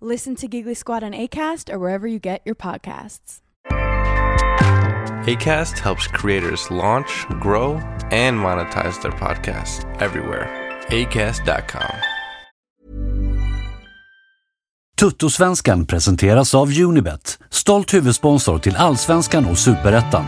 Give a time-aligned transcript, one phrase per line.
[0.00, 3.40] Listen to Giggly Squad on ACAST or wherever you get your podcasts.
[5.26, 7.72] ACAST helps creators launch, grow,
[8.10, 10.48] and monetize their podcasts everywhere.
[10.88, 11.92] ACAST.com.
[14.98, 20.24] Tuttosvenskan presenteras av Unibet, stolt huvudsponsor till Allsvenskan och Superettan.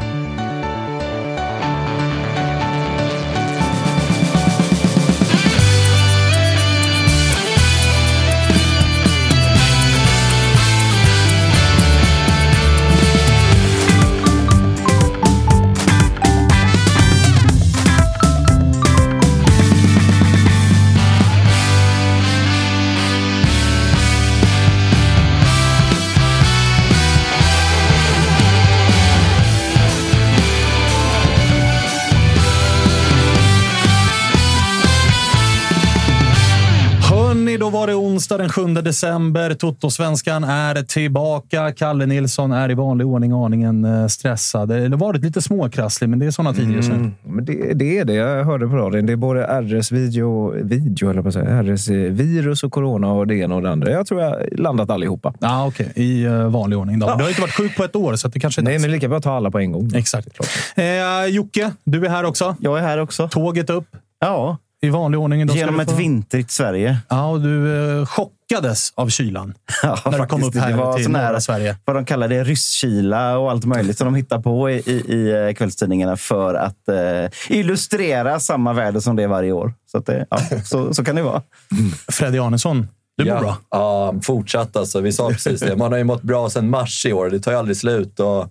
[38.30, 39.54] Onsdag den 7 december.
[39.54, 41.73] Toto-svenskan är tillbaka.
[41.73, 44.68] Kalle Nilsson är i vanlig ordning aningen eh, stressad.
[44.68, 46.95] Det har varit lite småkrasslig, men det är såna tider just nu.
[46.95, 48.14] Mm, men det, det är det.
[48.14, 49.06] Jag hörde på radion.
[49.06, 53.62] Det är både RS-video, video, eller på säga, RS-virus och corona och det ena och
[53.62, 53.90] det andra.
[53.90, 55.34] Jag tror jag har landat allihopa.
[55.40, 55.92] Ja, okej.
[55.95, 56.98] I eh, vanlig ordning.
[56.98, 57.06] Då.
[57.06, 58.82] Du har inte varit sjuk på ett år, så att det kanske är Nej, dags.
[58.82, 59.90] men lika bra att ta alla på en gång.
[59.95, 60.28] Exakt.
[60.74, 60.84] Eh,
[61.28, 62.56] Jocke, du är här också.
[62.60, 63.28] Jag är här också.
[63.28, 63.86] Tåget upp
[64.20, 65.47] Ja, i vanlig ordning.
[65.47, 66.98] Då ska genom ett få- vintrigt Sverige.
[67.09, 70.94] Ja, och du eh, chockades av kylan Ja, när du kom upp här det var
[70.94, 71.76] till sån här, norra Sverige.
[71.84, 75.46] vad de kallar det, rysskila och allt möjligt som de hittar på i, i, i
[75.48, 79.72] eh, kvällstidningarna för att eh, illustrera samma väder som det är varje år.
[79.92, 81.42] Så, att, det- ja, så, så kan det vara.
[82.08, 83.40] Freddy Arnesson, du mår ja.
[83.40, 83.56] bra.
[83.70, 85.00] Ja, fortsatt alltså.
[85.00, 85.76] Vi sa precis det.
[85.76, 87.30] Man har ju mått bra sedan mars i år.
[87.30, 88.20] Det tar ju aldrig slut.
[88.20, 88.48] Och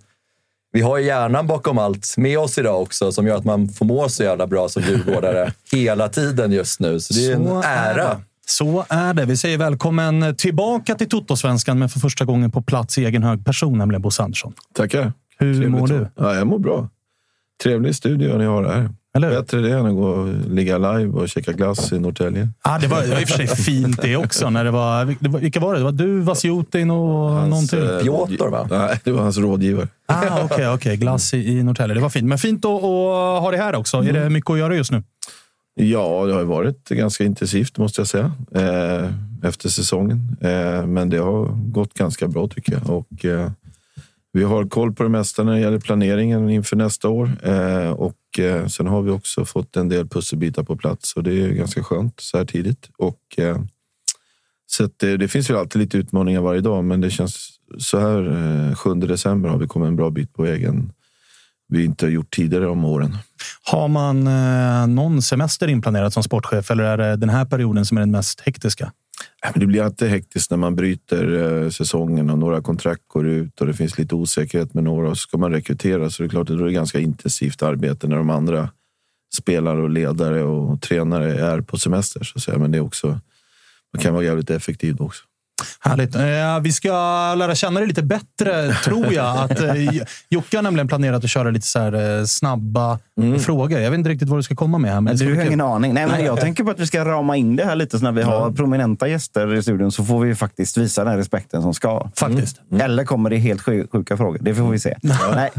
[0.72, 4.08] vi har hjärnan bakom allt med oss idag också som gör att man får må
[4.08, 7.00] så jävla bra som djurgårdare hela tiden just nu.
[7.00, 8.04] Så det är en Så är ära.
[8.08, 8.20] det.
[8.46, 9.24] Så är det.
[9.24, 13.44] Vi säger välkommen tillbaka till Toto-svenskan, men för första gången på plats i egen hög
[13.44, 14.52] person, nämligen Bosse Andersson.
[14.74, 15.12] Tackar.
[15.38, 16.08] Hur Trevligt mår du?
[16.16, 16.88] Ja, jag mår bra.
[17.62, 18.90] Trevlig studio ni har här.
[19.16, 19.30] Eller?
[19.30, 22.48] Bättre det än att gå och ligga live och käka glass i Norrtälje.
[22.62, 24.50] Ah, det, var, det var i och för sig fint det också.
[24.50, 25.78] När det var, det var, vilka var det?
[25.80, 27.90] Det var du, Vasjutin och någon till?
[27.90, 28.66] eh, Piotr, va?
[28.70, 29.88] Nej, det var hans rådgivare.
[30.06, 30.96] Ah, Okej, okej.
[30.96, 31.94] glass i, i Norrtälje.
[31.94, 32.26] Det var fint.
[32.28, 33.96] Men fint att, att ha det här också.
[33.96, 35.02] Är det mycket att göra just nu?
[35.74, 38.32] Ja, det har ju varit ganska intensivt måste jag säga.
[38.54, 39.10] Eh,
[39.42, 40.36] efter säsongen.
[40.40, 42.90] Eh, men det har gått ganska bra tycker jag.
[42.90, 43.50] Och, eh,
[44.32, 47.30] vi har koll på det mesta när det gäller planeringen inför nästa år.
[47.42, 47.90] Eh,
[48.30, 51.48] och eh, sen har vi också fått en del pusselbitar på plats och det är
[51.48, 52.90] ganska skönt så här tidigt.
[52.98, 53.58] Och, eh,
[54.66, 57.48] så att det, det finns ju alltid lite utmaningar varje dag, men det känns
[57.78, 60.92] så här eh, 7 december har vi kommit en bra bit på vägen
[61.68, 63.16] vi inte har gjort tidigare om åren.
[63.62, 67.96] Har man eh, någon semester inplanerad som sportchef eller är det den här perioden som
[67.96, 68.92] är den mest hektiska?
[69.46, 73.60] Äh, det blir alltid hektiskt när man bryter eh, säsongen och några kontrakt går ut
[73.60, 76.10] och det finns lite osäkerhet med några och ska man rekrytera.
[76.10, 78.68] Så det är klart att det är ganska intensivt arbete när de andra
[79.34, 82.24] spelare och ledare och tränare är på semester.
[82.24, 82.58] Så att säga.
[82.58, 83.20] Men det är också,
[83.92, 85.24] man kan vara jävligt effektiv också.
[85.80, 86.14] Härligt.
[86.16, 86.90] Eh, vi ska
[87.34, 89.36] lära känna dig lite bättre, tror jag.
[89.44, 89.74] Att, eh,
[90.28, 92.98] Jocke har nämligen planerat att köra lite så här, eh, snabba
[93.40, 93.80] frågor.
[93.80, 95.00] Jag vet inte riktigt vad du ska komma med här.
[95.00, 95.94] Men Du har ingen aning.
[95.94, 97.98] Nej, men jag tänker på att vi ska rama in det här lite.
[97.98, 101.62] Så när vi har prominenta gäster i studion så får vi faktiskt visa den respekten
[101.62, 102.10] som ska.
[102.16, 102.60] Faktiskt.
[102.80, 104.38] Eller kommer det helt sju- sjuka frågor?
[104.40, 104.96] Det får vi se.
[105.34, 105.50] Nej.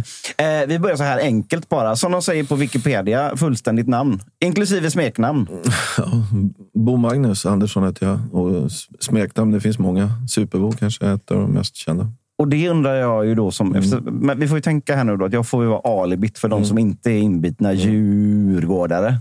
[0.62, 1.96] Eh, vi börjar så här enkelt bara.
[1.96, 4.20] Som de säger på Wikipedia, fullständigt namn.
[4.40, 5.48] Inklusive smeknamn.
[6.74, 9.91] Bo Magnus Andersson heter jag och smeknamn, det finns många.
[10.30, 12.08] Superbo kanske är ett av de mest kända.
[12.38, 13.76] Och det undrar jag ju då som...
[13.76, 16.38] Efter, men vi får ju tänka här nu då att jag får ju vara alibit
[16.38, 19.18] för de som inte är inbitna djurgårdare.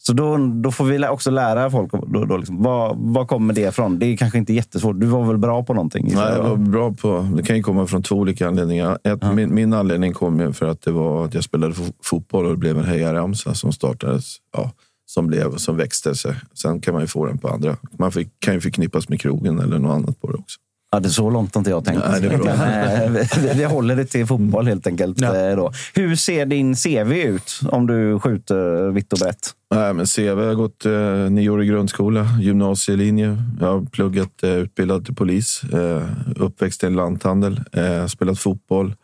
[0.00, 3.60] Så då, då får vi också lära folk då, då liksom, vad, vad kommer det
[3.60, 3.98] ifrån.
[3.98, 5.00] Det är kanske inte jättesvårt.
[5.00, 6.04] Du var väl bra på någonting?
[6.14, 6.48] Nej, jag, jag va?
[6.48, 8.98] var bra på, det kan ju komma från två olika anledningar.
[9.04, 12.44] Ett, min, min anledning kom ju för att det var att jag spelade fo- fotboll
[12.44, 14.36] och det blev en hejaramsa som startades.
[14.56, 14.70] Ja,
[15.08, 16.34] som, blev, som växte sig.
[16.54, 17.76] Sen kan man ju få den på andra.
[17.98, 20.58] Man fick, kan ju förknippas med krogen eller något annat på det också.
[20.90, 22.02] Ja, det är så långt har inte jag tänkt.
[22.10, 22.56] Nej, det är bra.
[22.56, 23.12] Men,
[23.42, 25.20] vi, vi håller det till fotboll helt enkelt.
[25.20, 25.36] Ja.
[25.36, 25.72] eh, Då.
[25.94, 29.50] Hur ser din CV ut om du skjuter vitt och brett?
[29.74, 33.36] Nej, men CV jag har gått eh, nioårig grundskola, gymnasielinje.
[33.60, 35.62] Jag har pluggat, eh, utbildad till polis.
[35.64, 36.02] Eh,
[36.36, 37.60] uppväxt i en lanthandel.
[37.72, 38.94] Eh, spelat fotboll.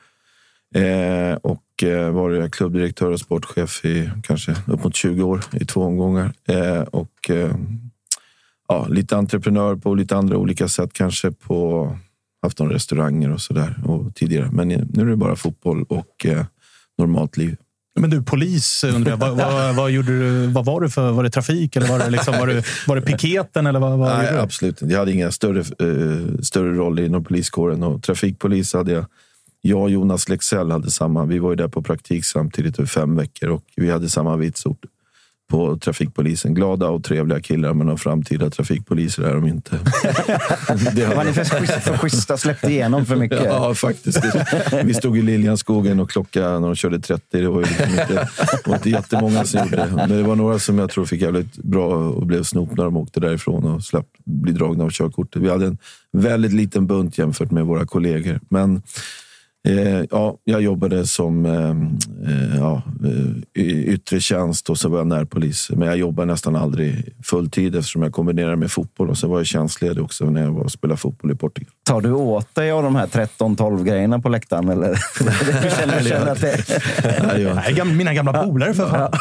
[0.74, 1.36] Eh,
[1.75, 6.32] och eh, varit klubbdirektör och sportchef i kanske upp mot 20 år i två omgångar.
[6.49, 7.56] Eh, och eh,
[8.69, 10.93] ja, lite entreprenör på lite andra olika sätt.
[10.93, 11.91] Kanske på
[12.43, 14.49] haft några restauranger och sådär och tidigare.
[14.53, 16.26] Men nu är det bara fotboll och
[16.99, 17.56] normalt liv.
[18.00, 19.17] Men du, polis undrar jag.
[19.17, 21.12] Vad, vad, vad, gjorde du, vad var du för?
[21.12, 23.67] Var det trafik eller var det, liksom, var det, var det piketen?
[23.67, 24.93] Eller vad, vad Nej, absolut inte.
[24.93, 27.82] Jag hade ingen större, eh, större roll inom poliskåren.
[27.82, 29.06] Och trafikpolis hade jag.
[29.66, 31.25] Jag och Jonas Lexell hade samma.
[31.25, 34.76] Vi var ju där på praktik samtidigt i fem veckor och vi hade samma vitsord
[35.50, 36.55] på trafikpolisen.
[36.55, 39.70] Glada och trevliga killar, men de framtida trafikpoliser är de inte.
[40.94, 42.37] Det Var ni för, schyssta-?
[42.37, 43.44] Släppte igenom för mycket?
[43.44, 44.25] Ja, faktiskt.
[44.84, 47.25] Vi stod i Liljanskogen och klockade när de körde 30.
[47.31, 48.28] Det var ju liksom inte,
[48.64, 49.93] var inte jättemånga som gjorde det.
[49.96, 52.96] Men det var några som jag tror fick jävligt bra och blev snop när de
[52.96, 55.43] åkte därifrån och slapp bli dragna av körkortet.
[55.43, 55.78] Vi hade en
[56.12, 58.40] väldigt liten bunt jämfört med våra kollegor.
[58.49, 58.82] Men
[59.69, 61.70] Eh, ja, jag jobbade som eh,
[62.31, 62.82] eh, ja,
[63.55, 65.69] eh, yttre tjänst och så var jag närpolis.
[65.76, 69.11] Men jag jobbade nästan aldrig fulltid eftersom jag kombinerade med fotboll.
[69.11, 71.70] Och så var jag tjänstledig också när jag var och spelade fotboll i Portugal.
[71.87, 74.69] Tar du åt dig av de här 13-12 grejerna på läktaren?
[74.69, 74.88] Eller?
[75.64, 76.64] Du känner, känner att det...
[77.55, 79.12] Nej, mina gamla polare för fan.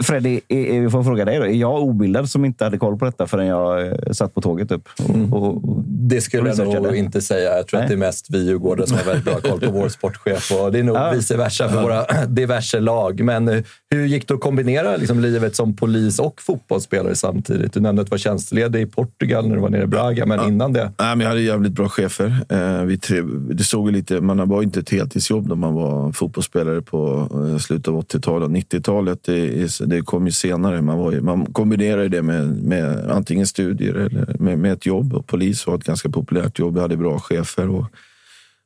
[0.00, 1.44] Freddy, är- är- vi får fråga dig då.
[1.44, 4.88] Är jag obildad som inte hade koll på detta förrän jag satt på tåget upp?
[5.32, 7.56] Och, och, Det skulle jag nog inte säga.
[7.56, 7.84] Jag tror Nej.
[7.84, 10.50] att det är mest vi djurgårdare som har väldigt bra koll på vår sportchef.
[10.52, 11.10] Och det är nog Ja.
[11.14, 13.20] vice versa för våra diverse lag.
[13.24, 17.72] Men eh, hur gick det att kombinera liksom, livet som polis och fotbollsspelare samtidigt?
[17.72, 20.48] Du nämnde att du var tjänstledig i Portugal när du var nere i Braga, men
[20.48, 20.92] innan det?
[20.98, 22.36] Nej, men jag hade jävligt bra chefer.
[22.48, 26.82] Eh, vi trev, det såg lite, man var inte ett heltidsjobb när man var fotbollsspelare
[26.82, 28.50] på eh, slutet av 80-talet.
[28.50, 30.82] 90-talet det, det kom ju senare.
[30.82, 35.14] Man, var, man kombinerade det med, med antingen studier eller med, med ett jobb.
[35.14, 36.76] Och polis var ett ganska populärt jobb.
[36.76, 37.68] Jag hade bra chefer.
[37.68, 37.86] Och,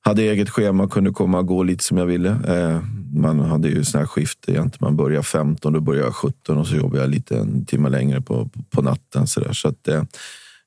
[0.00, 2.30] hade eget schema, och kunde komma och gå lite som jag ville.
[2.30, 2.80] Eh,
[3.14, 4.48] man hade ju såna här skift.
[4.48, 4.78] Egentligen.
[4.80, 8.20] Man börjar 15, då börjar jag 17 och så jobbar jag lite en timme längre
[8.20, 9.26] på, på natten.
[9.26, 9.52] Så, där.
[9.52, 10.02] så att, eh,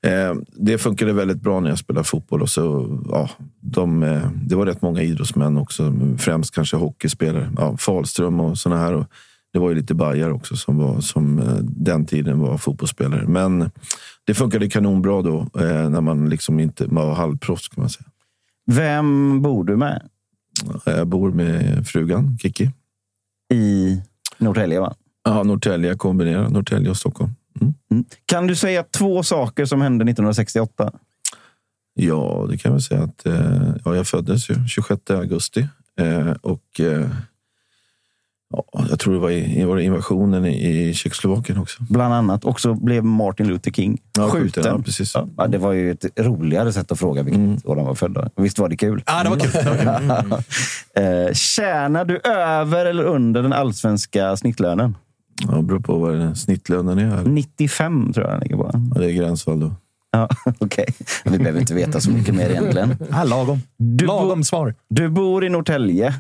[0.06, 2.41] eh, det funkade väldigt bra när jag spelade fotboll.
[2.41, 3.30] Och så, ja,
[3.62, 7.51] de, eh, det var rätt många idrottsmän också, främst kanske hockeyspelare.
[7.57, 8.94] Ja, Falström och såna här.
[8.94, 9.06] Och
[9.53, 13.27] det var ju lite bajar också som, var, som den tiden var fotbollsspelare.
[13.27, 13.71] Men
[14.25, 18.07] det funkade kanonbra då, eh, när man liksom inte man var halvproffs kan man säga
[18.65, 20.10] vem bor du med
[20.86, 22.71] Jag bor med frugan, Kiki.
[23.54, 24.01] i
[24.38, 24.80] Norrtälje?
[24.80, 24.95] Va?
[25.24, 27.31] Ja, Norrtälje kombinerar Norrtälje och Stockholm.
[27.62, 27.74] Mm.
[27.92, 28.06] Mm.
[28.25, 30.92] Kan du säga två saker som hände 1968?
[31.94, 35.68] Ja, det kan jag väl säga att eh, ja, jag föddes ju 26 augusti
[36.00, 37.10] eh, och eh,
[38.89, 41.83] jag tror det var, i, var det invasionen i, Tjeckoslovakien också.
[41.89, 42.45] Bland annat.
[42.45, 44.41] Och så blev Martin Luther King Ja, skjuten.
[44.50, 45.15] skjuten, ja, precis.
[45.38, 47.57] Ja, det var ju ett roligare sätt att fråga vilket Mm.
[47.63, 48.29] år han var född.
[48.35, 49.03] Visst var det kul?
[49.05, 49.51] Ja, det var kul.
[49.51, 50.38] Kul.
[51.03, 54.97] Eh, tjänar du över eller under den allsvenska snittlönen?
[55.47, 57.05] Ja, det beror på vad den snittlönen är.
[57.05, 57.23] Här.
[57.23, 58.71] 95 tror jag den ligger på.
[58.95, 59.71] Ja, det är gränsfall då.
[60.11, 60.29] Ja,
[60.59, 60.85] Okej,
[61.25, 62.95] vi behöver inte veta så mycket mer egentligen.
[63.11, 63.61] Ja, lagom.
[63.77, 64.75] Du, Lagom svar.
[64.89, 66.13] du bor i Norrtälje.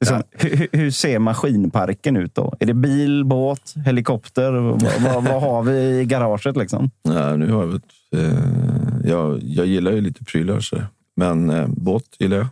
[0.00, 2.54] Liksom, hur, hur- hur ser maskinparken ut då?
[2.60, 4.52] Är det bil, båt, helikopter?
[4.52, 6.56] vad, vad, har vi i garaget?
[6.56, 6.90] Liksom?
[7.02, 7.80] Ja, nu har jag, väl,
[8.16, 10.60] eh, jag, jag gillar ju lite prylar.
[10.60, 10.76] Så.
[11.16, 12.46] Men eh, båt gillar jag.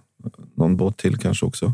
[0.56, 1.72] Någon båt till kanske också.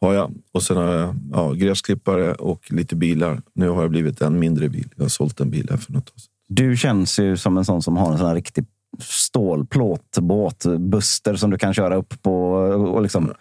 [0.00, 0.34] Har jag.
[0.52, 3.42] Och sen har jag ja, gräsklippare och lite bilar.
[3.54, 4.88] Nu har jag blivit en mindre bil.
[4.96, 6.30] Jag har sålt en bil här för något år sedan.
[6.48, 8.64] Du känns ju som en sån som har en sån här riktig
[9.00, 13.32] stålplåtbåt, Buster, som du kan köra upp på och liksom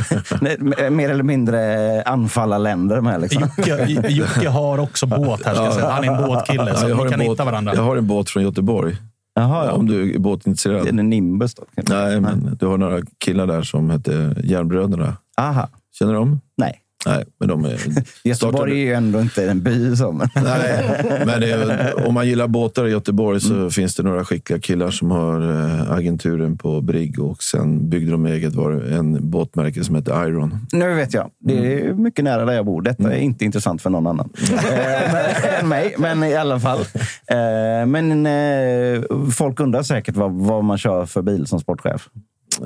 [0.90, 3.20] mer eller mindre anfalla länder med.
[3.20, 3.42] Liksom.
[3.58, 5.54] Jocke, Jocke har också båt här.
[5.54, 5.90] Ska jag säga.
[5.90, 7.74] Han är en båtkille, Ja, så jag, har vi kan en båt, hitta varandra.
[7.74, 8.96] jag har en båt från Göteborg.
[9.34, 9.72] Jaha, ja.
[9.72, 10.82] Om du är båtintresserad.
[10.84, 11.62] Det är en Nimbus då?
[11.88, 15.16] Nej, men du har några killar där som heter Järnbröderna.
[15.36, 15.68] Aha.
[15.98, 16.40] Känner du dem?
[16.56, 16.80] Nej.
[17.06, 17.78] Nej, men de är...
[18.24, 19.70] Göteborg är ju ändå inte en by.
[20.12, 20.18] Men...
[20.34, 23.70] Nej, men det om man gillar båtar i Göteborg så Mm.
[23.70, 28.26] finns det några skickliga killar som har eh, agenturen på Brigg och sen byggde de
[28.26, 30.66] eget var en båtmärke som heter Iron.
[30.72, 31.30] Nu vet jag.
[31.40, 32.82] Det är mycket nära där jag bor.
[32.82, 36.78] Detta är inte intressant för någon annan eh, än mig, men i alla fall.
[37.26, 42.08] Eh, men eh, folk undrar säkert vad, vad man kör för bil som sportchef.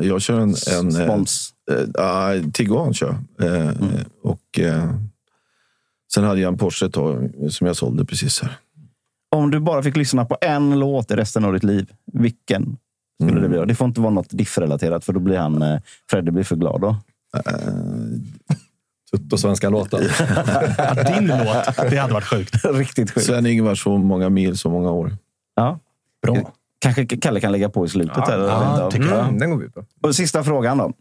[0.00, 0.54] Jag kör en...
[0.78, 1.50] en eh, Spons.
[1.71, 3.71] eh, uh, Tiguan kör eh,
[4.23, 4.90] Och eh,
[6.14, 8.57] sen hade jag en Porsche ett tag som jag sålde precis här.
[9.37, 12.76] Om du bara fick lyssna på en låt i resten av ditt liv, vilken
[13.23, 13.42] Skulle Mm.
[13.42, 13.66] det, bli.
[13.66, 15.80] det får inte vara något diffrelaterat för då blir han, eh,
[16.11, 16.97] Fredde blir för glad då.
[19.11, 20.00] Tuttosvenskan-låten.
[20.78, 22.64] Ja, din låt, det hade varit sjukt.
[22.64, 23.26] Riktigt sjukt.
[23.26, 25.16] Sven-Ingvar, så många mil, så många år.
[25.57, 25.78] Ja.
[26.23, 26.52] Bra.
[26.78, 28.16] Kanske Kalle kan lägga på i slutet.
[28.16, 29.25] Ja, eller ja, tycker jag.
[29.25, 29.85] Mm, den går vi på.
[30.02, 30.92] Och sista frågan då.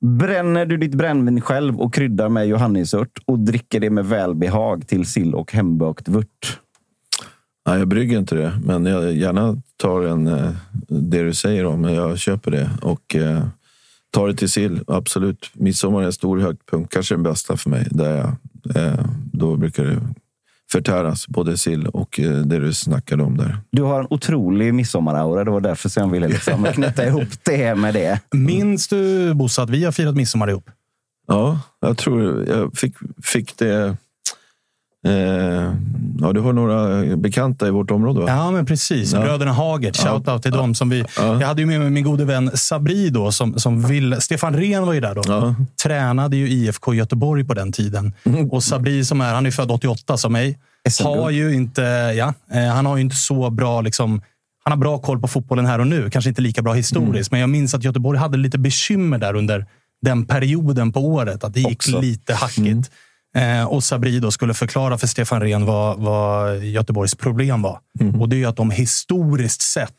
[0.00, 5.06] Bränner du ditt brännvin själv och kryddar med johannisört och dricker det med välbehag till
[5.06, 6.58] sill och hembakt vört?
[7.66, 10.50] Nej, jag brygger inte det, men jag gärna tar en, eh,
[10.88, 11.84] det du säger om.
[11.84, 13.44] Jag köper det och eh,
[14.10, 14.80] tar det till sill.
[14.86, 15.50] Absolut.
[15.54, 16.92] Midsommar är en stor höjdpunkt.
[16.92, 17.86] Kanske den bästa för mig.
[17.90, 18.26] Där jag,
[18.84, 20.00] eh, då brukar det
[20.72, 23.58] förtäras, både sill och eh, det du snackade om där.
[23.70, 25.44] Du har en otrolig midsommaraura.
[25.44, 28.20] Det var därför som jag ville liksom knyta ihop det med det.
[28.32, 30.70] Minns du, Bosse, att vi har firat midsommar ihop?
[31.26, 33.96] Ja, jag tror jag fick, fick det...
[35.06, 35.12] Eh,
[36.20, 38.26] ja, du har några bekanta i vårt område, va?
[38.28, 39.12] Ja, men precis.
[39.12, 39.20] Ja.
[39.20, 39.96] Bröderna Hagert.
[39.96, 40.74] Shoutout till dem.
[40.74, 41.40] Som vi, Ja.
[41.40, 44.16] Jag hade ju med mig min gode vän Sabri då, som, som vill...
[44.20, 45.22] Stefan Rehn var ju där då.
[45.26, 45.54] Ja.
[45.82, 48.12] Tränade ju IFK Göteborg på den tiden.
[48.24, 48.50] Mm.
[48.50, 50.58] Och Sabri, som är, han är född 88 som mig,
[51.02, 51.82] har ju inte,
[52.16, 53.80] ja, eh, han har ju inte så bra...
[53.80, 54.22] Liksom,
[54.64, 56.10] han har bra koll på fotbollen här och nu.
[56.10, 59.66] Kanske inte lika bra historiskt, men jag minns att Göteborg hade lite bekymmer där under
[60.02, 61.44] den perioden på året.
[61.44, 62.00] Att det gick Också.
[62.00, 62.90] lite hackigt.
[63.38, 67.78] Eh, och Sabri då skulle förklara för Stefan Rehn vad, vad Göteborgs problem var.
[68.20, 69.94] Och det är ju att de historiskt sett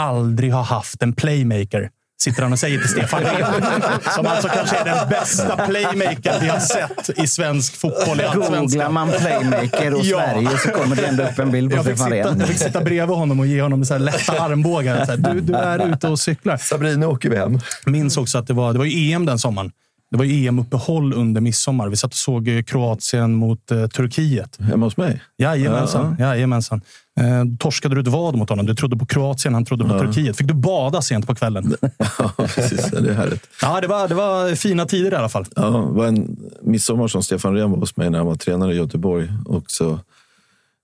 [0.00, 1.90] aldrig har haft en playmaker.
[2.22, 3.62] Sitter han och säger till Stefan Rehn.
[4.16, 8.90] Som alltså kanske är den bästa playmaker vi har sett i svensk fotboll i Googlar
[8.90, 10.18] man playmaker och Ja.
[10.18, 12.38] Sverige så kommer det ändå upp en bild på Jag Stefan sitta, Rehn.
[12.40, 15.04] jag fick sitta bredvid honom och ge honom så här lätta armbågar.
[15.04, 16.56] Så här, du, du är ute och cyklar.
[16.56, 17.58] Sabrina åker vi hem.
[17.86, 19.72] minns också att det var, det var ju EM den sommaren.
[20.10, 21.88] Det var EM-uppehåll under midsommar.
[21.88, 24.60] Vi satt och såg eh, Kroatien mot eh, Turkiet.
[24.60, 25.22] Hemma hos mig?
[25.38, 26.16] Jajamensan.
[26.18, 26.80] Jajamensan.
[27.20, 28.66] Eh, torskade du ett vad mot honom?
[28.66, 30.36] Du trodde på Kroatien, han trodde på Turkiet.
[30.36, 31.74] Fick du bada sent på kvällen?
[32.18, 32.90] Ja, precis.
[32.90, 33.46] Det är härligt.
[33.62, 35.46] Ja, det var, det var fina tider i alla fall.
[35.56, 38.74] Ja, det var en midsommar som Stefan Rehn var hos mig när han var tränare
[38.74, 39.28] i Göteborg.
[39.46, 39.90] Och så,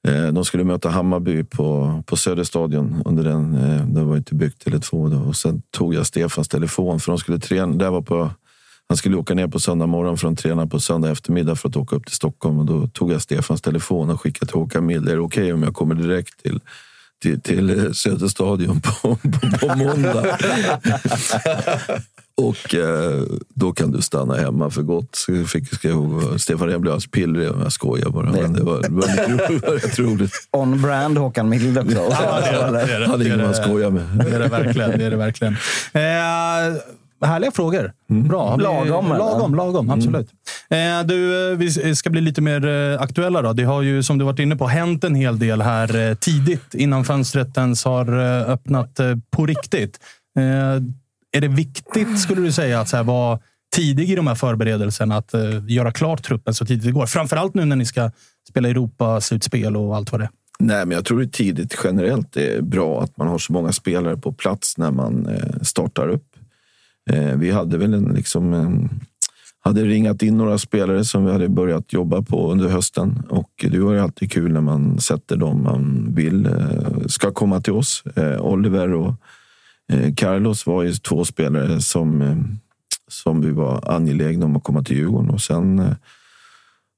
[0.09, 3.03] eh, de skulle möta Hammarby på, på Söderstadion.
[3.05, 5.29] Under den, eh, det var inte byggt Tele2 då.
[5.29, 7.77] Och sen tog jag Stefans telefon för de skulle träna.
[7.77, 8.31] Där var på,
[8.89, 11.77] han skulle åka ner på söndag morgon för att träna på söndag eftermiddag för att
[11.77, 12.59] åka upp till Stockholm.
[12.59, 15.09] Och då tog jag Stefans telefon och skickade till Håkan Mild.
[15.09, 16.61] Är det okej om jag kommer direkt till
[17.23, 20.39] till, till Söderstadion på, på, på måndag.
[22.39, 23.23] Och eh,
[23.55, 25.15] då kan du stanna hemma för gott.
[25.15, 27.49] Så fick, jag, Stefan Rehn blev alltså pillrig.
[27.49, 28.31] Jag skojar bara.
[28.31, 29.63] Men det var, det var roligt.
[29.63, 30.33] Det var rätt roligt.
[30.51, 31.97] On brand Håkan Mild också.
[31.99, 32.87] Ja, det är det.
[32.87, 33.07] Det är det.
[33.07, 34.03] Han är ingen man skojar med.
[34.03, 34.99] Det är det verkligen.
[34.99, 35.57] Det är det verkligen.
[35.93, 36.81] Eh,
[37.23, 37.93] härliga frågor.
[38.09, 38.57] Bra.
[38.57, 39.09] Vi- Lagom?
[39.09, 39.91] Lagom, lagom.
[39.91, 40.29] Absolut.
[40.71, 43.43] Eh, du, eh, vi ska bli lite mer eh, aktuella.
[43.43, 43.53] Då.
[43.53, 46.75] Det har ju, som du varit inne på, hänt en hel del här eh, tidigt
[46.75, 49.99] innan fönstret ens har eh, öppnat eh, på riktigt.
[50.39, 50.83] Eh,
[51.37, 53.39] är det viktigt, skulle du säga, att så här, vara
[53.77, 55.17] tidig i de här förberedelserna?
[55.17, 57.07] Att eh, göra klart truppen så tidigt det går?
[57.07, 58.11] Framförallt nu när ni ska
[58.49, 60.31] spela Europa-slutspel och allt vad det är.
[60.59, 63.53] Nej, men jag tror det är tidigt generellt det är bra att man har så
[63.53, 66.25] många spelare på plats när man eh, startar upp.
[67.11, 69.01] Eh, vi hade väl en, liksom, en,
[69.61, 73.23] hade ringat in några spelare som vi hade börjat jobba på under hösten.
[73.29, 77.61] Och det var ju alltid kul när man sätter dem man vill eh, ska komma
[77.61, 78.03] till oss.
[78.17, 79.15] Eh, Oliver och
[79.93, 82.37] eh, Carlos var ju två spelare som, eh,
[83.09, 85.31] som vi var angelägna om att komma till Djurgården.
[85.31, 85.93] Och sen eh,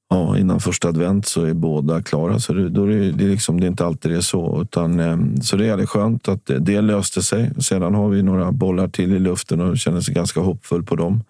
[0.09, 2.39] Ja, innan första advent så är båda klara.
[2.39, 4.61] Så det, då är det, det, är liksom, det är inte alltid det är så.
[4.61, 7.51] Utan, ehm, så det är skönt att det, det löste sig.
[7.59, 11.23] Sedan har vi några bollar till i luften och känner sig ganska hoppfull på dem.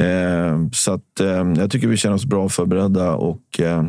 [0.00, 3.84] Eh, så att, eh, jag tycker vi känner oss bra förberedda och eh,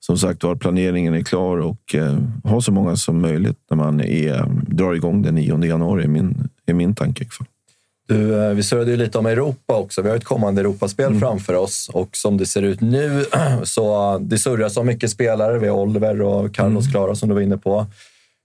[0.00, 4.00] som sagt var, planeringen är klar och eh, ha så många som möjligt när man
[4.00, 7.24] är, drar igång den 9 januari, är min, är min tanke.
[7.24, 7.46] i alla fall.
[8.08, 10.02] Du, eh, vi surrade ju lite om Europa också.
[10.02, 11.20] Vi har ett kommande Europaspel Mm.
[11.20, 13.24] framför oss och som det ser ut nu
[13.64, 15.58] så det surras om mycket spelare.
[15.58, 16.92] Vi har Oliver och Carlos Mm.
[16.92, 17.86] Klara som du var inne på.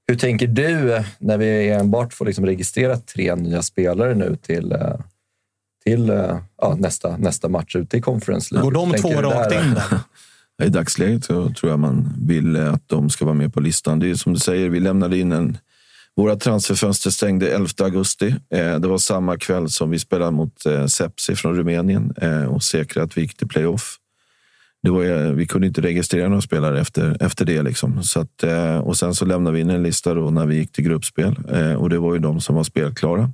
[0.08, 4.72] Hur tänker du eh, när vi enbart får liksom registrera tre nya spelare nu till,
[4.72, 4.96] eh,
[5.84, 8.72] till eh, ja, nästa, nästa match ute i Conference League?
[8.72, 9.76] Går de två rakt in?
[10.64, 14.00] I dagsläget så tror jag man vill att de ska vara med på listan.
[14.00, 15.58] Det är som du säger, vi lämnade in en...
[16.20, 18.36] Våra transferfönster stängde 11 augusti.
[18.50, 22.64] Eh, det var samma kväll som vi spelade mot eh, Sepsi från Rumänien eh, och
[22.64, 23.98] säkrade att vi gick till playoff.
[24.84, 27.62] Det var, vi kunde inte registrera några spelare efter, efter det.
[27.62, 28.04] Liksom.
[28.04, 28.44] Så att,
[28.84, 31.36] och sen så lämnade vi in en lista då när vi gick till gruppspel
[31.78, 33.32] och det var ju de som var spelklara.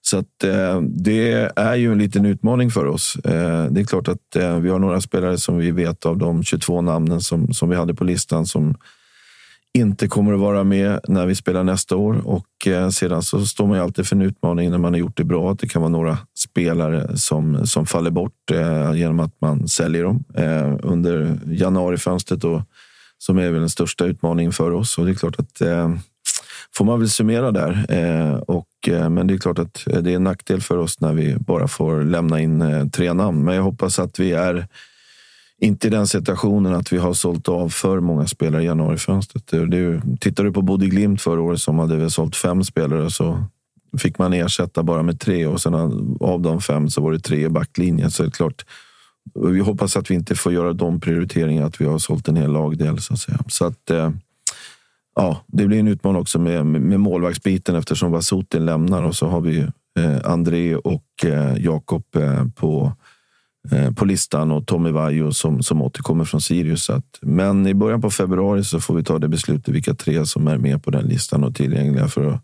[0.00, 0.38] Så att,
[0.82, 3.16] det är ju en liten utmaning för oss.
[3.70, 7.20] Det är klart att vi har några spelare som vi vet av de 22 namnen
[7.20, 8.74] som, som vi hade på listan som
[9.78, 12.26] inte kommer att vara med när vi spelar nästa år.
[12.26, 15.16] Och eh, sedan så står man ju alltid för en utmaning när man har gjort
[15.16, 15.52] det bra.
[15.52, 20.04] Att det kan vara några spelare som, som faller bort eh, genom att man säljer
[20.04, 22.44] dem eh, under januarifönstret.
[22.44, 22.62] Och,
[23.26, 24.98] som är väl den största utmaningen för oss.
[24.98, 25.94] Och det är klart att eh,
[26.74, 27.86] får man väl summera där.
[27.88, 31.12] Eh, och, eh, men det är klart att det är en nackdel för oss när
[31.12, 33.44] vi bara får lämna in tre namn.
[33.44, 34.66] Men jag hoppas att vi är
[35.62, 39.46] inte i den situationen att vi har sålt av för många spelare i januarifönstret.
[39.46, 43.10] Det, det, tittar du på Bodil Glimt förra året som hade väl sålt fem spelare
[43.10, 43.44] så
[43.98, 45.74] fick man ersätta bara med tre och sen
[46.20, 48.10] av de fem så var det tre i backlinjen.
[48.10, 48.66] Så det är klart,
[49.34, 52.52] vi hoppas att vi inte får göra de prioriteringarna att vi har sålt en hel
[52.52, 52.98] lagdel.
[52.98, 53.38] Så att säga.
[53.48, 54.10] Så att, eh,
[55.16, 59.40] ja, det blir en utmaning också med, med målvaktsbiten eftersom Vasutin lämnar och så har
[59.40, 59.58] vi
[59.98, 62.92] eh, André och eh, Jakob eh, på
[63.70, 66.90] Eh, på listan och Tommy Vaiho som, som återkommer från Sirius.
[66.90, 70.48] Att, men i början på februari så får vi ta det beslutet vilka tre som
[70.48, 72.42] är med på den listan och tillgängliga för att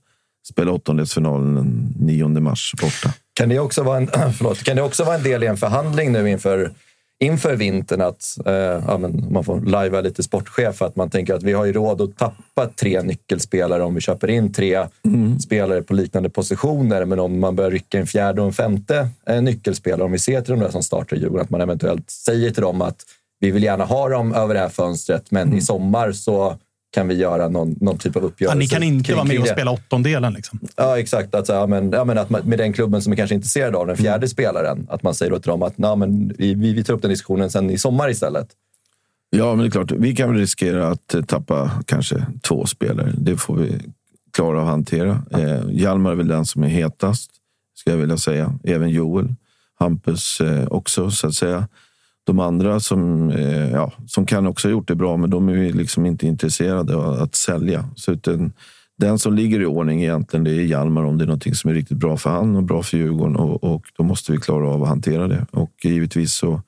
[0.50, 3.14] spela åttondelsfinalen den 9 mars borta.
[3.34, 6.12] Kan det, också vara en, förlåt, kan det också vara en del i en förhandling
[6.12, 6.72] nu inför
[7.20, 8.52] inför vintern att eh,
[8.86, 12.00] ja, men man får lajva lite sportchef att man tänker att vi har ju råd
[12.00, 15.38] att tappa tre nyckelspelare om vi köper in tre mm.
[15.38, 17.04] spelare på liknande positioner.
[17.04, 20.40] Men om man börjar rycka en fjärde och en femte eh, nyckelspelare, om vi ser
[20.40, 23.04] till de där som startar i Djurgården, att man eventuellt säger till dem att
[23.40, 25.58] vi vill gärna ha dem över det här fönstret, men mm.
[25.58, 26.56] i sommar så
[26.90, 28.56] kan vi göra någon, någon typ av uppgörelse.
[28.56, 30.32] Ja, ni kan inte vara med och spela åttondelen.
[30.32, 30.58] Liksom.
[30.76, 31.34] Ja, exakt.
[31.34, 33.86] Att, ja, men, ja, men att man, med den klubben som är kanske intresserad av
[33.86, 34.28] den fjärde mm.
[34.28, 37.10] spelaren, att man säger till dem att ja, men vi, vi, vi tar upp den
[37.10, 38.48] diskussionen sen i sommar istället.
[39.30, 39.90] Ja, men det är klart.
[39.90, 43.12] Vi kan väl riskera att tappa kanske två spelare.
[43.18, 43.80] Det får vi
[44.32, 45.22] klara att hantera.
[45.30, 47.30] Eh, Hjalmar är väl den som är hetast,
[47.74, 48.58] ska jag vilja säga.
[48.64, 49.34] Även Joel.
[49.80, 51.68] Hampus eh, också, så att säga.
[52.28, 55.72] De andra som, eh, ja, som kan också ha gjort det bra, men de är
[55.72, 57.88] liksom inte intresserade av att sälja.
[57.96, 58.52] Så utan,
[58.98, 61.74] den som ligger i ordning egentligen, det är Hjalmar om det är något som är
[61.74, 63.36] riktigt bra för han och bra för Djurgården.
[63.36, 65.46] Och, och då måste vi klara av att hantera det.
[65.50, 66.62] Och givetvis så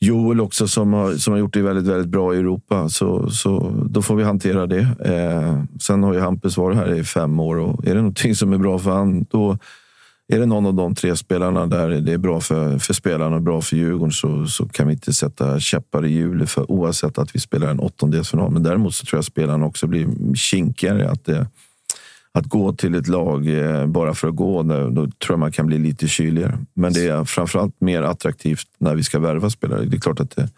[0.00, 2.88] Joel också som har, som har gjort det väldigt, väldigt bra i Europa.
[2.88, 4.88] Så, så då får vi hantera det.
[5.04, 8.52] Eh, sen har ju Hampus varit här i fem år och är det någonting som
[8.52, 9.58] är bra för han, då
[10.32, 13.42] är det någon av de tre spelarna där det är bra för, för spelarna och
[13.42, 17.34] bra för Djurgården så, så kan vi inte sätta käppar i hjulet för oavsett att
[17.34, 18.50] vi spelar en åttondelsfinal.
[18.50, 21.10] Men däremot så tror jag spelarna också blir kinkigare.
[21.10, 21.46] Att, det,
[22.32, 25.66] att gå till ett lag eh, bara för att gå, då tror jag man kan
[25.66, 26.58] bli lite kyligare.
[26.74, 29.84] Men det är framförallt mer attraktivt när vi ska värva spelare.
[29.84, 30.48] Det är klart att det,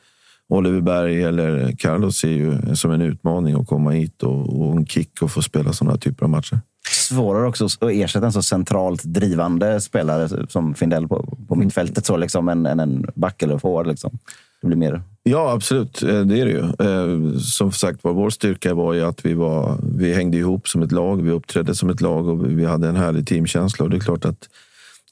[0.48, 4.86] Oliver Berg eller Carlos ser ju som en utmaning att komma hit och, och en
[4.86, 9.02] kick och få spela sådana typer av matcher svårare också att ersätta en så centralt
[9.02, 13.86] drivande spelare som Findell på, på mittfältet så liksom, än, än en back eller forward.
[13.86, 14.18] Liksom.
[14.60, 15.02] Det blir mer...
[15.22, 16.02] Ja, absolut.
[16.02, 16.58] Eh, det är det ju.
[16.60, 20.82] Eh, som sagt var, vår styrka var ju att vi, var, vi hängde ihop som
[20.82, 21.22] ett lag.
[21.22, 23.84] Vi uppträdde som ett lag och vi hade en härlig teamkänsla.
[23.84, 24.48] Och det är klart att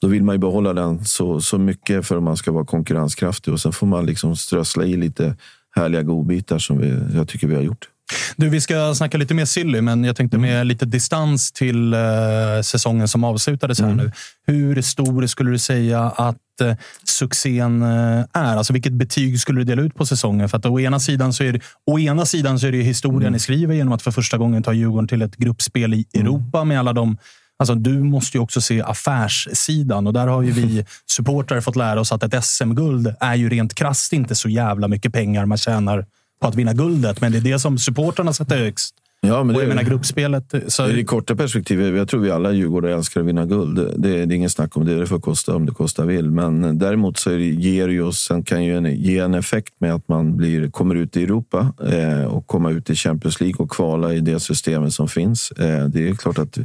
[0.01, 3.53] då vill man ju behålla den så, så mycket för att man ska vara konkurrenskraftig.
[3.53, 5.35] Och sen får man liksom strössla i lite
[5.75, 7.89] härliga godbitar som vi, jag tycker vi har gjort.
[8.35, 10.67] Du, vi ska snacka lite mer silly, men jag tänkte med mm.
[10.67, 13.97] lite distans till uh, säsongen som avslutades här mm.
[13.97, 14.11] nu.
[14.47, 18.57] Hur stor skulle du säga att uh, succén uh, är?
[18.57, 20.49] Alltså vilket betyg skulle du dela ut på säsongen?
[20.49, 23.21] För att å ena sidan så är det, å ena sidan så är det historien
[23.21, 23.33] mm.
[23.33, 26.27] ni skriver genom att för första gången ta Djurgården till ett gruppspel i mm.
[26.27, 27.17] Europa med alla de
[27.57, 31.99] Alltså, du måste ju också se affärssidan och där har ju vi supportrar fått lära
[31.99, 36.05] oss att ett SM-guld är ju rent krasst inte så jävla mycket pengar man tjänar
[36.41, 38.95] på att vinna guldet, men det är det som supportrarna sätter högst.
[39.27, 40.53] Ja, men och jag det, menar gruppspelet.
[40.67, 40.89] Så...
[40.89, 43.77] I det korta perspektivet, jag tror vi alla Djurgårdare älskar att vinna guld.
[43.77, 44.99] Det, det, är ingen snack om det.
[44.99, 46.31] Det får kosta om det kostar vill.
[46.31, 49.73] Men däremot så det, ger det ju oss, sen kan ju en, ge en effekt
[49.77, 53.57] med att man blir, kommer ut i Europa eh, och kommer ut i Champions League
[53.57, 55.51] och kvala i det systemet som finns.
[55.51, 56.57] Eh, det är klart att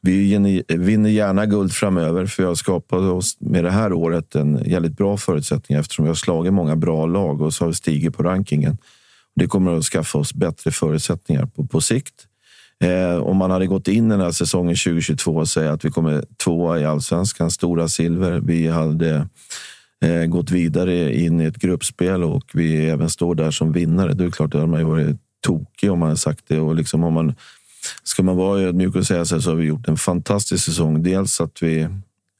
[0.00, 4.96] vi vinner gärna guld framöver, för har skapat oss med det här året en jävligt
[4.96, 8.22] bra förutsättning eftersom vi har slagit många bra lag och så har vi stigit på
[8.22, 8.78] rankingen.
[9.38, 12.14] Det kommer att skaffa oss bättre förutsättningar på, på sikt.
[12.84, 16.24] Eh, om man hade gått in den här säsongen 2022 och säga att vi kommer
[16.44, 18.40] tvåa i allsvenskan, stora silver.
[18.40, 19.28] Vi hade
[20.04, 24.12] eh, gått vidare in i ett gruppspel och vi även står där som vinnare.
[24.12, 26.60] Det är klart, att man ju varit tokig om man hade sagt det.
[26.60, 27.34] Och liksom om man,
[28.02, 31.02] ska man vara ödmjuk och säga så, så har vi gjort en fantastisk säsong.
[31.02, 31.80] Dels att vi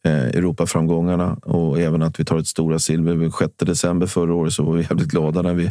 [0.04, 3.30] eh, Europaframgångarna och även att vi tar ett stora silver.
[3.38, 5.70] 6 december förra året så var vi jävligt glada när vi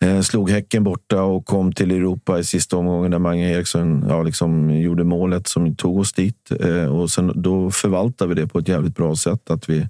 [0.00, 4.22] Eh, slog Häcken borta och kom till Europa i sista omgången där Mange Eriksson ja,
[4.22, 6.50] liksom gjorde målet som tog oss dit.
[6.60, 9.50] Eh, och sen, då förvaltade vi det på ett jävligt bra sätt.
[9.50, 9.88] Att vi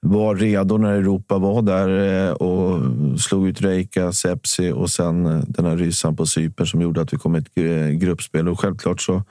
[0.00, 1.88] var redo när Europa var där
[2.28, 2.80] eh, och
[3.20, 7.16] slog ut Reika, Sepsi och sen den här rysan på Cypern som gjorde att vi
[7.16, 7.54] kom i ett
[8.00, 8.48] gruppspel.
[8.48, 9.22] Och självklart så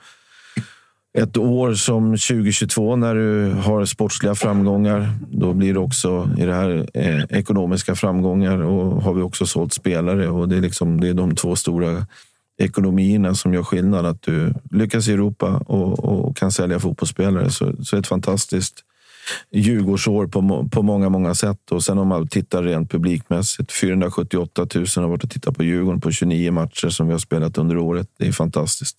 [1.16, 5.10] ett år som 2022 när du har sportsliga framgångar.
[5.30, 9.72] Då blir det också i det här eh, ekonomiska framgångar och har vi också sålt
[9.72, 10.28] spelare.
[10.28, 12.06] Och det, är liksom, det är de två stora
[12.58, 14.06] ekonomierna som gör skillnad.
[14.06, 17.50] Att du lyckas i Europa och, och kan sälja fotbollsspelare.
[17.50, 18.82] Så, så ett fantastiskt
[19.50, 21.72] Djurgårdsår på, på många, många sätt.
[21.72, 23.72] Och sen om man tittar rent publikmässigt.
[23.72, 27.58] 478 000 har varit och tittat på Djurgården på 29 matcher som vi har spelat
[27.58, 28.08] under året.
[28.18, 28.98] Det är fantastiskt.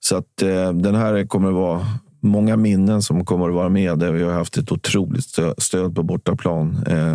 [0.00, 1.86] Så att eh, den här kommer att vara
[2.20, 3.98] många minnen som kommer att vara med.
[3.98, 6.84] Där vi har haft ett otroligt stö- stöd på bortaplan.
[6.86, 7.14] Eh,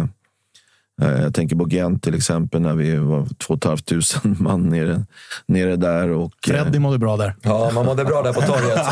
[1.02, 4.04] eh, jag tänker på Gent till exempel när vi var 2 500
[4.44, 5.06] man nere,
[5.46, 6.10] nere där.
[6.10, 7.36] Och, eh, Freddy mådde bra där.
[7.42, 8.80] Ja, man mådde bra där på torget.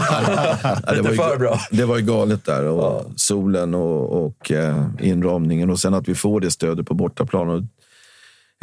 [0.63, 1.59] Ja, det, Lite var ju, för bra.
[1.71, 2.63] det var ju galet där.
[2.65, 5.69] Och Solen och, och eh, inramningen.
[5.69, 7.49] Och sen att vi får det stödet på bortaplan.
[7.49, 7.61] Och,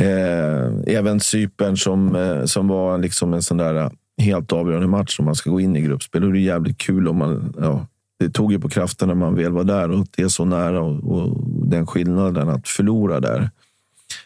[0.04, 5.18] eh, även Cypern som, eh, som var liksom en sån där eh, helt avgörande match
[5.18, 6.24] om man ska gå in i gruppspel.
[6.24, 7.54] Och det är jävligt kul om man...
[7.60, 7.86] Ja,
[8.18, 10.80] det tog ju på kraften när man väl var där och det är så nära.
[10.80, 13.50] Och, och den skillnaden att förlora där.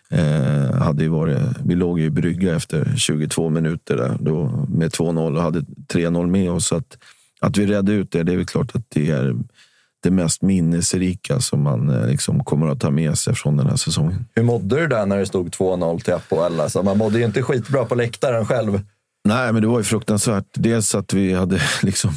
[0.08, 4.90] Eh, hade ju varit, vi låg ju i brygga efter 22 minuter där, då, med
[4.90, 6.72] 2-0 och hade 3-0 med oss.
[6.72, 6.98] Att,
[7.40, 9.34] att vi redde ut det, det är väl klart att det är
[10.02, 13.76] det mest minnesrika som man eh, liksom kommer att ta med sig från den här
[13.76, 14.24] säsongen.
[14.34, 16.60] Hur mådde du där när det stod 2-0 till Apoel?
[16.60, 18.80] Alltså, man mådde ju inte skitbra på läktaren själv.
[19.28, 20.46] Nej, men det var ju fruktansvärt.
[20.54, 22.10] Dels att vi hade liksom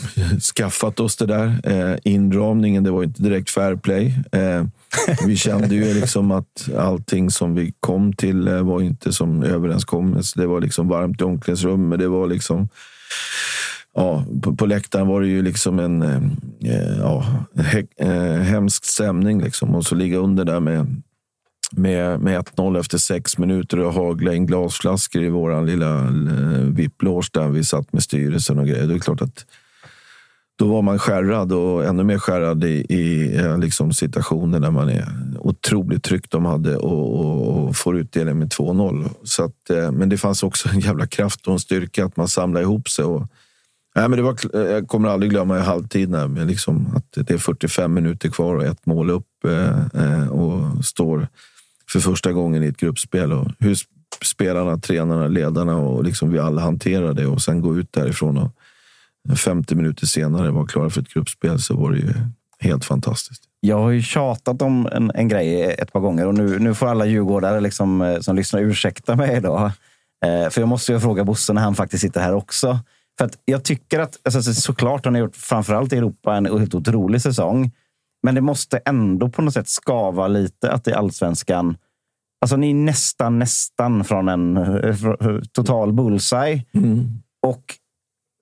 [0.55, 1.59] skaffat oss det där.
[1.63, 4.13] Eh, inramningen, det var ju inte direkt fair play.
[4.31, 4.65] Eh,
[5.25, 10.39] vi kände ju liksom att allting som vi kom till eh, var inte som överenskommelse.
[10.39, 11.99] Det var liksom varmt i omklädningsrummet.
[11.99, 12.69] Det var liksom...
[13.95, 19.41] Ja, på, på läktaren var det ju liksom en eh, ja, he, eh, hemsk stämning.
[19.41, 19.75] Liksom.
[19.75, 21.01] Och så ligga under där med
[21.71, 27.29] med, med 1-0 efter sex minuter och hagla in glasflaskor i vår lilla eh, VIP-loge
[27.33, 28.87] där vi satt med styrelsen och grejer.
[28.87, 29.45] Det är klart att
[30.57, 34.89] då var man skärrad och ännu mer skärrad i, i eh, liksom situationer där man
[34.89, 35.07] är
[35.39, 39.09] otroligt tryggt de hade och, och, och får utdelning med 2-0.
[39.23, 42.27] Så att, eh, men det fanns också en jävla kraft och en styrka att man
[42.27, 43.05] samlade ihop sig.
[43.05, 43.27] Och,
[43.95, 47.37] nej, men det var, jag kommer aldrig glömma i halvtid när liksom, att det är
[47.37, 49.45] 45 minuter kvar och ett mål upp
[49.93, 51.27] eh, och står
[51.91, 53.33] för första gången i ett gruppspel.
[53.33, 53.77] Och hur
[54.23, 58.51] spelarna, tränarna, ledarna och liksom vi alla hanterar det och sen gå ut därifrån och
[59.37, 62.13] 50 minuter senare vara klara för ett gruppspel så var det ju
[62.59, 63.43] helt fantastiskt.
[63.59, 66.87] Jag har ju tjatat om en, en grej ett par gånger och nu, nu får
[66.87, 69.41] alla djurgårdare liksom, eh, som lyssnar ursäkta mig.
[69.41, 69.71] Då.
[70.25, 72.79] Eh, för jag måste ju fråga Bosse när han faktiskt sitter här också.
[73.17, 76.45] För att jag tycker att, alltså, såklart såklart har ni gjort, framförallt i Europa, en
[76.45, 77.71] helt otrolig säsong.
[78.23, 81.77] Men det måste ändå på något sätt skava lite att i allsvenskan
[82.41, 86.63] Alltså ni är nästan, nästan från en eh, fr- total bullseye.
[87.41, 87.63] Och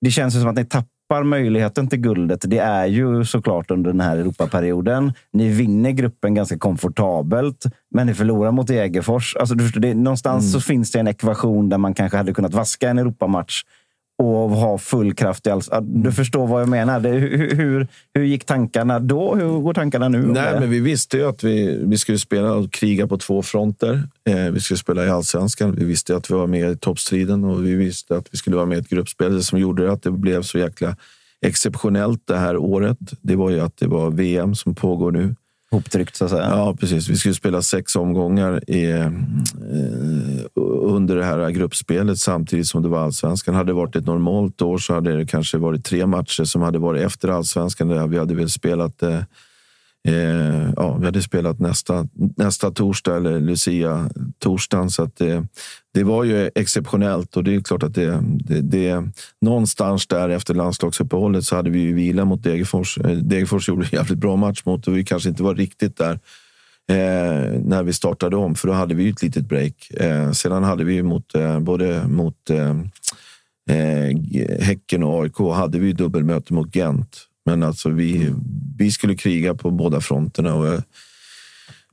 [0.02, 2.44] det känns ju som att ni tappar möjligheten till guldet.
[2.48, 5.14] Det är ju såklart under den här Europaperioden.
[5.34, 9.36] Ni vinner gruppen ganska komfortabelt, men ni förlorar mot Degerfors.
[9.36, 12.54] Alltså, du förstår, det, någonstans så finns det en ekvation där man kanske hade kunnat
[12.54, 13.64] vaska en Europamatch
[14.18, 15.70] och ha full kraft i alls.
[15.82, 17.00] Du förstår vad jag menar.
[17.00, 19.36] Hur, hur, hur gick tankarna då?
[19.36, 20.18] Hur går tankarna nu?
[20.18, 24.04] Nej, men vi visste ju att vi, vi skulle spela och kriga på två fronter.
[24.30, 25.76] Eh, vi skulle spela i allsvenskan.
[25.76, 28.66] Vi visste att vi var med i toppstriden och vi visste att vi skulle vara
[28.66, 29.36] med i ett gruppspel.
[29.36, 30.96] Det som gjorde att det blev så jäkla
[31.42, 35.36] exceptionellt det här året, det var ju att det var VM som pågår nu.
[35.76, 36.50] Hoptryckt så att säga.
[36.50, 37.10] Ja, precis.
[37.10, 39.12] Vi skulle spela sex omgångar i, eh,
[40.82, 43.56] under det här gruppspelet samtidigt som det var allsvenskan.
[43.56, 46.80] Hade det varit ett normalt år så hade det kanske varit tre matcher som hade
[46.80, 47.88] varit efter allsvenskan.
[47.88, 49.20] Där vi hade väl spelat eh,
[50.08, 54.90] Eh, ja, vi hade spelat nästa, nästa torsdag, eller Lucia torsdagen.
[54.90, 55.48] Så att det,
[55.94, 59.04] det var ju exceptionellt och det är klart att det, det, det
[59.42, 62.98] någonstans där efter landslagsuppehållet så hade vi ju vila mot Degerfors.
[62.98, 66.20] Eh, Degerfors gjorde en jävligt bra match mot och vi kanske inte var riktigt där
[66.90, 69.92] eh, när vi startade om, för då hade vi ju ett litet break.
[69.92, 72.76] Eh, sedan hade vi ju mot eh, både mot eh,
[73.70, 74.18] eh
[74.60, 77.28] Häcken och AIK hade vi dubbelmöte mot Gent.
[77.46, 78.34] Men alltså vi,
[78.78, 80.54] vi skulle kriga på båda fronterna.
[80.56, 80.80] Och, eh,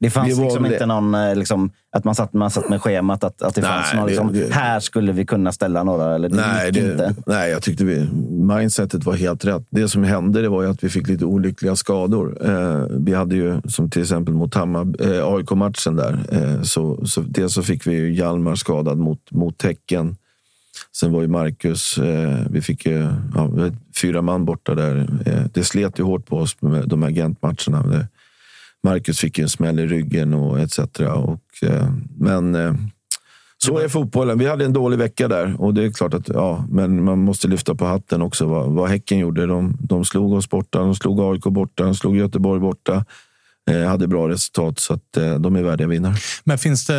[0.01, 3.43] Det fanns liksom inte någon, eh, liksom, att man satt, man satt med schemat, att,
[3.43, 6.37] att det Nej, fanns någon, liksom, det- här skulle vi kunna ställa några, eller det
[6.37, 7.15] nej, det, inte.
[7.27, 9.67] nej, jag tyckte vi, mindsetet var helt rätt.
[9.71, 12.39] Det som hände det var att vi fick lite olyckliga skador.
[12.51, 17.21] Eh, vi hade ju, som till exempel mot Hammar, eh, AIK-matchen där, eh, så, så
[17.21, 20.17] dels så fick vi ju Hjalmar skadad mot, mot Tecken.
[20.97, 23.51] Sen var ju Marcus, eh, vi fick ju ja,
[24.03, 25.09] fyra man borta där.
[25.27, 28.07] Eh, det slet ju hårt på oss med de här Gent-matcherna.
[28.83, 30.79] Marcus fick ju en smäll i ryggen och etc.
[31.01, 32.75] Och, eh, men eh,
[33.59, 34.39] så är fotbollen.
[34.39, 37.49] Vi hade en dålig vecka där och det är klart att ja, men man måste
[37.49, 39.47] lyfta på hatten också vad, vad Häcken gjorde.
[39.47, 43.05] De, de slog oss borta, de slog AIK borta, de slog Göteborg borta.
[43.71, 46.15] Eh, hade bra resultat, så att, eh, de är värdiga vinnare.
[46.45, 46.95] Men finns det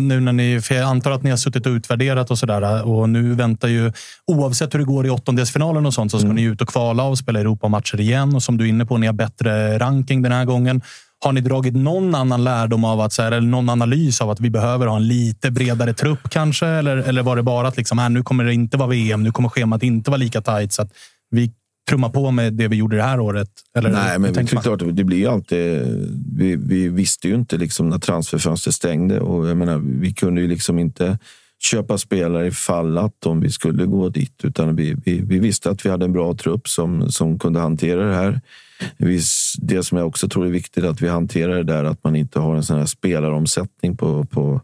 [0.00, 3.08] nu när ni, för jag antar att ni har suttit och utvärderat och sådär och
[3.08, 3.92] nu väntar ju,
[4.26, 6.36] oavsett hur det går i åttondelsfinalen och sånt, så ska Mm.
[6.36, 8.34] ni ut och kvala och spela Europamatcher igen.
[8.34, 10.82] Och som du är inne på, ni har bättre ranking den här gången.
[11.24, 14.40] Har ni dragit någon annan lärdom av att, så här, eller någon analys av att
[14.40, 16.66] vi behöver ha en lite bredare trupp kanske?
[16.66, 19.32] Eller, eller var det bara att liksom, här, nu kommer det inte vara VM, nu
[19.32, 20.88] kommer schemat inte vara lika tajt så att
[21.30, 21.52] vi
[21.88, 23.50] trummar på med det vi gjorde det här året?
[23.74, 25.82] Eller, Nej, men det är klart, det blir ju alltid...
[26.36, 30.48] Vi, vi visste ju inte liksom när transferfönstret stängde och jag menar, vi kunde ju
[30.48, 31.18] liksom inte
[31.58, 34.44] köpa spelare ifall att om vi skulle gå dit.
[34.44, 38.04] Utan vi, vi, vi visste att vi hade en bra trupp som, som kunde hantera
[38.04, 38.40] det här.
[38.96, 39.20] Vi,
[39.58, 42.38] det som jag också tror är viktigt att vi hanterar det där att man inte
[42.38, 44.60] har en sån här spelaromsättning på, på,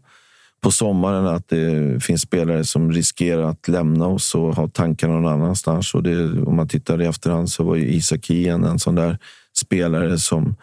[0.65, 1.27] på sommaren.
[1.27, 5.93] Att det finns spelare som riskerar att lämna oss och ha tankar någon annanstans.
[5.93, 9.17] Och det, om man tittar i efterhand så var ju Isak Hien en sån där
[9.53, 10.55] spelare som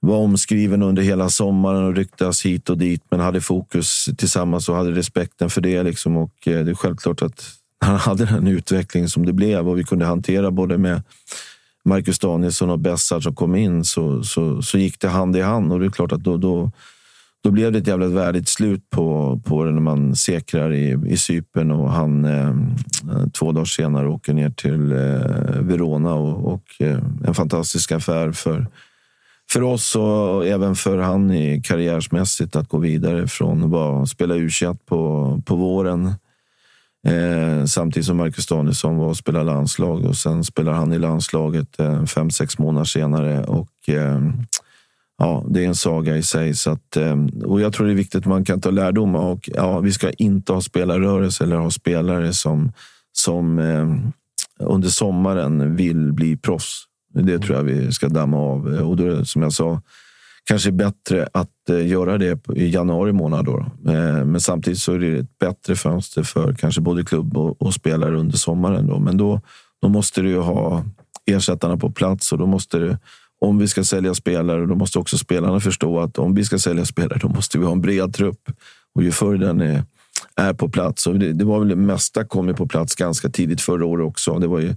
[0.00, 4.76] var omskriven under hela sommaren och ryktas hit och dit men hade fokus tillsammans och
[4.76, 5.82] hade respekten för det.
[5.82, 6.16] Liksom.
[6.16, 9.84] Och eh, det är självklart att han hade den utveckling som det blev och vi
[9.84, 11.02] kunde hantera både med
[11.84, 15.72] Marcus Danielsson och Bessard som kom in så, så, så gick det hand i hand
[15.72, 16.70] och det är klart att då, då,
[17.42, 21.16] då blev det ett jävligt värdigt slut på, på det när man säkrar i, i
[21.16, 26.64] Cypern och han eh, eh, två dagar senare åker ner till eh, Verona och, och
[26.78, 28.66] eh, en fantastisk affär för,
[29.52, 34.34] för oss och även för han i karriärsmässigt att gå vidare från att bara spela
[34.34, 34.48] u
[34.86, 36.14] på, på våren
[37.06, 41.80] Eh, samtidigt som Marcus Danielsson var och spelade landslag och sen spelar han i landslaget
[41.80, 43.44] eh, fem, sex månader senare.
[43.44, 44.20] Och eh,
[45.20, 46.54] ja, Det är en saga i sig.
[46.54, 49.14] Så att, eh, och jag tror det är viktigt att man kan ta lärdom.
[49.14, 52.72] Och, ja, vi ska inte ha spelarrörelse eller ha spelare som,
[53.12, 56.84] som eh, under sommaren vill bli proffs.
[57.14, 58.66] Det tror jag vi ska damma av.
[58.66, 59.82] Och då, som jag sa,
[60.44, 63.44] kanske bättre att eh, göra det i januari månad.
[63.44, 63.58] Då.
[63.92, 67.74] Eh, men samtidigt så är det ett bättre fönster för kanske både klubb och, och
[67.74, 68.86] spelare under sommaren.
[68.86, 68.98] Då.
[68.98, 69.40] Men då,
[69.82, 70.84] då måste du ju ha
[71.26, 72.98] ersättarna på plats och då måste det,
[73.40, 76.84] om vi ska sälja spelare, då måste också spelarna förstå att om vi ska sälja
[76.84, 78.50] spelare, då måste vi ha en bred trupp.
[78.94, 79.84] Och ju förr den är,
[80.36, 81.06] är på plats.
[81.06, 84.06] Och det, det var väl det mesta kom ju på plats ganska tidigt förra året
[84.06, 84.38] också.
[84.38, 84.76] Det var ju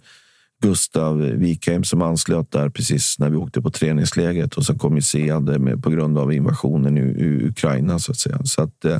[0.62, 5.02] Gustav Wikheim som anslöt där precis när vi åkte på träningsläget och sen kom ju
[5.02, 8.40] Sead med, på grund av invasionen i, i Ukraina så att säga.
[8.44, 9.00] Så att eh,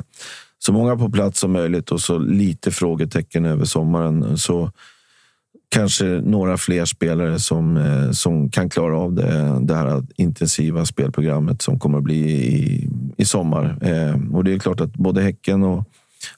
[0.58, 4.38] så många på plats som möjligt och så lite frågetecken över sommaren.
[4.38, 4.70] Så
[5.68, 11.62] kanske några fler spelare som, eh, som kan klara av det, det här intensiva spelprogrammet
[11.62, 13.78] som kommer att bli i, i sommar.
[13.80, 15.84] Eh, och det är klart att både Häcken och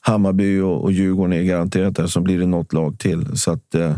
[0.01, 3.37] Hammarby och, och Djurgården är garanterat där, så blir det något lag till.
[3.37, 3.95] Så att eh,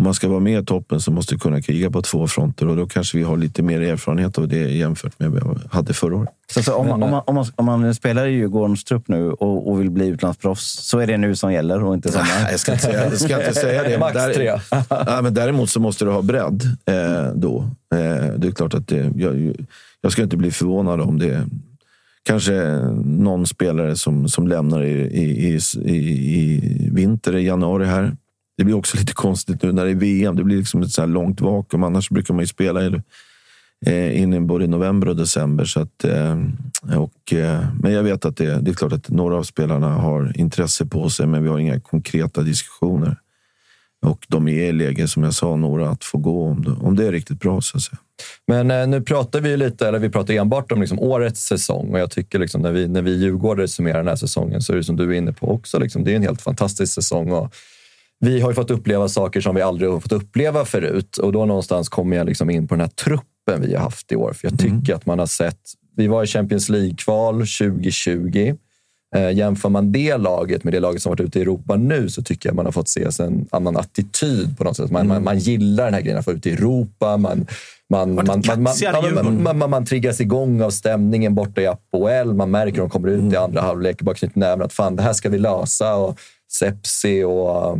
[0.00, 2.68] om man ska vara med i toppen så måste vi kunna kriga på två fronter
[2.68, 5.94] och då kanske vi har lite mer erfarenhet av det jämfört med vad vi hade
[5.94, 6.28] förra året.
[6.52, 9.30] Så, så om, man, om, man, om, man, om man spelar i Djurgårdens trupp nu
[9.30, 12.26] och, och vill bli utlandsproffs, så är det nu som gäller och inte sommar?
[12.42, 13.98] Nej, jag ska inte säga, jag ska inte säga det.
[13.98, 14.60] Max Där- tre.
[15.06, 17.58] Nej, men däremot så måste du ha bredd eh, då.
[17.94, 19.54] Eh, det är klart att det, jag,
[20.00, 21.46] jag ska inte bli förvånad om det
[22.22, 22.52] kanske
[23.04, 25.96] någon spelare som, som lämnar i, i, i,
[26.38, 28.16] i vinter, i januari här.
[28.60, 30.36] Det blir också lite konstigt nu när det är VM.
[30.36, 31.82] Det blir liksom ett så här långt vakuum.
[31.82, 32.84] Annars brukar man ju spela
[33.86, 35.64] eh, in i både november och december.
[35.64, 36.38] Så att, eh,
[36.96, 40.38] och, eh, men jag vet att det, det är klart att några av spelarna har
[40.40, 43.16] intresse på sig, men vi har inga konkreta diskussioner.
[44.02, 46.96] Och de är i läge, som jag sa, några att få gå om det, om
[46.96, 47.60] det är riktigt bra.
[47.60, 47.98] Så att säga.
[48.46, 51.98] Men eh, nu pratar vi lite, eller vi pratar enbart om liksom årets säsong och
[51.98, 54.84] jag tycker liksom när vi, när vi djurgårdare summerar den här säsongen så är det
[54.84, 55.78] som du är inne på också.
[55.78, 57.32] Liksom, det är en helt fantastisk säsong.
[57.32, 57.54] Och
[58.20, 61.44] vi har ju fått uppleva saker som vi aldrig har fått uppleva förut och då
[61.44, 64.32] någonstans kommer jag liksom in på den här truppen vi har haft i år.
[64.32, 65.58] För jag tycker att man har sett...
[65.96, 68.54] Vi var i Champions League-kval 2020.
[69.16, 72.22] Eh, jämför man det laget med det laget som varit ute i Europa nu så
[72.22, 74.90] tycker jag man har fått se en annan attityd på något sätt.
[74.90, 77.16] Man, man, man gillar den här grejen att få ut i Europa.
[77.16, 77.46] Man,
[77.90, 78.62] man, man, man, man,
[79.14, 82.34] man, man, man, man triggas igång av stämningen borta i Apoel.
[82.34, 84.96] Man märker att de kommer ut i andra halvlek och bara knyter näven att fan,
[84.96, 85.94] det här ska vi lösa.
[85.94, 86.18] Och
[86.52, 87.78] Sepsi och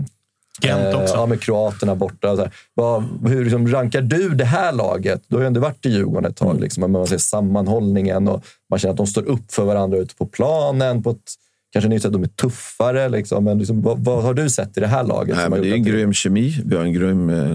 [0.68, 1.14] Gent också.
[1.14, 2.36] ja, med kroaterna borta.
[2.36, 2.48] Så.
[2.74, 5.22] Vad, hur liksom, rankar du det här laget?
[5.28, 6.60] Du har ju ändå varit i Djurgården ett tag.
[6.60, 10.14] Liksom, men man ser sammanhållningen och man känner att de står upp för varandra ute
[10.14, 11.34] på planen på ett
[11.72, 14.76] Kanske ni säger att de är tuffare, liksom, men liksom, vad, vad har du sett
[14.76, 15.36] i det här laget?
[15.36, 16.62] Nej, men det är en grym kemi.
[16.64, 17.30] Vi har en grym...
[17.30, 17.46] eh,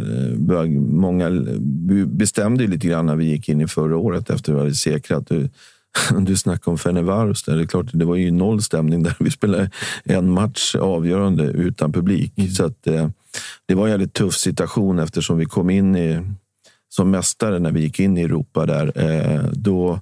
[0.64, 1.30] Vi många,
[1.88, 4.60] vi bestämde ju lite grann när vi gick in i förra året efter att vi
[4.60, 5.32] hade säkrat.
[6.20, 7.44] Du, snackade om Fenevaros.
[7.44, 7.56] där.
[7.56, 9.16] Det är klart, det var ju noll stämning där.
[9.20, 9.70] Vi spelade
[10.04, 12.34] en match avgörande utan publik.
[12.58, 13.10] Så att, eh,
[13.66, 16.22] det var en jävligt tuff situation eftersom vi kom in i,
[16.90, 18.92] som mästare när vi gick in i Europa där.
[18.96, 20.00] Eh, då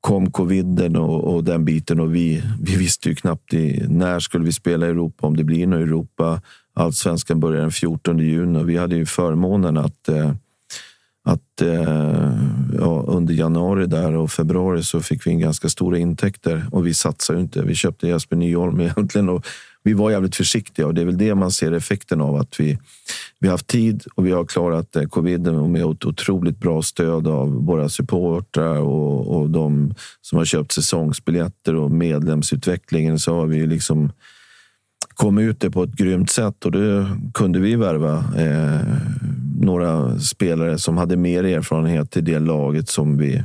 [0.00, 4.44] kom coviden och, och den biten och vi, vi visste ju knappt i, när skulle
[4.44, 6.42] vi spela i Europa, om det blir något Europa.
[6.74, 10.32] Allsvenskan börjar den 14 juni och vi hade ju förmånen att eh,
[11.24, 12.32] att eh,
[12.78, 16.94] ja, under januari där och februari så fick vi in ganska stora intäkter och vi
[16.94, 17.62] satsade ju inte.
[17.62, 19.46] Vi köpte Jesper Nyholm egentligen och
[19.82, 22.78] vi var jävligt försiktiga och det är väl det man ser effekten av att vi,
[23.40, 26.82] vi har haft tid och vi har klarat eh, coviden och med ett otroligt bra
[26.82, 33.46] stöd av våra supportrar och, och de som har köpt säsongsbiljetter och medlemsutvecklingen så har
[33.46, 34.12] vi liksom
[35.14, 38.80] kommit ut det på ett grymt sätt och det kunde vi värva eh,
[39.60, 43.42] några spelare som hade mer erfarenhet till det laget som vi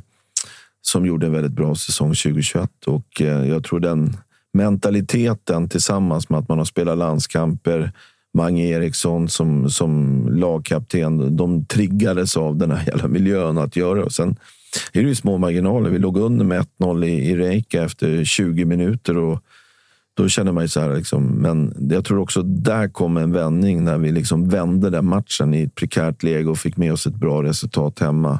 [0.81, 4.17] som gjorde en väldigt bra säsong 2021 och eh, jag tror den
[4.53, 7.91] mentaliteten tillsammans med att man har spelat landskamper
[8.33, 14.03] Mange Eriksson som, som lagkapten, de triggades av den här jävla miljön att göra.
[14.03, 14.29] Och sen
[14.93, 15.89] är det ju små marginaler.
[15.89, 19.43] Vi låg under med 1-0 i, i Reika efter 20 minuter och
[20.19, 20.95] då känner man ju så här.
[20.95, 25.53] Liksom, men jag tror också där kom en vändning när vi liksom vände den matchen
[25.53, 28.39] i ett prekärt läge och fick med oss ett bra resultat hemma.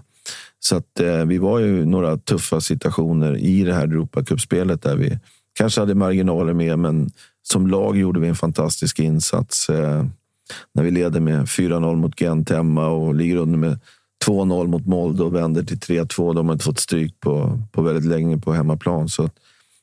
[0.59, 5.19] Så att, eh, vi var ju några tuffa situationer i det här Europacupspelet där vi
[5.53, 7.11] kanske hade marginaler med, men
[7.43, 9.69] som lag gjorde vi en fantastisk insats.
[9.69, 10.05] Eh,
[10.73, 13.79] när vi leder med 4-0 mot Gent hemma och ligger under med
[14.25, 16.33] 2-0 mot Molde och vänder till 3-2.
[16.33, 19.09] De har inte fått stryk på, på väldigt länge på hemmaplan.
[19.09, 19.35] Så att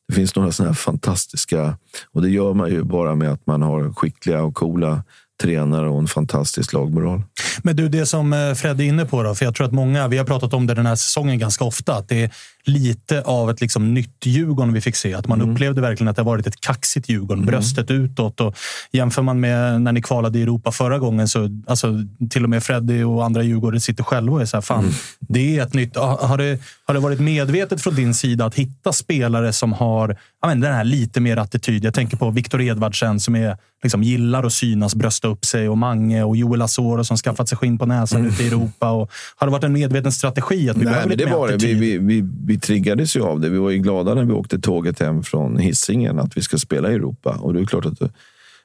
[0.09, 1.79] det finns några sådana här fantastiska...
[2.13, 5.03] Och det gör man ju bara med att man har skickliga och coola
[5.43, 7.23] tränare och en fantastisk lagmoral.
[7.63, 10.09] Men du, det som eh, Fred är inne på, då, för jag tror att många,
[10.09, 12.31] vi har pratat om det den här säsongen ganska ofta, att det är
[12.69, 15.15] lite av ett liksom nytt Djurgården vi fick se.
[15.15, 18.41] Att man upplevde verkligen att det varit ett kaxigt Djurgården, bröstet utåt.
[18.41, 18.57] Och
[18.93, 21.95] jämför man med när ni kvalade i Europa förra gången, så alltså,
[22.31, 24.85] till och med Freddy och andra Djurgårdare sitter själva och är så här, fan,
[25.21, 25.97] det är ett nytt...
[25.97, 30.49] Har det, har det varit medvetet från din sida att hitta spelare som har ja,
[30.49, 31.85] men den här lite mer attityd?
[31.85, 35.79] Jag tänker på Viktor Edvardsen som är, liksom, gillar att synas, brösta upp sig och
[35.79, 38.91] Mange och Joel Asoro som skaffat sig skinn på näsan ute i Europa.
[38.91, 41.49] Och, har det varit en medveten strategi att vi Nej, behöver lite det mer var
[41.49, 41.55] det.
[41.55, 41.79] attityd?
[41.79, 43.49] Vi, vi, vi, vi triggades ju av det.
[43.49, 46.91] Vi var ju glada när vi åkte tåget hem från Hisingen att vi ska spela
[46.91, 47.39] i Europa.
[47.41, 47.99] Och det är klart att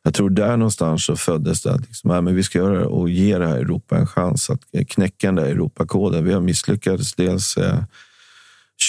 [0.03, 2.85] jag tror där någonstans så föddes det att liksom, äh, men vi ska göra det
[2.85, 6.25] och ge det här Europa en chans att knäcka den där Europakoden.
[6.25, 7.83] Vi har misslyckats dels eh,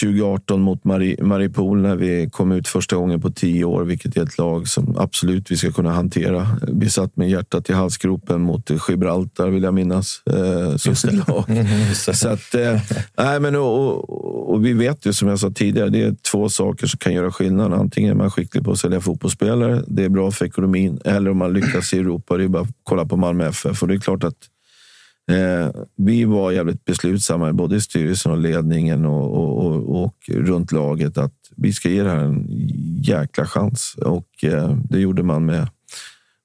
[0.01, 4.23] 2018 mot Mari- Maripol när vi kom ut första gången på tio år, vilket är
[4.23, 6.47] ett lag som absolut vi ska kunna hantera.
[6.69, 11.45] Vi satt med hjärtat i halsgropen mot Gibraltar, vill jag minnas, eh, som ett lag.
[12.15, 12.81] Så att, eh,
[13.19, 16.49] nej, men, och, och, och vi vet ju, som jag sa tidigare, det är två
[16.49, 17.73] saker som kan göra skillnad.
[17.73, 21.37] Antingen är man skicklig på att sälja fotbollsspelare, det är bra för ekonomin, eller om
[21.37, 23.83] man lyckas i Europa, det är bara att kolla på Malmö FF.
[23.83, 24.37] Och det är klart att
[25.33, 30.73] Eh, vi var jävligt beslutsamma, både i styrelsen och ledningen och, och, och, och runt
[30.73, 32.47] laget, att vi ska ge det här en
[33.03, 33.95] jäkla chans.
[34.05, 35.69] Och eh, det gjorde man med,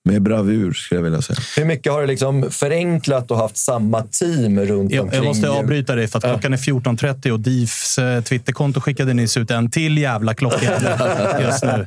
[0.07, 1.37] med bravur, skulle jag vilja säga.
[1.57, 5.23] Hur mycket har det liksom förenklat och haft samma team runt Jag, omkring?
[5.23, 9.37] jag måste avbryta dig för att klockan är 14.30 och DIFs eh, Twitterkonto skickade nyss
[9.37, 10.57] ut en till jävla klocka
[11.41, 11.85] just nu.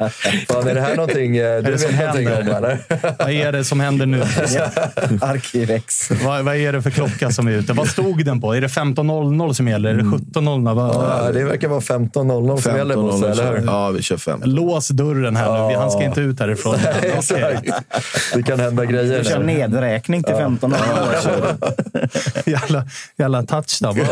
[0.48, 2.32] Fan, är det här någonting eh, du det som vet någonting om?
[2.56, 2.78] Eller?
[3.18, 4.22] Vad är det som händer nu?
[5.20, 6.10] Arkivex.
[6.24, 7.72] vad, vad är det för klocka som är ute?
[7.72, 8.52] Vad stod den på?
[8.54, 9.90] Är det 15.00 som gäller?
[9.90, 10.74] Är det 17.00?
[10.74, 13.62] Vad- Ja, det verkar vara 15.00 som gäller, Bosse?
[13.66, 14.40] Ja, vi kör fem.
[14.44, 15.76] Lås dörren här nu.
[15.76, 16.76] Han ska inte ut härifrån.
[17.02, 17.66] Exakt.
[18.34, 19.18] Det kan hända grejer.
[19.18, 20.78] Vi kör nedräkning till 15 år.
[22.50, 23.98] Jävla, jävla touchdown.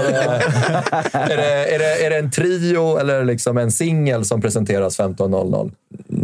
[1.13, 5.73] är, det, är, det, är det en trio eller liksom en singel som presenteras 15.00?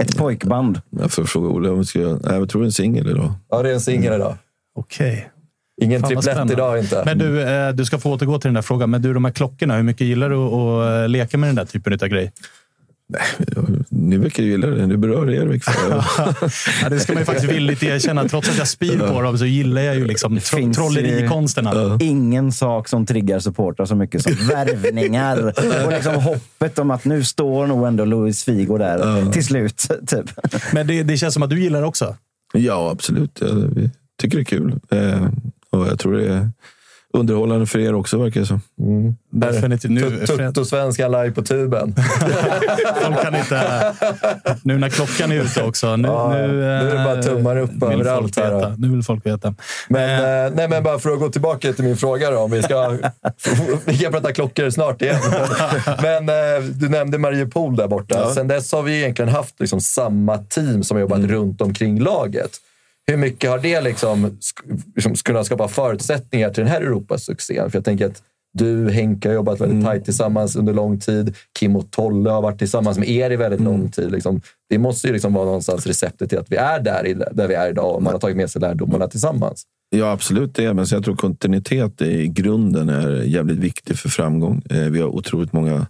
[0.00, 0.80] Ett pojkband.
[1.00, 2.18] Jag får fråga Olle om vi ska göra...
[2.22, 3.32] Nej, jag tror det är en singel idag.
[3.50, 4.37] Ja, det är en singel idag.
[4.76, 5.30] Okej.
[5.82, 6.52] Ingen Fan, triplett spännande.
[6.52, 7.02] idag inte.
[7.06, 8.90] Men du, eh, du ska få återgå till den där frågan.
[8.90, 9.76] Men du, de här klockorna.
[9.76, 12.32] Hur mycket gillar du att leka med den där typen av grej?
[13.88, 14.86] Ni verkar gilla det.
[14.86, 15.46] Det berör er.
[15.46, 15.74] Vilket
[16.82, 18.28] Ja, det ska man ju faktiskt villigt erkänna.
[18.28, 21.98] Trots att jag spyr på dem så gillar jag ju liksom tro- finns ju- trollerikonsterna.
[22.00, 25.52] Ingen sak som triggar supportrar så mycket som värvningar.
[25.86, 29.88] Och liksom hoppet om att nu står nog ändå Luis Figo där till slut.
[30.07, 30.30] Typ.
[30.72, 32.16] Men det, det känns som att du gillar det också.
[32.52, 33.38] Ja, absolut.
[33.40, 33.90] Ja, Vi
[34.22, 34.80] tycker det är kul.
[34.90, 35.28] Eh,
[35.70, 36.50] och jag tror det är
[37.14, 38.60] underhållande för er också, verkar det som.
[39.30, 39.90] Definitivt.
[39.90, 41.94] Nu, Tuttosvenskan live på tuben.
[43.02, 43.92] folk kan inte...
[44.62, 45.96] Nu när klockan är ute också.
[45.96, 48.74] Nu, Ja, nu, nu är det bara eh, tummar upp överallt här.
[48.78, 49.54] Nu vill folk veta.
[49.88, 52.38] Men, eh, nej, men bara för att gå tillbaka till min fråga då.
[52.38, 52.98] Om vi, ska,
[53.84, 55.20] vi kan prata klockor snart igen.
[56.02, 58.14] Men eh, du nämnde Mariupol där borta.
[58.18, 58.34] Ja.
[58.34, 62.50] Sen dess har vi egentligen haft liksom samma team som har jobbat runt omkring laget.
[63.07, 64.38] Hur mycket har det liksom,
[64.94, 67.70] liksom kunnat skapa förutsättningar till den här Europasuccén?
[67.70, 68.22] För jag tänker att
[68.59, 71.34] du, Henke, har jobbat väldigt tajt tillsammans under lång tid.
[71.59, 74.12] Kim och Tolle har varit tillsammans med er i väldigt lång tid.
[74.12, 74.40] Liksom.
[74.68, 77.55] Det måste ju liksom vara någonstans receptet till att vi är där, i, där vi
[77.55, 79.62] är idag och man har tagit med sig lärdomarna tillsammans.
[79.90, 80.74] Ja, absolut det.
[80.74, 84.62] Men så jag tror kontinuitet i grunden är jävligt viktig för framgång.
[84.70, 85.86] Eh, Vi har otroligt många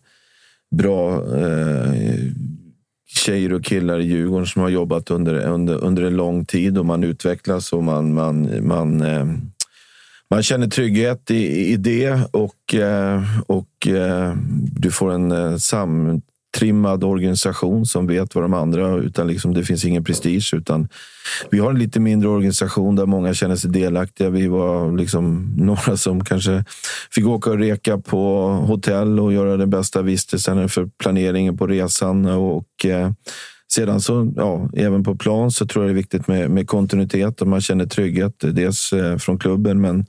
[0.77, 1.93] bra eh,
[3.17, 6.87] tjejer och killar i Djurgården som har jobbat under, under, under en lång tid och
[6.87, 9.27] man utvecklas och man, man, man, eh,
[10.31, 14.35] man känner trygghet i, i det och, eh, och eh,
[14.81, 15.57] du får en eh,
[16.55, 20.55] trimmad organisation som vet vad de andra utan liksom, det finns ingen prestige.
[20.55, 20.89] Utan
[21.51, 24.31] vi har en lite mindre organisation där många känner sig delaktiga.
[24.31, 26.65] Vi var liksom några som kanske
[27.11, 32.27] fick åka och reka på hotell och göra den bästa vistelsen för planeringen på resan.
[32.27, 33.11] Och, eh,
[33.73, 37.41] sedan så, ja, även på plan så tror jag det är viktigt med, med kontinuitet
[37.41, 38.35] och man känner trygghet.
[38.39, 40.07] Dels eh, från klubben, men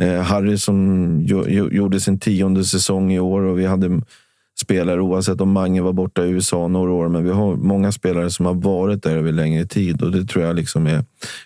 [0.00, 4.00] eh, Harry som jo, jo, gjorde sin tionde säsong i år och vi hade
[4.62, 8.30] spelare, oavsett om Mange var borta i USA några år, men vi har många spelare
[8.30, 11.04] som har varit där över längre tid och det tror jag liksom är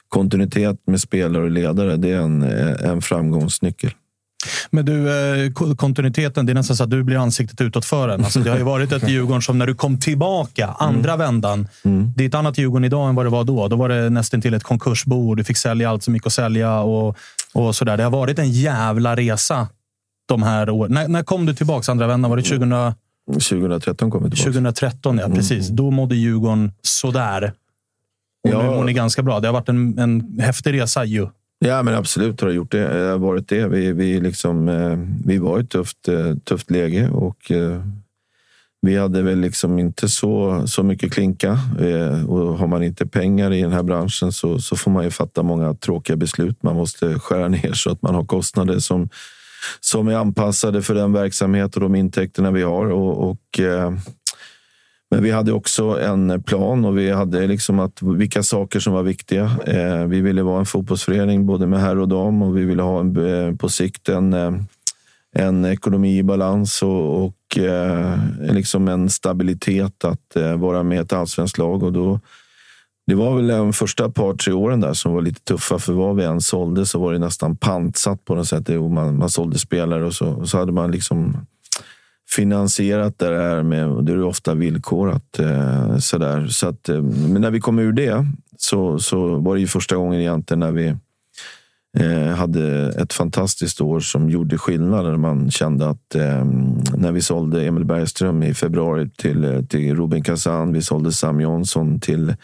[0.09, 1.97] kontinuitet med spelare och ledare.
[1.97, 2.43] Det är en,
[2.81, 3.91] en framgångsnyckel.
[4.71, 8.09] Men du, eh, ko- kontinuiteten, det är nästan så att du blir ansiktet utåt för
[8.09, 8.25] en.
[8.25, 11.69] Alltså, det har ju varit ett Djurgården som när du kom tillbaka, andra vändan.
[12.17, 13.69] Det är ett annat Djurgården idag än vad det var då.
[13.69, 15.35] Då var det nästan till ett konkursbo.
[15.35, 17.17] Du fick sälja allt som gick att sälja och,
[17.55, 17.97] och sådär.
[17.97, 19.69] Det har varit en jävla resa
[20.29, 20.93] de här åren.
[20.93, 22.31] När, när kom du tillbaka andra vändan?
[22.31, 22.95] Var det 2000,
[23.33, 24.53] 2013 kommer vi tillbaka.
[24.53, 25.19] 2013?
[25.19, 25.69] Ja, precis.
[25.69, 27.53] Då mådde Djurgården sådär.
[28.45, 28.63] Och Ja.
[28.63, 29.41] nu mår ni ganska bra.
[29.41, 31.29] Det har varit en, en häftig resa ju.
[31.59, 33.17] Ja, men absolut har det gjort det.
[33.17, 33.69] Varit det.
[33.69, 37.83] Vi, vi, liksom, eh, vi var i ett tufft, eh, tufft läge och eh,
[38.81, 41.59] vi hade väl liksom inte så, så mycket klinka.
[42.29, 45.43] Och har man inte pengar i den här branschen så, så får man ju fatta
[45.43, 46.63] många tråkiga beslut.
[46.63, 49.09] Man måste skära ner så att man har kostnader som,
[49.81, 52.87] som är anpassade för den verksamhet och de intäkterna vi har.
[52.87, 53.93] Och, och eh,
[55.11, 59.03] men vi hade också en plan och vi hade liksom att vilka saker som var
[59.03, 59.51] viktiga.
[59.67, 63.01] Eh, vi ville vara en fotbollsförening både med herr och dam och vi ville ha
[63.01, 64.53] en, eh, på sikt en, eh,
[65.33, 71.01] en ekonomi i balans och, och eh, liksom en stabilitet att eh, vara med i
[71.01, 71.83] ett allsvenskt lag.
[71.83, 72.21] Och då,
[73.09, 75.79] det var väl de första par, tre åren där som var lite tuffa.
[75.79, 78.69] För vad vi än sålde så var det nästan pantsatt på något sätt.
[78.69, 81.37] Man, man sålde spelare och så, och så hade man liksom
[82.31, 85.39] finansierat det här med, och det är ju ofta villkorat.
[85.39, 86.47] Eh, sådär.
[86.47, 89.97] Så att, eh, men när vi kom ur det så, så var det ju första
[89.97, 90.95] gången egentligen när vi
[91.99, 95.05] eh, hade ett fantastiskt år som gjorde skillnad.
[95.05, 96.45] När man kände att eh,
[96.97, 101.41] när vi sålde Emil Bergström i februari till, eh, till Robin Kazan, vi sålde Sam
[101.41, 102.35] Jonsson till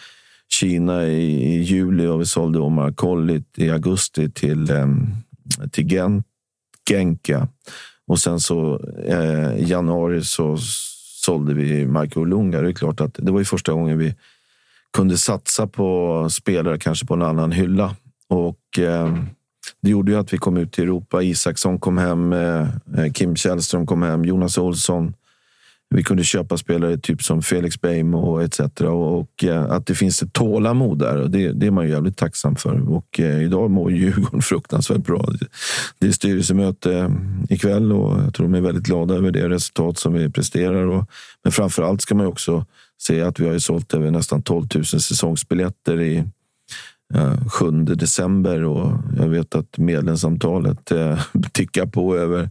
[0.61, 5.07] Kina i, i juli och vi sålde Omar Kollit i augusti till, ehm,
[5.71, 6.23] till Gen,
[6.91, 7.49] Genka.
[8.07, 10.57] Och sen så eh, i januari så
[11.25, 12.61] sålde vi Michael Olunga.
[12.61, 14.15] Det är klart att det var ju första gången vi
[14.93, 17.97] kunde satsa på spelare kanske på en annan hylla.
[18.29, 19.17] Och eh,
[19.81, 21.23] det gjorde ju att vi kom ut i Europa.
[21.23, 25.15] Isaksson kom hem, eh, eh Kim Källström kom hem, Jonas Olsson.
[25.95, 28.61] Vi kunde köpa spelare typ som Felix Beijmo etc.
[28.81, 31.17] Och, och eh, att det finns ett tålamod där.
[31.17, 32.93] Och det, det är man ju jävligt tacksam för.
[32.93, 35.29] Och eh, idag mår Djurgården fruktansvärt bra.
[35.99, 37.11] Det, är styrelsemöte eh,
[37.49, 40.87] ikväll och jag tror de är väldigt glada över det resultat som vi presterar.
[40.87, 41.11] Och,
[41.43, 42.67] men framför allt ska man ju också
[42.99, 46.25] se att vi har ju sålt över nästan 12 000 säsongsbiljetter i
[47.15, 51.19] eh, 7 december och jag vet att medlemsantalet eh,
[51.53, 52.51] tickar på över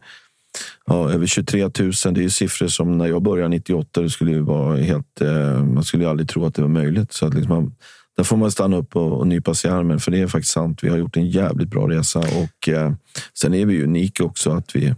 [0.86, 1.72] Ja, över 23 000.
[1.72, 5.22] Det är ju siffror som när jag började 98, det skulle ju vara helt...
[5.22, 7.14] Eh, man skulle ju aldrig tro att det var möjligt.
[7.14, 7.76] Så att liksom man,
[8.18, 10.54] där får man stanna upp och, och nypa sig i armen, för det är faktiskt
[10.54, 10.84] sant.
[10.84, 12.94] Vi har gjort en jävligt bra resa och eh,
[13.34, 14.94] sen är vi unika också att vi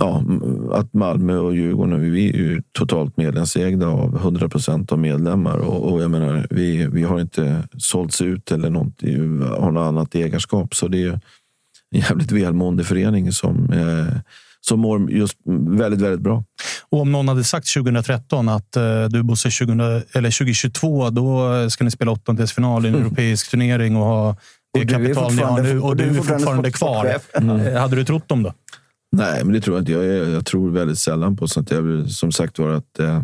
[0.00, 0.24] Ja,
[0.72, 5.56] att Malmö och Djurgården, vi är ju totalt medlemsägda av 100 procent av medlemmar.
[5.56, 9.02] Och, och jag menar, vi, vi har inte sålts ut eller något,
[9.60, 10.74] har något annat ägarskap.
[10.74, 11.18] Så det är ju
[11.96, 14.18] en jävligt välmående förening som, eh,
[14.60, 15.36] som mår just
[15.78, 16.44] väldigt, väldigt bra.
[16.88, 19.72] Och om någon hade sagt 2013 att eh, du Bosse, 20,
[20.12, 24.36] eller 2022, då ska ni spela åttondelsfinal i en europeisk turnering och ha
[24.74, 27.18] det Och kapital ni har nu och du är fortfarande kvar.
[27.18, 27.66] sportchef.
[27.66, 28.52] Eh, Hade du trott dem då?
[29.12, 29.92] Nej, men det tror jag inte.
[29.92, 31.70] Jag, jag tror väldigt sällan på sånt.
[31.70, 33.22] Jag vill, som sagt var att eh,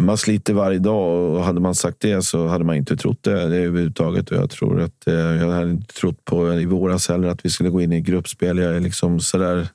[0.00, 3.48] man sliter varje dag och hade man sagt det så hade man inte trott det,
[3.48, 4.30] det överhuvudtaget.
[4.30, 7.50] Och jag tror att eh, jag hade inte trott på i våras heller att vi
[7.50, 8.58] skulle gå in i gruppspel.
[8.58, 9.68] Jag är liksom sådär...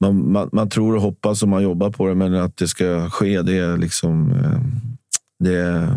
[0.00, 3.10] Man, man, man tror och hoppas och man jobbar på det, men att det ska
[3.10, 4.30] ske, det är liksom...
[4.30, 4.60] Eh,
[5.38, 5.88] det,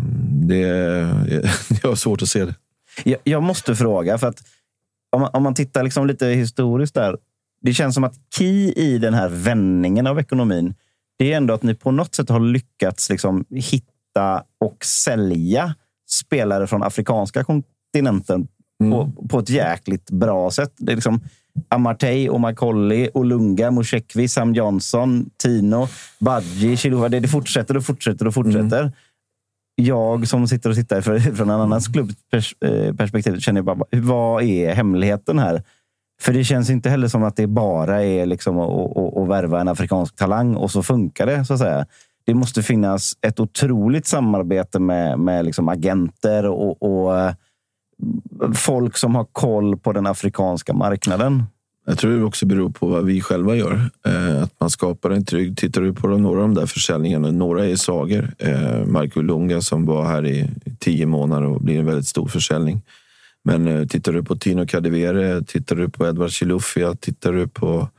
[0.48, 0.58] det,
[1.82, 2.56] jag har svårt att se det.
[3.04, 4.44] Jag, jag måste fråga, för att
[5.10, 7.18] om man, om man tittar liksom lite historiskt där.
[7.62, 10.74] Det känns som att key i den här vändningen av ekonomin,
[11.18, 15.76] det är ändå att ni på något sätt har lyckats liksom hitta och sälja
[16.10, 18.48] spelare från afrikanska kontinenten
[18.80, 20.74] på, på ett jäkligt bra sätt.
[20.78, 21.20] Det är liksom
[21.70, 25.88] Amartey, Omakolli, Olunga, Mushekwi, Sam Johnson, Tino,
[26.20, 27.10] Badji, Chilova.
[27.10, 28.92] Det, det fortsätter och fortsätter och fortsätter
[29.82, 32.16] jag som sitter och tittar för, från en annan klubbs
[32.66, 35.64] eh, perspektiv känner bara, vad är hemligheten här?
[36.22, 39.62] För det känns inte heller som att det bara är liksom att, att, att värva
[39.62, 41.46] en afrikansk talang och så funkar det.
[41.46, 41.86] så att säga.
[42.26, 47.34] Det måste finnas ett otroligt samarbete med, med liksom agenter och, och eh,
[48.54, 51.44] folk som har koll på den afrikanska marknaden.
[51.86, 53.90] Jag tror det också beror på vad vi själva gör.
[54.06, 55.58] Eh, att man skapar en trygg...
[55.58, 58.34] Tittar du på några av de där försäljningarna, några är Sager.
[58.38, 62.28] Eh, Marco Lunga som var här i, i tio månader och blir en väldigt stor
[62.28, 62.82] försäljning.
[63.44, 67.90] Men eh, tittar du på Tino Kadewere, tittar du på Edward Chilufya, tittar du på...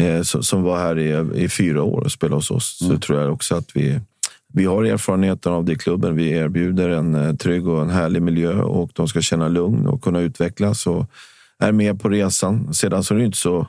[0.00, 3.32] Eh, som, var här i, i fyra år och spelade hos oss, så tror jag
[3.32, 4.00] också att vi...
[4.52, 6.16] Vi har erfarenheten av det i klubben.
[6.16, 10.02] Vi erbjuder en eh, trygg och en härlig miljö och de ska känna lugn och
[10.02, 10.86] kunna utvecklas.
[10.86, 11.06] Och,
[11.60, 12.74] är med på resan.
[12.74, 13.66] Sedan så är det inte så...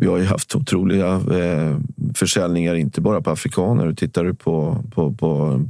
[0.00, 1.78] Vi har ju haft otroliga eh,
[2.14, 3.92] försäljningar, inte bara på afrikaner.
[3.92, 5.60] Tittar du på, på, på,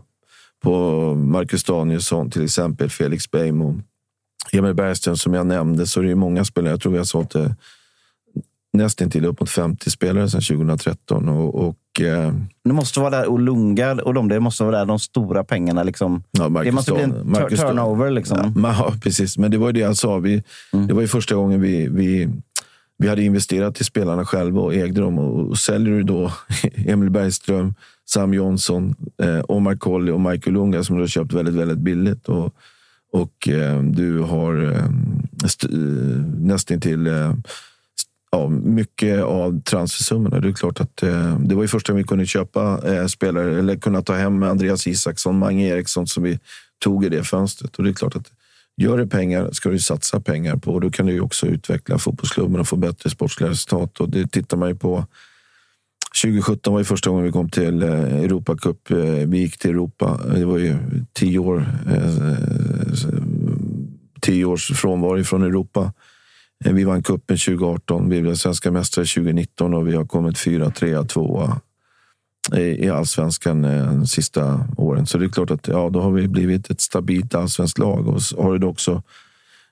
[0.63, 3.81] på Marcus Danielsson till exempel, Felix Beijmo,
[4.53, 6.73] Emil Bergström som jag nämnde, så är det ju många spelare.
[6.73, 7.51] Jag tror vi har sålt eh,
[8.73, 11.29] nästan till upp mot 50 spelare sedan 2013.
[11.29, 12.33] Och, och eh,
[12.65, 15.83] Det måste vara där Olunga och de, det måste vara där de stora pengarna.
[15.83, 16.23] Liksom.
[16.31, 18.11] Ja, Marcus det måste bli en tur- turnover.
[18.11, 18.55] Liksom.
[18.63, 19.39] Ja, ja, precis.
[19.39, 20.19] Men det var ju det jag sa.
[20.19, 20.43] Vi,
[20.89, 22.29] Det var ju första gången vi, vi,
[22.99, 25.19] vi hade investerat i spelarna själva och ägde dem.
[25.19, 26.33] Och, och säljer du då
[26.87, 27.75] Emil Bergström,
[28.09, 32.29] Sam Johnson, eh, Omar Colley och Michael Lunga som du har köpt väldigt, väldigt billigt.
[32.29, 32.55] Och,
[33.13, 34.91] och eh, du har eh,
[36.39, 37.35] nästan till eh, eh
[38.31, 40.41] ja, mycket av transfersummorna.
[40.41, 43.59] Det är klart att eh, det var ju första gången vi kunde köpa eh, spelare
[43.59, 46.39] eller kunna ta hem Andreas Isaksson, Mange Eriksson som vi
[46.79, 47.77] tog i det fönstret.
[47.77, 48.33] Och det är klart att
[48.77, 51.99] gör du pengar ska du satsa pengar på och då kan du ju också utveckla
[51.99, 54.01] fotbollsklubben och få bättre sportsliga resultat.
[54.01, 55.07] Och det tittar man ju på.
[56.23, 58.91] 2017 var ju första gången vi kom till eh, Europacup.
[58.91, 60.21] Eh, vi gick till Europa.
[60.27, 60.77] Eh, det var ju
[61.13, 61.67] tio år
[64.21, 65.93] tio års frånvaro från Europa.
[66.65, 71.05] Vi vann cupen 2018, vi blev svenska mästare 2019 och vi har kommit fyra, trea,
[71.05, 71.61] tvåa
[72.57, 75.07] i allsvenskan de sista åren.
[75.07, 78.21] Så det är klart att ja, då har vi blivit ett stabilt allsvenskt lag och
[78.39, 79.03] har du också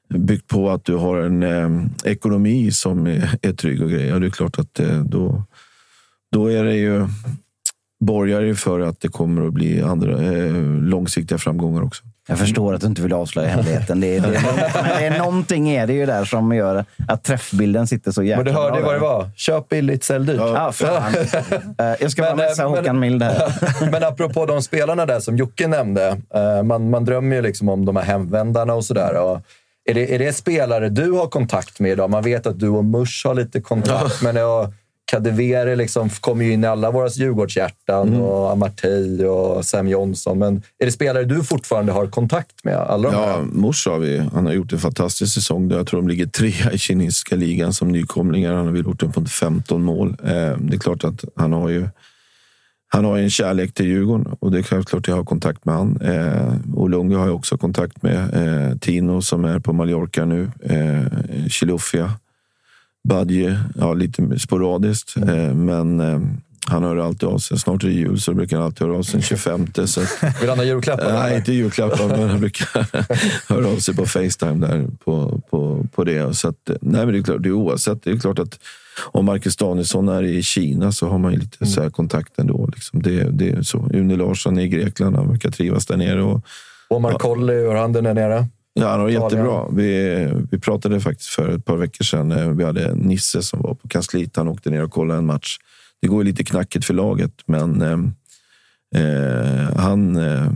[0.08, 4.08] byggt på att du har en eh, ekonomi som är, är trygg och grejer.
[4.08, 5.44] Ja, det är klart att eh, då,
[6.34, 7.06] då är det ju
[8.04, 12.02] borgar ju för att det kommer att bli andra eh, långsiktiga framgångar också.
[12.28, 14.00] Jag förstår att du inte vill avslöja hemligheten.
[14.00, 17.86] Det är, det är, det är någonting är det ju där som gör att träffbilden
[17.86, 19.30] sitter så jäkla Men du hörde bra vad det var.
[19.36, 20.36] Köp billigt, sälj dyrt.
[20.40, 21.14] Ja, fan.
[21.78, 23.52] Eh, Jag ska bara eh, messa men- Håkan Mild här.
[23.90, 26.08] Men apropå de spelarna där som Jocke nämnde.
[26.34, 29.14] eh, Man, man drömmer ju liksom om de här hemvändarna och sådär.
[29.22, 29.40] Och
[29.90, 32.10] Är det, är det spelare du har kontakt med idag?
[32.10, 34.72] Man vet att du och Mush har lite kontakt, men jag,
[35.10, 38.20] Kadewere liksom kommer ju in i alla våra Djurgårdshjärtan Mm.
[38.20, 40.38] och Amartey och Sam Johnson.
[40.38, 42.76] Men är det spelare du fortfarande har kontakt med?
[42.76, 43.42] Alla de Ja?
[43.52, 44.18] Mors har vi.
[44.18, 45.70] Han har gjort en fantastisk säsong.
[45.70, 48.54] Jag tror de ligger trea i kinesiska ligan som nykomlingar.
[48.54, 50.16] Han har väl gjort på 15 mål.
[50.24, 51.88] Eh, Det är klart att han har ju
[52.88, 56.00] han har en kärlek till Djurgården och det är självklart jag har kontakt med han.
[56.00, 58.18] Eh, Olunga har jag också kontakt med.
[58.70, 60.50] Eh, Tino som är på Mallorca nu.
[60.64, 62.10] Eh, Chilufya.
[63.08, 65.16] Badje, ja lite sporadiskt.
[65.16, 66.20] Eh, men eh,
[66.66, 67.58] han hör alltid av sig.
[67.58, 69.66] Snart är det jul så brukar han alltid höra av sig den 25.
[69.86, 70.08] Så att,
[70.40, 71.12] Vill han ha julklappar?
[71.12, 72.86] Nej, inte julklappar, men han brukar
[73.54, 76.36] höra av sig på Facetime där på, på, på det.
[76.36, 78.02] Så att, nej, men det är klart, det är oavsett.
[78.02, 78.58] Det är klart att
[79.02, 82.70] om Marcus Danielsson är i Kina så har man ju lite så här kontakt ändå.
[82.74, 83.02] Liksom.
[83.02, 83.88] Det, det är så.
[83.92, 86.22] Une Larsson är i Grekland, han verkar trivas där nere.
[86.22, 86.40] Och,
[86.88, 88.46] Omar Colley, hur har han det där nere?
[88.74, 89.68] Ja, han har jättebra.
[89.72, 92.32] Vi, vi pratade faktiskt för ett par veckor sedan.
[92.32, 94.36] eh, Vi hade Nisse som var på kansliet.
[94.36, 95.58] Han åkte ner och kollade en match.
[96.02, 97.98] Det går lite knackigt för laget, men eh,
[99.02, 100.50] eh, han eh,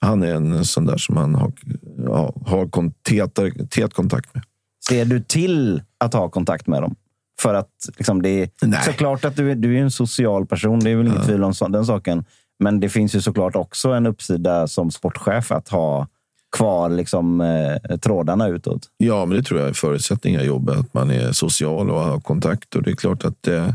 [0.00, 1.52] han är en sån där som man har,
[2.04, 2.92] ja, har kon-
[3.70, 4.44] tät kontakt med.
[4.88, 6.94] Ser du till att ha kontakt med dem?
[7.40, 8.80] För att liksom, det är Nej.
[8.84, 10.80] såklart att du är, du är en social person.
[10.80, 12.24] Det är väl inget tvivel om den saken.
[12.58, 16.06] Men det finns ju såklart också en uppsida som sportchef att ha
[16.56, 18.88] kvar liksom, eh, trådarna utåt.
[18.96, 20.78] Ja, men det tror jag är förutsättningar i jobbet.
[20.78, 22.74] Att man är social och har kontakt.
[22.76, 23.70] Och det är klart att eh,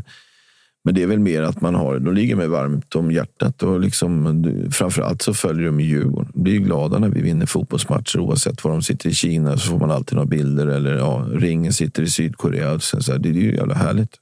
[0.84, 3.62] men det är väl mer att man har, de ligger mig varmt om hjärtat.
[3.62, 6.30] Och liksom, framförallt så följer de Djurgården.
[6.34, 8.18] De blir glada när vi vinner fotbollsmatcher.
[8.18, 10.66] Oavsett var de sitter i Kina så får man alltid några bilder.
[10.66, 12.78] Eller ja, ringen sitter i Sydkorea.
[12.80, 14.16] Så, så här, det är ju jävla härligt.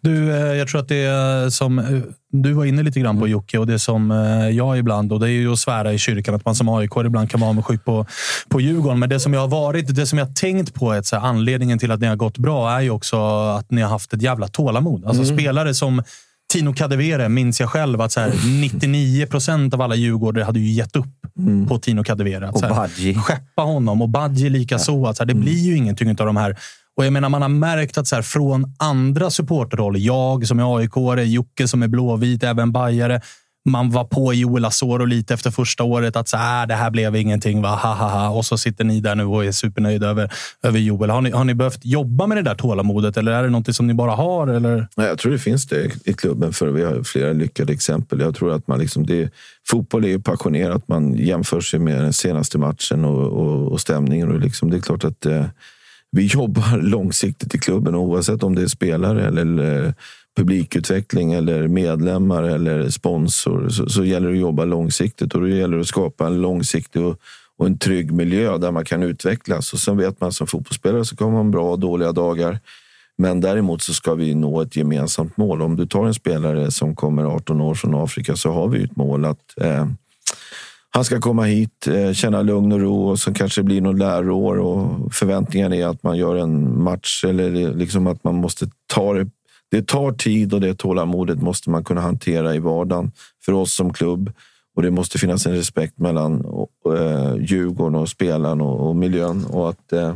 [0.00, 1.84] Du, eh, jag tror att det är som eh,
[2.32, 5.26] du var inne lite grann på Jocke och det som eh, jag ibland, och det
[5.26, 8.06] är ju att svära i kyrkan, att man som AIK ibland kan vara avundsjuk på,
[8.48, 8.98] på Djurgården.
[8.98, 11.16] Men det som jag har varit, det som jag har tänkt på, är att så
[11.16, 13.16] här, anledningen till att ni har gått bra är ju också
[13.48, 15.04] att ni har haft ett jävla tålamod.
[15.04, 16.02] Alltså spelare som
[16.52, 20.72] Tino Kadewere minns jag själv att så här, 99 procent av alla djurgårdare hade ju
[20.72, 21.06] gett upp
[21.68, 22.48] på Tino Kadewere.
[22.48, 23.14] Att Och Badji.
[23.14, 25.06] skeppa honom och Badji lika så.
[25.06, 26.56] Att så här, det blir ju ingenting av de här.
[26.96, 30.78] Och jag menar, man har märkt att så här, från andra supporterhåll, jag som är
[30.78, 30.92] aik
[31.26, 33.20] Jocke som är blåvit, även bajare.
[33.64, 37.16] Man var på Joel Asoro lite efter första året att så här, det här blev
[37.16, 37.62] ingenting.
[37.62, 37.68] Va?
[37.68, 38.28] Ha, ha, ha.
[38.28, 40.32] Och så sitter ni där nu och är supernöjda över,
[40.62, 41.10] över Joel.
[41.10, 43.86] Har ni, har ni behövt jobba med det där tålamodet eller är det något som
[43.86, 44.48] ni bara har?
[44.48, 44.88] Eller?
[44.96, 48.20] Nej, jag tror det finns det i klubben, för vi har flera lyckade exempel.
[48.20, 49.30] Jag tror att man liksom, det,
[49.68, 50.88] fotboll är ju passionerat.
[50.88, 54.32] Man jämför sig med den senaste matchen och, och, och stämningen.
[54.32, 55.44] Och liksom, det är klart att eh,
[56.12, 59.92] vi jobbar långsiktigt i klubben oavsett om det är spelare eller eh,
[60.36, 65.76] publikutveckling eller medlemmar eller sponsor så, så gäller det att jobba långsiktigt och då gäller
[65.76, 67.18] det att skapa en långsiktig och,
[67.58, 69.72] och en trygg miljö där man kan utvecklas.
[69.72, 72.58] Och sen vet man som fotbollsspelare så kommer man bra och dåliga dagar.
[73.18, 75.62] Men däremot så ska vi nå ett gemensamt mål.
[75.62, 78.96] Om du tar en spelare som kommer 18 år från Afrika så har vi ett
[78.96, 79.86] mål att eh,
[80.94, 83.98] han ska komma hit, eh, känna lugn och ro och så kanske det blir något
[83.98, 89.14] läroår och förväntningen är att man gör en match eller liksom att man måste ta
[89.14, 89.30] det.
[89.70, 93.12] Det tar tid och det tålamodet måste man kunna hantera i vardagen
[93.44, 94.32] för oss som klubb.
[94.76, 96.44] Och det måste finnas en respekt mellan
[96.96, 99.44] eh, Djurgården och spelaren och, miljön.
[99.44, 100.14] Och att, eh,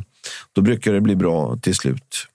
[0.53, 2.27] då brukar det bli bra till slut.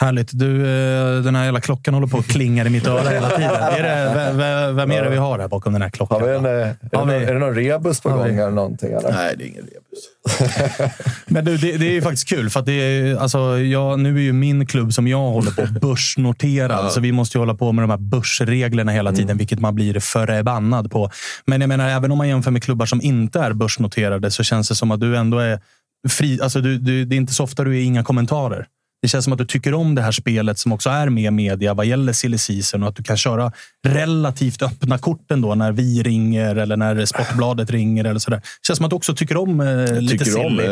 [0.00, 0.30] Härligt.
[0.38, 3.50] Du, eh, den här jävla klockan håller på att klinga i mitt öra hela tiden.
[3.54, 6.20] Är det, vem, är det vi har här bakom den här klockan?
[6.20, 8.24] Har vi en, eh, är, det Har vi- någon, är det någon rebus på gång
[8.24, 8.88] vi- eller någonting?
[8.92, 9.12] Eller?
[9.12, 10.92] Nej, det är ingen rebus.
[11.26, 14.16] Men du, det, det är ju faktiskt kul, för att det är, alltså, jag, nu
[14.16, 17.72] är ju min klubb som jag håller på börsnoterad, så vi måste ju hålla på
[17.72, 21.10] med de här börsreglerna hela tiden, vilket man blir förbannad på.
[21.46, 24.68] Men jag menar, även om man jämför med klubbar som inte är börsnoterade så känns
[24.68, 25.60] det som att du ändå är
[26.08, 26.40] fri.
[26.42, 28.66] Alltså, du, du, det är inte så ofta du är inga kommentarer.
[29.02, 31.74] Det känns som att du tycker om det här spelet som också är med media
[31.74, 33.52] vad gäller silly season och att du kan köra
[33.86, 38.04] relativt öppna korten då när vi ringer eller när Sportbladet ringer.
[38.04, 38.36] eller sådär.
[38.36, 40.56] Det känns som att du också tycker om eh, lite tycker om.
[40.56, 40.64] silly.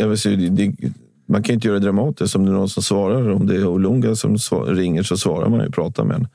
[0.00, 0.92] eh, Det, säga, det, det,
[1.28, 2.36] man kan inte göra det dramatiskt.
[2.36, 5.48] Om det är någon som svarar, om det är Olunga som svar, ringer så svarar
[5.48, 6.28] man ju prata med en.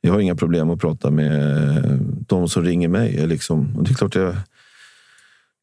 [0.00, 3.26] Jag har inga problem att prata med de som ringer mig.
[3.26, 3.76] Liksom.
[3.76, 4.36] Och det är klart jag,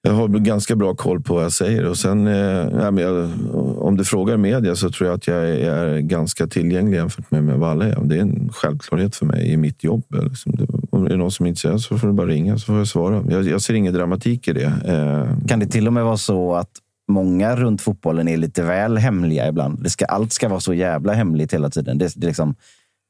[0.03, 1.85] jag har ganska bra koll på vad jag säger.
[1.85, 3.29] Och sen, eh, men jag,
[3.77, 7.43] om du frågar media så tror jag att jag är, är ganska tillgänglig jämfört med,
[7.43, 7.97] med vad alla är.
[8.03, 10.03] Det är en självklarhet för mig i mitt jobb.
[10.09, 10.51] Liksom.
[10.55, 12.77] Det, om det är någon som är intresserad så får du bara ringa så får
[12.77, 13.23] jag svara.
[13.29, 14.73] Jag, jag ser ingen dramatik i det.
[14.85, 16.71] Eh, Kan det till och med vara så att
[17.07, 19.83] många runt fotbollen är lite väl hemliga ibland?
[19.83, 21.97] Det ska, allt ska vara så jävla hemligt hela tiden.
[21.97, 22.55] Det, det liksom,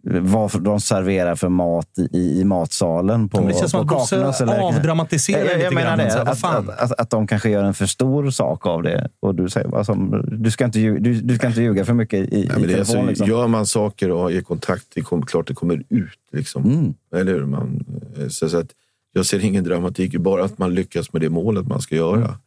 [0.04, 3.30] vad de serverar för mat i, i matsalen.
[3.30, 5.97] På, Ja, det känns som på att kakorna, eller- avdramatiserar jag, jag, lite jag menar
[5.97, 6.08] grann.
[6.08, 6.22] det.
[6.22, 9.10] Att, att, att, att de kanske gör en för stor sak av det.
[9.20, 12.34] Och du säger som, du, ska inte, ljuga- du, du ska inte ljuga för mycket
[12.34, 12.80] i, Ja, i det är telefon.
[12.80, 13.28] alltså, liksom.
[13.28, 16.20] Gör man saker och har kontakt, det kommer, klart det kommer ut.
[16.32, 16.64] Liksom.
[16.64, 16.93] Mm.
[17.16, 17.45] Eller hur?
[17.45, 17.86] Man,
[18.20, 18.70] eh, så, så att,
[19.14, 22.38] jag ser ingen dramatik bara att man lyckas med det målet man ska göra.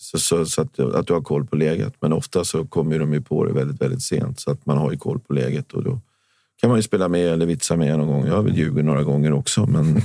[0.00, 1.94] Så, så, så att, att du har koll på läget.
[2.00, 4.40] Men ofta så kommer de ju på det väldigt, väldigt sent.
[4.40, 5.72] Så att man har ju koll på läget.
[5.72, 6.00] Och då
[6.60, 8.26] kan man ju spela med eller vitsa med någon gång.
[8.26, 9.66] Jag har väl ljugit några gånger också.
[9.66, 9.94] Men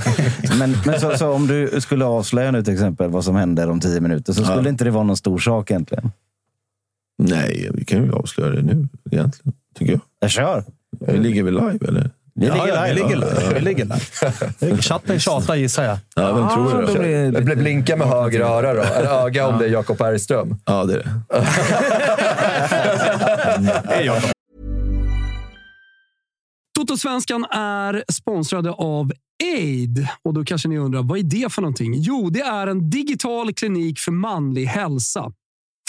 [0.60, 3.80] Men, men så, så om du skulle avslöja nu till exempel vad som händer om
[3.80, 4.70] tio minuter så skulle Ja.
[4.70, 6.12] inte det vara någon stor sak egentligen?
[7.18, 9.54] nej, vi kan ju avslöja det nu egentligen.
[9.80, 10.02] Tycker jag.
[10.20, 10.64] Jag kör!
[11.08, 12.10] Vi ligger väl live eller?
[12.36, 13.08] Vi Ja, ligger ja, vi live.
[13.08, 13.54] ligger live.
[13.54, 14.78] Vi ligger live.
[14.82, 15.98] Chatten tjatar gissar jag.
[16.16, 16.86] Ja, vem tror du
[17.32, 17.40] då?
[17.40, 18.82] Det blir blinka med höger öra då.
[18.82, 20.56] Eller öga om det är Jakob Bergström.
[20.66, 21.10] Ja, det är det.
[23.88, 24.22] Det är jag.
[26.80, 29.12] Totosvenskan är sponsrade av
[29.44, 30.08] Aid.
[30.24, 31.94] Och då kanske ni undrar, vad är det för någonting?
[31.98, 35.32] Jo, det är en digital klinik för manlig hälsa.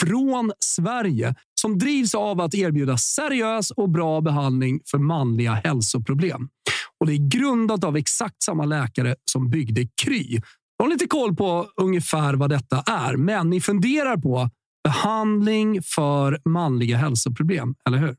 [0.01, 1.35] Från Sverige.
[1.61, 6.49] Som drivs av att erbjuda seriös och bra behandling för manliga hälsoproblem.
[7.01, 10.41] Och Det är grundat av exakt samma läkare som byggde Kry.
[10.76, 14.51] Jag har lite koll på ungefär vad detta är, men ni funderar på
[14.85, 18.16] behandling för manliga hälsoproblem, eller hur?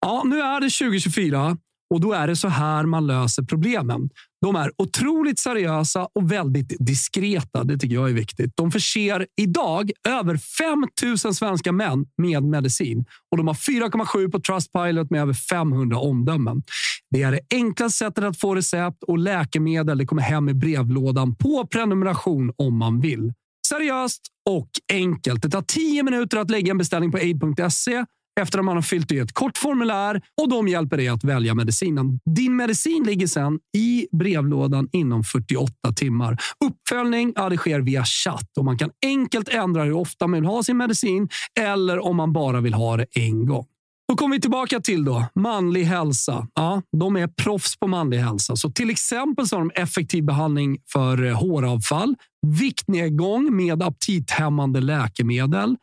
[0.00, 1.56] Ja, nu är det 2024
[1.94, 4.10] och då är det så här man löser problemen.
[4.40, 7.64] De är otroligt seriösa och väldigt diskreta.
[7.64, 8.52] Det tycker jag är viktigt.
[8.56, 10.86] De förser idag över 5
[11.24, 16.62] 000 svenska män med medicin och de har 4,7 på Trustpilot med över 500 omdömen.
[17.10, 19.98] Det är det enklaste sättet att få recept och läkemedel.
[19.98, 23.32] Det kommer hem i brevlådan på prenumeration om man vill.
[23.68, 25.42] Seriöst och enkelt.
[25.42, 28.04] Det tar 10 minuter att lägga en beställning på aid.se
[28.40, 31.54] efter att man har fyllt i ett kort formulär och de hjälper dig att välja
[31.54, 32.20] medicinen.
[32.34, 36.38] Din medicin ligger sedan i brevlådan inom 48 timmar.
[36.64, 40.48] Uppföljning ja, det sker via chatt och man kan enkelt ändra hur ofta man vill
[40.48, 41.28] ha sin medicin
[41.60, 43.66] eller om man bara vill ha det en gång.
[44.08, 46.48] Då kommer vi tillbaka till då, manlig hälsa.
[46.54, 48.56] Ja, de är proffs på manlig hälsa.
[48.56, 52.14] Så till exempel så har de effektiv behandling för eh, håravfall,
[52.46, 55.76] viktnedgång med aptithämmande läkemedel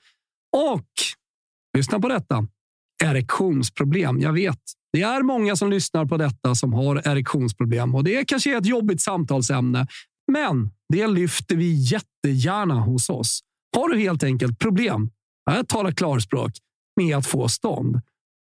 [0.58, 0.86] och
[1.78, 2.48] Lyssna på detta.
[3.04, 4.20] Erektionsproblem.
[4.20, 4.60] Jag vet,
[4.94, 8.66] det är många som lyssnar på detta som har erektionsproblem och det kanske är ett
[8.66, 9.88] jobbigt samtalsämne.
[10.32, 13.40] Men det lyfter vi jättegärna hos oss.
[13.76, 15.10] Har du helt enkelt problem,
[15.46, 16.52] jag talar klarspråk,
[17.02, 18.02] med att få stånd,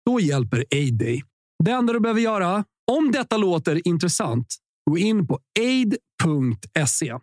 [0.06, 1.22] då hjälper Aid dig.
[1.64, 4.56] Det enda du behöver göra, om detta låter intressant,
[4.90, 7.14] gå in på aid.se.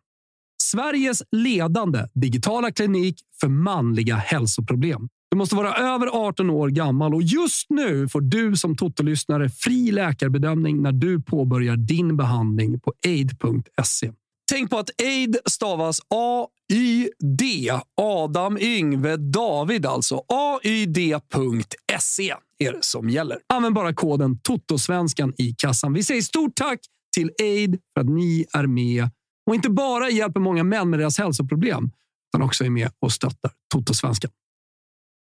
[0.64, 5.10] Sveriges ledande digitala klinik för manliga hälsoproblem.
[5.36, 9.92] Du måste vara över 18 år gammal och just nu får du som Toto-lyssnare fri
[9.92, 14.12] läkarbedömning när du påbörjar din behandling på aid.se.
[14.52, 17.72] Tänk på att aid stavas A-Y-D.
[18.02, 20.22] Adam, Yngve, David alltså.
[20.28, 23.38] AYD.se är det som gäller.
[23.54, 25.94] Använd bara koden TOTOSVENSKAN i kassan.
[25.94, 26.80] Vi säger stort tack
[27.16, 29.10] till aid för att ni är med
[29.50, 31.92] och inte bara hjälper många män med deras hälsoproblem
[32.30, 34.32] utan också är med och stöttar Totosvenskan.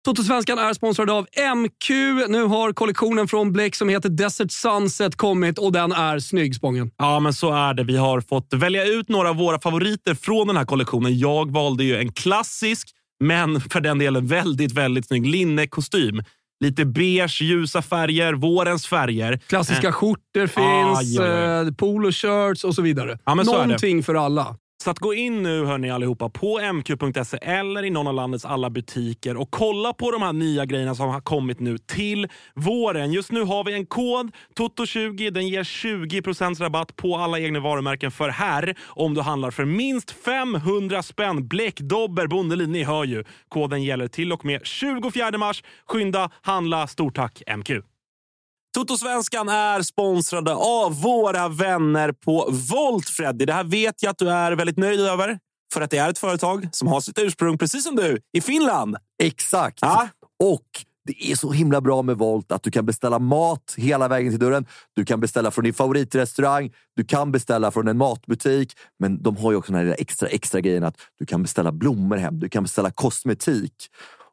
[0.05, 1.27] Totosvenskan är sponsrad av
[1.57, 1.91] MQ.
[2.29, 6.91] Nu har kollektionen från Bleck som heter Desert Sunset kommit och den är snygg, Spången.
[6.99, 7.85] Ja, men så är det.
[7.85, 11.19] Vi har fått välja ut några av våra favoriter från den här kollektionen.
[11.19, 12.89] Jag valde ju en klassisk,
[13.25, 16.23] men för den delen väldigt, väldigt snygg linnekostym.
[16.61, 19.41] Lite beige, ljusa färger, vårens färger.
[19.47, 21.67] Klassiska Eh, skjortor finns, ja, ja.
[21.67, 23.19] eh, poloshirts och så vidare.
[23.25, 23.35] Ja.
[23.35, 24.57] Någonting för alla.
[24.83, 28.71] Så att gå in nu hörni allihopa på mq.se eller i någon av landets alla
[28.71, 33.13] butiker och kolla på de här nya grejerna som har kommit nu till våren.
[33.13, 35.31] Just nu har vi en kod, TOTO20.
[35.31, 40.11] Den ger 20% rabatt på alla egna varumärken för här om du handlar för minst
[40.11, 41.49] 500 spänn.
[41.49, 43.25] Bleck, Dobber, Bondelin, ni hör ju.
[43.49, 45.65] Koden gäller till och med 24 mars.
[45.87, 46.87] Skynda, handla.
[46.87, 47.92] Stort tack MQ!
[48.75, 53.45] Totosvenskan är sponsrade av våra vänner på Volt, Freddy.
[53.45, 55.39] Det här vet jag att du är väldigt nöjd över.
[55.75, 58.97] För att det är ett företag som har sitt ursprung, precis som du, i Finland.
[59.23, 59.79] Exakt.
[59.81, 60.09] Ja.
[60.43, 60.67] Och
[61.05, 64.41] det är så himla bra med Volt att du kan beställa mat hela vägen till
[64.41, 64.67] dörren.
[64.97, 66.73] Du kan beställa från din favoritrestaurang.
[66.97, 68.73] Du kan beställa från en matbutik.
[68.99, 72.17] Men de har ju också den här extra, extra grejen att du kan beställa blommor
[72.17, 72.41] hem.
[72.41, 73.75] Du kan beställa kosmetik.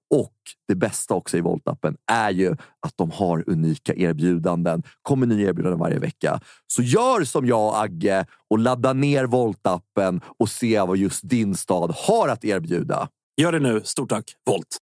[0.10, 0.34] Och
[0.68, 4.84] det bästa också i Volt-appen är ju att de har unika erbjudanden.
[5.02, 6.40] kommer nya erbjudanden varje vecka.
[6.68, 11.56] Så gör som jag och Agge och ladda ner Volt-appen och se vad just din
[11.56, 13.10] stad har att erbjuda.
[13.42, 13.82] Gör det nu.
[13.84, 14.78] Stort tack, Volt!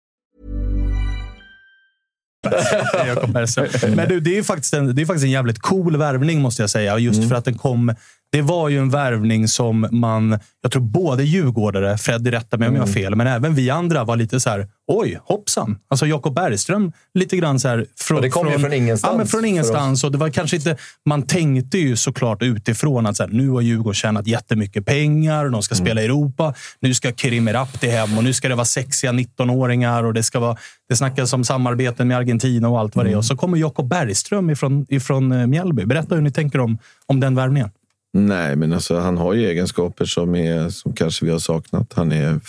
[3.96, 6.70] Men du, det är, faktiskt en, det är faktiskt en jävligt cool värvning måste jag
[6.70, 6.98] säga.
[6.98, 7.94] Just för att den kom...
[8.32, 10.38] Det var ju en värvning som man...
[10.62, 14.04] Jag tror både djurgårdare, Freddy rätta mig om jag har fel, men även vi andra
[14.04, 14.68] var lite så här.
[14.86, 15.78] Oj, hoppsan.
[15.88, 17.86] Alltså Jakob Bergström, lite grann så här...
[18.00, 20.04] Från, Och det kom ju från ingenstans Ja, men från ingenstans.
[20.04, 20.76] Och det var kanske inte,
[21.06, 25.48] man tänkte ju såklart utifrån att så här, nu har Djurgården tjänat jättemycket pengar.
[25.48, 26.54] De ska spela i Europa.
[26.80, 30.04] Nu ska Kerim Erapti hem och nu ska det vara sexiga 19-åringar.
[30.04, 30.56] och Det ska vara
[30.88, 33.16] det snackas om samarbeten med Argentina och allt vad det är.
[33.16, 35.84] Och så kommer Jakob Bergström ifrån, ifrån eh, Mjällby.
[35.84, 37.70] Berätta hur ni tänker om, om den värvningen.
[38.14, 41.92] Nej, men alltså, han har ju egenskaper som, är, som kanske vi har saknat.
[41.92, 42.40] Han, är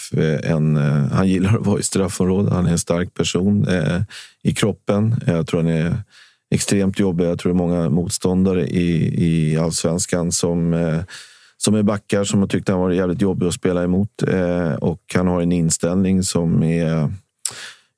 [0.46, 2.54] en, eh, han gillar att vara i straffområdet.
[2.54, 4.02] Han är en stark person eh,
[4.42, 5.16] i kroppen.
[5.26, 5.98] Jag tror han är
[6.54, 7.26] extremt jobbig.
[7.26, 11.02] Jag tror det är många motståndare i, i allsvenskan som, eh,
[11.58, 14.24] som är backar som har tyckt han varit jävligt jobbig att spela emot.
[14.28, 17.12] Eh, och han har en inställning som är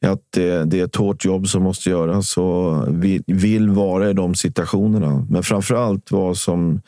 [0.05, 4.13] att det, det är ett hårt jobb som måste göras och vill, vill vara i
[4.13, 5.27] de situationerna.
[5.29, 6.81] Men framför allt vad som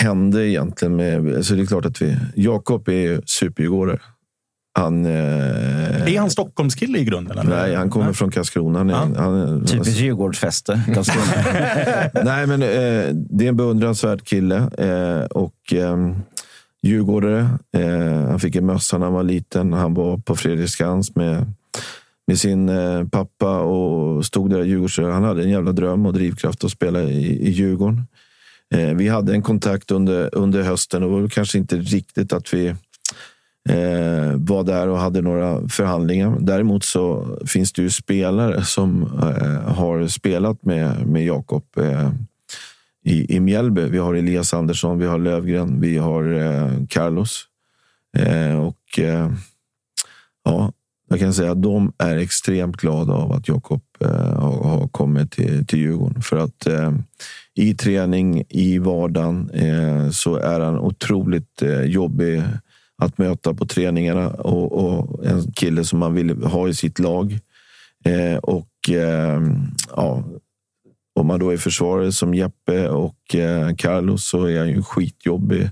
[0.00, 1.36] hände egentligen med...
[1.36, 2.16] Alltså det är klart att vi...
[2.34, 3.98] Jakob är ju superdjurgårdare.
[4.78, 5.06] Han...
[5.06, 5.12] Eh,
[6.14, 7.38] Är han Stockholmskille i grunden?
[7.38, 7.50] Eller?
[7.50, 8.78] Nej, han kommer från Karlskrona.
[8.78, 9.22] Han är, Ja.
[9.22, 10.80] han Typiskt Djurgårdsfäste.
[10.94, 11.26] Karlskrona.
[12.24, 14.56] Nej, men eh, det är en beundransvärd kille.
[14.78, 15.96] Eh, och eh,
[16.82, 17.48] djurgårdare.
[17.76, 19.72] Eh, han fick en mössa när han var liten.
[19.72, 21.52] Han var på Fredriksskans med,
[22.26, 25.14] med sin eh, pappa och stod där i Djurgårdsröret.
[25.14, 28.02] Han hade en jävla dröm och drivkraft att spela i, i Djurgården.
[28.74, 32.54] Eh, vi hade en kontakt under, under hösten och det var kanske inte riktigt att
[32.54, 32.66] vi
[33.68, 36.36] eh, var där och hade några förhandlingar.
[36.40, 42.10] Däremot så finns det ju spelare som eh, har spelat med, med Jakob eh,
[43.04, 43.82] i, i Mjällby.
[43.82, 47.44] Vi har Elias Andersson, vi har Lövgren, vi har eh, Carlos.
[48.18, 49.30] Eh, och eh,
[50.44, 50.72] ja,
[51.08, 55.32] jag kan säga att de är extremt glada av att Jakob eh, har, har kommit
[55.32, 56.22] till, till Djurgården.
[56.22, 56.92] För att eh,
[57.58, 62.42] i träning, i vardagen, eh, så är han otroligt eh, jobbig
[62.98, 67.38] att möta på träningarna och, och en kille som man vill ha i sitt lag.
[68.04, 69.40] Eh, och eh,
[69.96, 70.24] ja,
[71.14, 75.70] om man då är försvarare som Jeppe och eh, Carlos så är han ju skitjobbig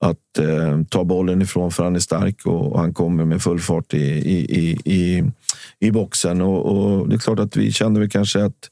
[0.00, 3.94] att eh, ta bollen ifrån för han är stark och han kommer med full fart
[3.94, 5.24] i, i, i, i,
[5.78, 6.40] i boxen.
[6.40, 8.70] Och, och, det är klart att vi kände väl kanske att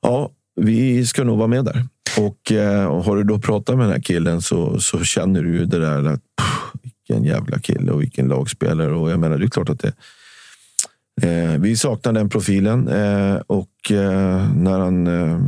[0.00, 0.30] ja,
[0.60, 1.86] vi ska nog vara med där.
[2.18, 5.56] Och, eh, och har du då pratat med den här killen så, så känner du
[5.56, 8.94] ju det där att pff, vilken jävla kille och vilken lagspelare.
[8.94, 9.92] Och jag menar, det är klart att det
[11.22, 15.06] Eh, vi saknar den profilen eh, och eh, när han...
[15.06, 15.38] Eh,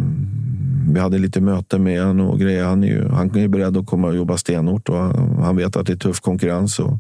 [0.93, 2.65] vi hade lite möte med honom och grejer.
[2.65, 5.57] Han är ju, han är ju beredd att komma och jobba stenhårt och han, han
[5.57, 6.79] vet att det är tuff konkurrens.
[6.79, 6.93] Och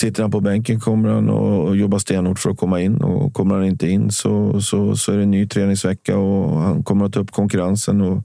[0.00, 3.34] sitter han på bänken kommer han och, och jobba stenhårt för att komma in och
[3.34, 7.04] kommer han inte in så, så, så är det en ny träningsvecka och han kommer
[7.04, 8.00] att ta upp konkurrensen.
[8.00, 8.22] Och,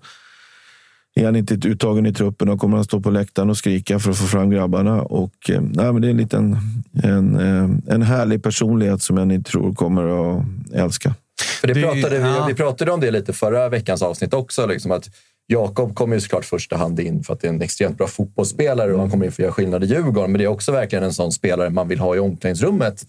[1.18, 4.12] är han inte uttagen i truppen då kommer han stå på läktaren och skrika för
[4.12, 5.02] att få fram grabbarna.
[5.02, 6.58] Och, eh, nej, men det är en, liten,
[7.04, 11.16] en, eh, en härlig personlighet som jag inte tror kommer att älska.
[11.62, 14.66] För det pratade vi, vi pratade om det lite förra veckans avsnitt också.
[14.66, 15.10] Liksom att
[15.50, 18.94] Jakob kommer ju såklart första hand in för att det är en extremt bra fotbollsspelare
[18.94, 20.32] och han kommer in för att göra skillnad i Djurgården.
[20.32, 23.06] Men det är också verkligen en sån spelare man vill ha i omklädningsrummet.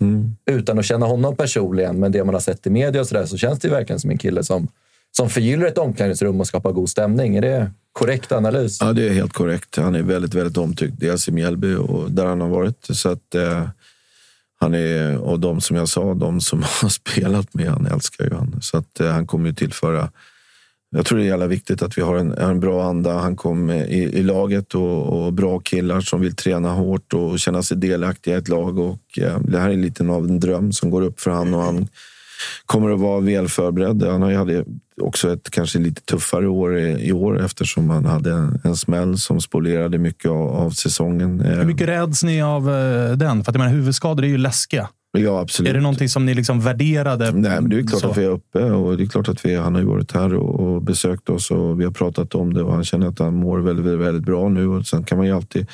[0.50, 3.26] Utan att känna honom personligen, men det man har sett i media och så, där,
[3.26, 4.68] så känns det verkligen som en kille som,
[5.16, 7.36] som förgyller ett omklädningsrum och skapar god stämning.
[7.36, 8.78] Är det korrekt analys?
[8.80, 9.76] Ja, det är helt korrekt.
[9.76, 10.94] Han är väldigt, väldigt omtyckt.
[11.00, 12.86] Dels i Mjällby och där han har varit.
[12.90, 13.68] Så att, eh,
[14.60, 18.34] han är, och de som jag sa, de som har spelat med han älskar ju
[18.34, 18.58] han.
[18.62, 20.10] Så att eh, han kommer ju tillföra
[20.90, 23.18] jag tror det är jävla viktigt att vi har en, en bra anda.
[23.18, 27.62] Han kom i, i laget och, och, bra killar som vill träna hårt och känna
[27.62, 28.78] sig delaktiga i ett lag.
[28.78, 31.62] Och, eh, det här är lite av en dröm som går upp för han och
[31.62, 31.88] han
[32.66, 34.02] kommer att vara väl förberedd.
[34.02, 34.64] Han hade
[35.00, 39.18] också ett kanske lite tuffare år i, i år eftersom han hade en, en smäll
[39.18, 41.40] som spolierade mycket av, av säsongen.
[41.40, 43.44] Hur mycket räds ni av eh, den?
[43.44, 44.88] För att jag menar, huvudskador är ju läskiga.
[45.18, 45.70] Ja, absolut.
[45.70, 47.32] Är det någonting som ni liksom värderade?
[47.32, 48.10] Nej, men det är klart så?
[48.10, 50.34] att vi är uppe och det är klart att vi, han har ju varit här
[50.34, 53.34] och, och besökt oss och vi har pratat om det och han känner att han
[53.34, 54.68] mår väldigt, väldigt, väldigt bra nu.
[54.68, 55.66] Och sen kan man ju alltid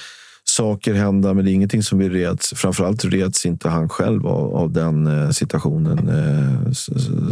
[0.44, 2.52] saker hända, men det är ingenting som vi reds.
[2.56, 6.72] Framförallt reds inte han själv av, av den eh, situationen eh,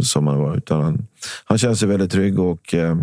[0.01, 0.57] som han var.
[0.57, 1.07] Utan han,
[1.45, 2.97] han känner sig väldigt trygg och eh,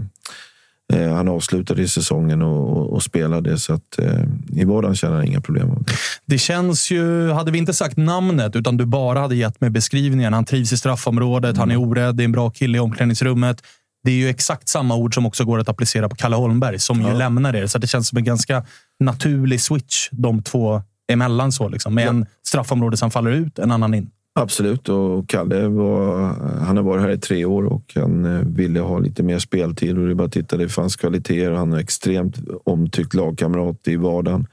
[0.93, 3.59] eh, han avslutade säsongen och, och, och spelade.
[3.59, 4.23] Så att eh,
[4.57, 5.71] i vardagen känner han inga problem.
[5.71, 5.93] av det.
[6.27, 10.33] Det känns ju, hade vi inte sagt namnet, utan du bara hade gett mig beskrivningen.
[10.33, 13.63] Han trivs i straffområdet, han är orädd, det är en bra kille i omklädningsrummet.
[14.05, 17.03] Det är ju exakt samma ord som också går att applicera på Kalle Holmberg, som
[17.03, 17.67] ju lämnar er.
[17.67, 18.65] Så det känns som en ganska
[19.01, 20.83] naturlig switch de två
[21.13, 21.53] emellan.
[21.53, 21.95] Så liksom.
[21.95, 24.11] Med en straffområde som faller ut, en annan in.
[24.35, 26.19] Absolut, och Kalle var,
[26.61, 29.99] han har varit här i tre år och han eh, ville ha lite mer speltid.
[29.99, 31.51] Och det är bara att titta, det fanns kvaliteter.
[31.51, 34.47] Han är extremt omtyckt lagkamrat i vardagen.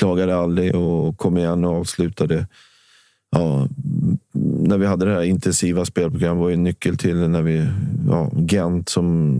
[0.00, 2.46] Klagade aldrig och kom igen och avslutade.
[3.36, 3.68] Ja,
[4.32, 7.66] när vi hade det här intensiva spelprogrammet var ju en nyckel till när vi,
[8.08, 9.34] ja, Gent som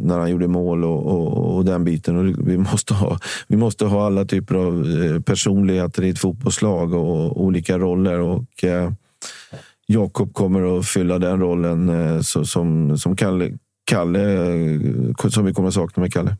[0.00, 2.16] när han gjorde mål och, och, och den biten.
[2.16, 3.18] Och vi, måste ha,
[3.48, 8.18] vi måste ha alla typer av eh, personligheter i ett fotbollslag och olika roller.
[8.18, 8.92] Och, eh,
[9.86, 13.50] Jakob kommer att fylla den rollen eh, så, som, som Kalle,
[13.84, 16.36] Kalle, eh, som vi kommer att sakna med Kalle.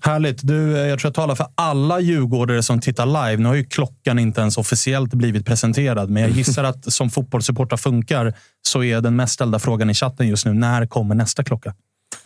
[0.00, 0.46] Härligt.
[0.46, 3.42] Du, eh, jag tror jag talar för alla djurgårdare som tittar live.
[3.42, 7.76] Nu har ju klockan inte ens officiellt blivit presenterad, men jag gissar att som fotbollssupportrar
[7.76, 11.74] funkar så är den mest ställda frågan i chatten just nu, när kommer nästa klocka?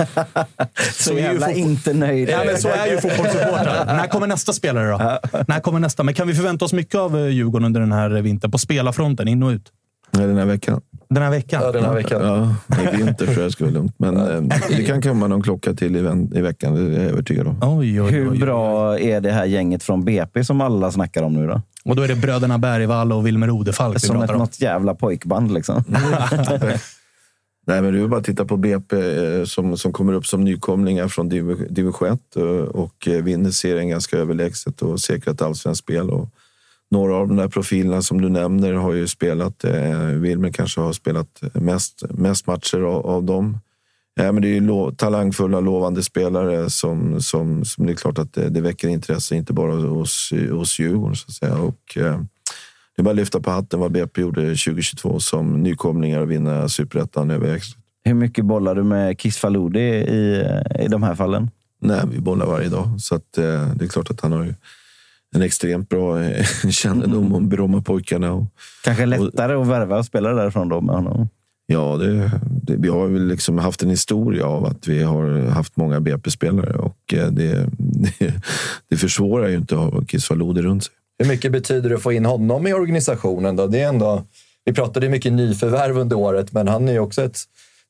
[0.92, 2.28] Så, är ju jävla fotboll- inte nöjd.
[2.28, 3.84] Ja, men så är ju fotbollssupportrar.
[3.86, 5.20] När kommer nästa spelare då?
[5.48, 6.02] När kommer nästa?
[6.02, 8.50] Men kan vi förvänta oss mycket av Djurgården under den här vintern?
[8.50, 9.72] På spelarfronten, in och ut?
[10.18, 10.80] Den här veckan.
[11.08, 11.62] Den här veckan?
[11.64, 12.22] Ja, den här veckan.
[12.68, 13.94] Ja, I vinter tror jag skulle vara lugnt.
[13.98, 16.74] Men eh, det kan komma någon klocka till i, vän- i veckan.
[16.74, 17.56] Det är jag övertygad om.
[17.62, 21.34] Oj, oj, oj, Hur bra är det här gänget från BP som alla snackar om
[21.34, 21.60] nu då?
[21.84, 24.40] Och då är det bröderna Bergvall och Wilmer Odefalk vi Som ett, pratar om.
[24.40, 25.84] något jävla pojkband liksom.
[27.68, 30.44] Nej, men det är bara att titta på BP eh, som, som kommer upp som
[30.44, 32.44] nykomlingar från div- division 1 och,
[32.84, 36.10] och eh, vinner serien ganska överlägset och säkrat allsvenskt spel.
[36.10, 36.28] Och
[36.90, 39.64] några av de där profilerna som du nämner har ju spelat.
[39.64, 43.58] Eh, Wilmer kanske har spelat mest, mest matcher av, av dem.
[44.14, 48.18] Ja, men det är ju lo- talangfulla, lovande spelare som, som, som det är klart
[48.18, 51.16] att det, det väcker intresse, inte bara hos, hos Djurgården.
[51.16, 51.56] Så att säga.
[51.56, 52.20] Och, eh,
[52.96, 56.68] det är bara att lyfta på hatten vad BP gjorde 2022 som nykomlingar och vinna
[56.68, 57.60] superettan över.
[58.04, 60.44] Hur mycket bollar du med Kiss Faludi i,
[60.80, 61.50] i de här fallen?
[61.80, 63.00] Nej, vi bollar varje dag.
[63.00, 64.54] Så att, eh, det är klart att han har
[65.36, 68.32] en extremt bra eh, kännedom om Brommapojkarna.
[68.32, 68.44] Och,
[68.84, 71.28] Kanske lättare att värva spelare därifrån då med honom?
[71.66, 72.30] Ja, det,
[72.62, 76.76] det, vi har väl liksom haft en historia av att vi har haft många BP-spelare
[76.76, 78.34] och eh, det, det,
[78.88, 80.92] det försvårar ju inte att ha Kiss runt sig.
[81.18, 83.56] Hur mycket betyder det att få in honom i organisationen?
[83.56, 83.66] Då?
[83.66, 84.24] Det är ändå,
[84.64, 87.38] vi pratade mycket nyförvärv under året, men han är ju också ett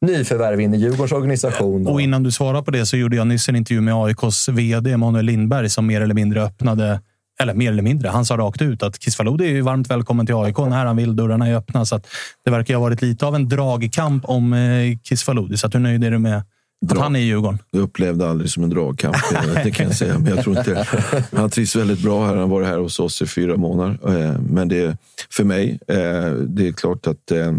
[0.00, 1.86] nyförvärv in i Djurgårdens organisation.
[1.86, 4.92] Och innan du svarar på det så gjorde jag nyss en intervju med AIKs vd
[4.92, 7.00] Emanuel Lindberg som mer eller mindre öppnade
[7.40, 8.08] eller mer eller mindre.
[8.08, 11.16] Han sa rakt ut att Kisvalodi är varmt välkommen till AIK när han vill.
[11.16, 11.84] Dörrarna är öppna.
[11.84, 12.06] Så att
[12.44, 15.56] det verkar ha varit lite av en dragkamp om eh, Kisvalodi.
[15.56, 16.42] Så att hur nöjd är du med
[16.90, 17.58] att han är i Djurgården?
[17.70, 20.18] Jag upplevde aldrig som en dragkamp, eh, det kan jag säga.
[20.18, 20.86] Men jag tror inte
[21.32, 22.28] Han trivs väldigt bra här.
[22.28, 23.98] Han har varit här hos oss i fyra månader.
[24.08, 24.98] Eh, Men det,
[25.30, 27.52] för mig, eh, det är klart att eh,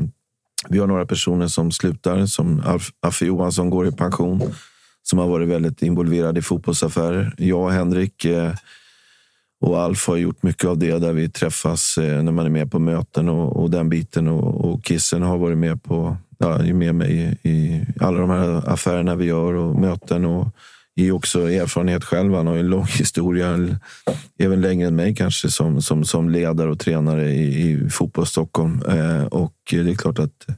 [0.70, 2.26] vi har några personer som slutar.
[2.26, 2.64] Som
[3.00, 4.42] Affe Johansson går i pension.
[5.04, 7.34] Som har varit väldigt involverad i fotbollsaffärer.
[7.38, 8.54] Jag och Henrik eh,
[9.62, 12.72] och Alf har gjort mycket av det där vi träffas eh, när man är med
[12.72, 14.28] på möten och, och den biten.
[14.28, 18.30] Och, och Kissen har varit med på ja, är med mig i, i alla de
[18.30, 20.26] här affärerna vi gör och möten.
[20.26, 20.48] Och
[20.98, 22.34] är också erfarenhet själv.
[22.34, 23.78] Han har en lång historia,
[24.40, 28.82] även längre än mig kanske, som, som, som ledare och tränare i, i fotboll Stockholm.
[28.90, 30.56] Eh, och det är klart att eh,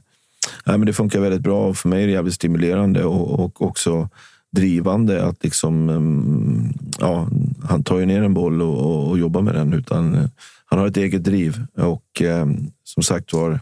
[0.64, 1.66] nej, men det funkar väldigt bra.
[1.66, 4.08] Och för mig är det jävligt stimulerande och, och också
[4.52, 7.28] drivande att liksom, mm, ja,
[7.68, 9.72] han tar ju ner en boll och, och, och jobbar med den.
[9.72, 10.24] Utan eh,
[10.64, 12.46] han har ett eget driv och eh,
[12.84, 13.60] som sagt var,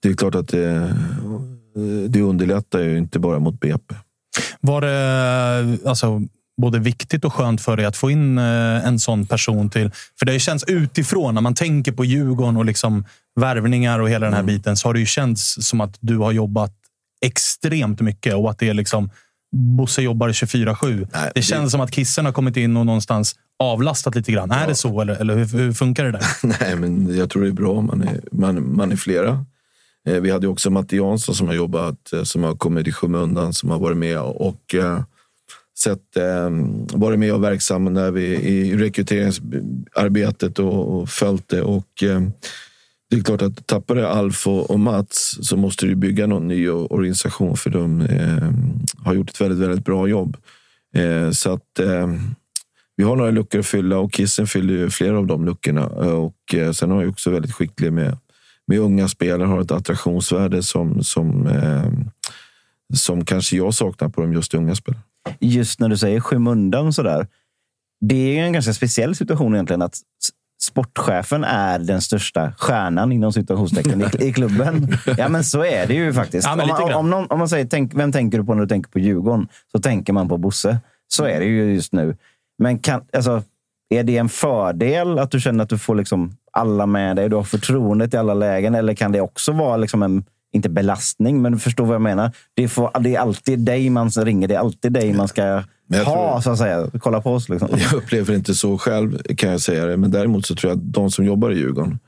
[0.00, 0.94] det är klart att det,
[2.08, 3.94] det underlättar ju inte bara mot BP.
[4.60, 6.22] Var det alltså,
[6.58, 9.90] både viktigt och skönt för dig att få in eh, en sån person till...
[10.18, 13.04] För det känns utifrån, när man tänker på Djurgården och liksom
[13.40, 16.32] värvningar och hela den här biten, så har det ju känts som att du har
[16.32, 16.72] jobbat
[17.20, 19.10] extremt mycket och att det är liksom
[19.52, 21.08] Bosse jobbar 24-7.
[21.34, 24.50] Det känns som att Kissen har kommit in och någonstans avlastat lite grann.
[24.50, 26.26] Är det så eller, eller hur, hur funkar det där?
[26.60, 29.44] Nej, men jag tror det är bra om man är, man, man är flera.
[30.08, 33.54] Eh, Vi hade också Matte Jansson som har jobbat, eh, som har kommit i skymundan,
[33.54, 35.00] som har varit med och eh,
[35.78, 36.50] sett, eh,
[36.98, 41.62] varit med och verksam när vi i rekryteringsarbetet och, och följt det.
[41.62, 42.20] Och, eh,
[43.10, 46.48] det är klart att tappar du Alf och, och Mats så måste du bygga någon
[46.48, 48.50] ny organisation för de eh,
[49.04, 50.36] har gjort ett väldigt, väldigt bra jobb.
[50.94, 52.08] Eh, så att eh,
[52.96, 55.80] vi har några luckor att fylla och Kissen fyller ju flera av de luckorna.
[55.80, 58.18] Eh, och eh, sen har jag också väldigt skicklig med,
[58.66, 61.92] med unga spelare, har ett attraktionsvärde som, som, eh,
[62.94, 65.02] som kanske jag saknar på de just unga spelarna.
[65.40, 67.26] Just när du säger skymundan sådär.
[68.00, 69.98] Det är en ganska speciell situation egentligen att
[70.60, 74.96] sportchefen är den största stjärnan inom situationstecken i, i klubben.
[75.18, 76.46] Ja, men så är det ju faktiskt.
[76.46, 78.68] Ja, om, man, om, någon, om man säger tänk, vem tänker du på när du
[78.68, 79.48] tänker på Djurgården?
[79.72, 80.78] Så tänker man på Bosse.
[81.08, 82.16] Så är det ju just nu.
[82.58, 83.42] Men kan, alltså,
[83.90, 87.28] är det en fördel att du känner att du får liksom alla med dig?
[87.28, 88.74] Du har förtroendet i alla lägen.
[88.74, 92.32] Eller kan det också vara liksom en, inte belastning, men du förstår vad jag menar?
[92.54, 94.48] Det, får, det är alltid dig man ringer.
[94.48, 96.90] Det är alltid dig man ska Men jag ha, tror- så att säga.
[97.00, 97.48] Kolla på oss.
[97.48, 97.68] Liksom.
[97.72, 99.96] Jag upplever inte så själv, kan jag säga det.
[99.96, 101.98] Men däremot så tror jag att de som jobbar i Djurgården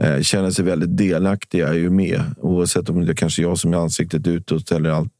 [0.00, 2.22] eh, känner sig väldigt delaktiga, är ju med.
[2.40, 5.12] Oavsett om det är kanske jag som är ansiktet utåt eller allt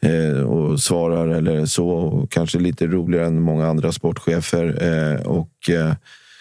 [0.00, 1.88] eh, och svarar eller så.
[1.88, 4.82] Och kanske lite roligare än många andra sportchefer.
[4.82, 5.92] Eh, och, eh,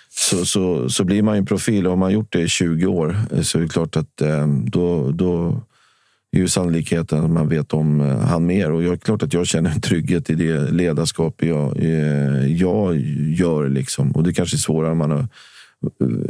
[0.10, 1.86] så, så, så blir man ju en profil.
[1.86, 4.48] Och har man gjort det i 20 år eh, så är det klart att eh,
[4.48, 5.62] då, då
[6.38, 8.72] är ju sannolikheten att man vet om eh, han mer.
[8.72, 12.98] Och jag är klart att jag känner en trygghet i det ledarskap jag, eh, jag
[13.38, 13.70] gör.
[13.70, 14.12] Liksom.
[14.12, 15.28] Och det kanske är svårare om man har eh,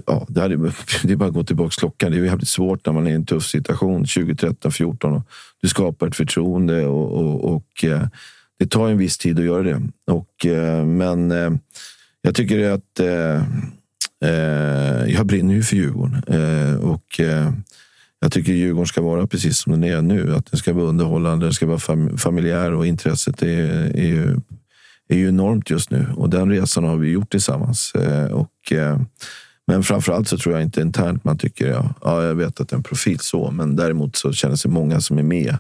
[0.05, 0.55] Ja, det, hade,
[1.03, 2.12] det är bara att gå tillbaka klockan.
[2.12, 5.24] Det är jävligt svårt när man är i en tuff situation 2013, 14 och
[5.62, 7.86] du skapar ett förtroende och, och, och
[8.60, 9.82] det tar en viss tid att göra det.
[10.12, 10.45] Och,
[10.86, 11.32] men
[12.22, 12.99] jag tycker att
[15.08, 16.24] jag brinner ju för Djurgården
[16.80, 17.20] och
[18.28, 20.36] jag tycker Djurgården ska vara precis som den är nu.
[20.36, 24.39] Att den ska vara underhållande, den ska vara fam- familjär och intresset är, är, ju,
[25.07, 26.07] är ju enormt just nu.
[26.15, 27.95] Och den resan har vi gjort tillsammans.
[27.95, 28.99] Eh, och, eh,
[29.67, 32.73] men framförallt så tror jag inte internt man tycker, ja, ja jag vet att det
[32.73, 35.57] är en profil så, men däremot så känner sig många som är med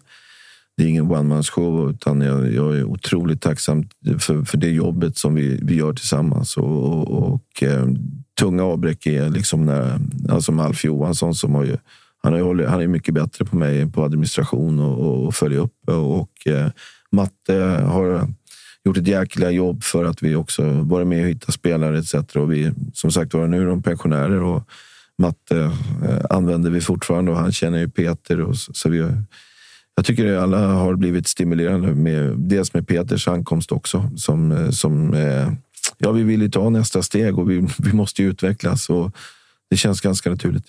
[0.77, 3.89] det är ingen one man show, utan jag, jag är otroligt tacksam
[4.19, 6.57] för, för det jobbet som vi, vi gör tillsammans.
[6.57, 7.87] Och, och, och eh,
[8.39, 9.99] tunga avbräck är liksom när,
[10.29, 11.77] alltså Alf Johansson som har ju,
[12.27, 15.89] han är, han är mycket bättre på mig på administration och, och, och följa upp.
[15.89, 16.69] Och eh,
[17.11, 17.53] Matte
[17.87, 18.27] har
[18.85, 22.13] gjort ett jäkla jobb för att vi också varit med och hittat spelare etc.
[22.35, 24.63] Och vi, som sagt var, nu är de pensionärer och
[25.17, 25.59] Matte
[26.03, 28.41] eh, använder vi fortfarande och han känner ju Peter.
[28.41, 28.97] Och så, så vi,
[29.95, 34.11] jag tycker att alla har blivit stimulerande, med, dels med Peters ankomst också.
[34.17, 35.51] Som, eh, som, eh,
[35.97, 38.89] ja, vi vill ju ta nästa steg och vi, vi måste ju utvecklas.
[38.89, 39.11] Och
[39.69, 40.65] det känns ganska naturligt.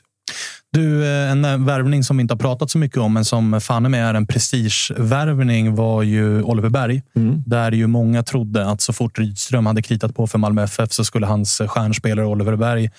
[0.72, 3.60] Du, eh, en eh, värvning som vi inte har pratat så mycket om, men som
[3.60, 7.02] fan mig är en prestigevärvning var ju Oliver Berg.
[7.46, 11.04] Där ju många trodde att så fort Rydström hade kritat på för Malmö FF så
[11.04, 12.90] skulle hans eh, stjärnspelare Oliver Berg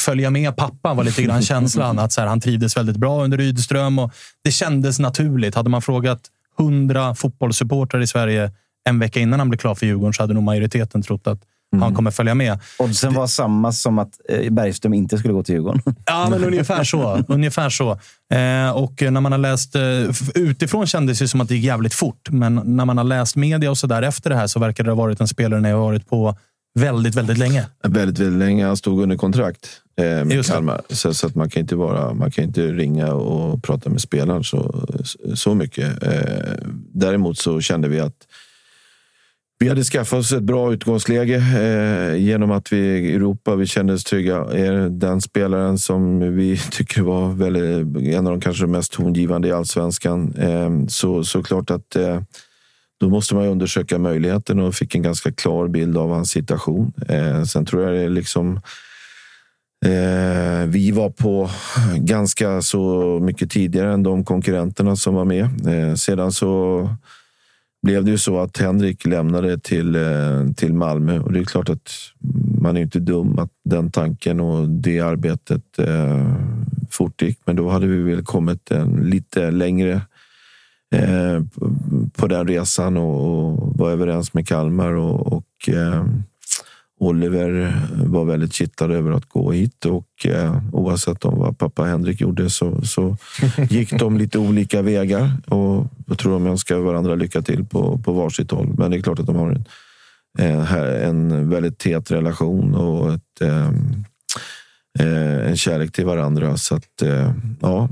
[0.00, 1.98] följa med pappa var lite grann känslan.
[1.98, 4.12] Att så här, han trivdes väldigt bra under Rydström och
[4.44, 5.54] det kändes naturligt.
[5.54, 6.20] Hade man frågat
[6.58, 8.50] hundra fotbollssupportrar i Sverige
[8.88, 11.40] en vecka innan han blev klar för Djurgården så hade nog majoriteten trott att
[11.76, 12.58] han kommer följa med.
[12.78, 15.82] Oddsen var samma som att eh, Bergström inte skulle gå till Djurgården.
[16.06, 17.24] Ja, men ungefär så.
[17.28, 17.90] ungefär så.
[18.34, 19.74] Eh, och när man har läst...
[19.74, 19.82] Eh,
[20.34, 22.30] utifrån kändes det som att det gick jävligt fort.
[22.30, 24.90] Men när man har läst media och så där efter det här så verkar det
[24.90, 26.36] ha varit en spelare ni har varit på
[26.78, 27.66] väldigt, väldigt länge.
[27.82, 28.66] Väldigt, väldigt länge.
[28.66, 30.50] Han stod under kontrakt eh, med Just.
[30.50, 30.82] Kalmar.
[30.90, 34.44] Så, så att man kan inte vara, man kan inte ringa och prata med spelaren
[34.44, 34.88] så,
[35.34, 36.02] så mycket.
[36.02, 36.52] Eh,
[36.92, 38.26] däremot så kände vi att
[39.60, 43.92] vi hade skaffat oss ett bra utgångsläge eh, genom att vi i Europa, vi kände
[43.92, 44.36] oss trygga.
[44.36, 49.48] Är den spelaren som vi tycker var väldigt, eh, en av de kanske mest tongivande
[49.48, 50.34] i allsvenskan.
[50.38, 52.20] Eh, så, så klart att eh,
[53.00, 56.92] då måste man ju undersöka möjligheten och fick en ganska klar bild av hans situation.
[57.08, 58.60] Eh, sen tror jag det är liksom
[59.84, 61.50] Eh, vi var på
[61.96, 65.44] ganska så mycket tidigare än de konkurrenterna som var med.
[65.68, 66.88] Eh, sedan så
[67.82, 71.68] blev det ju så att Henrik lämnade till, eh, till Malmö och det är klart
[71.68, 71.90] att
[72.60, 76.34] man är inte dum att den tanken och det arbetet eh,
[76.90, 77.38] fortgick.
[77.44, 80.00] Men då hade vi väl kommit en lite längre
[80.94, 81.42] eh,
[82.16, 86.04] på den resan och, och var överens med Kalmar och, och eh,
[86.98, 87.74] Oliver
[88.04, 92.50] var väldigt kittlad över att gå hit och eh, oavsett om vad pappa Henrik gjorde
[92.50, 93.16] så, så
[93.70, 98.12] gick de lite olika vägar och jag tror de önskar varandra lycka till på, på
[98.12, 98.74] varsitt håll.
[98.78, 99.62] Men det är klart att de har
[100.38, 103.68] en, här- en väldigt tät relation och ett, eh,
[104.98, 106.56] eh, en kärlek till varandra.
[106.56, 107.88] Så att, eh, ja,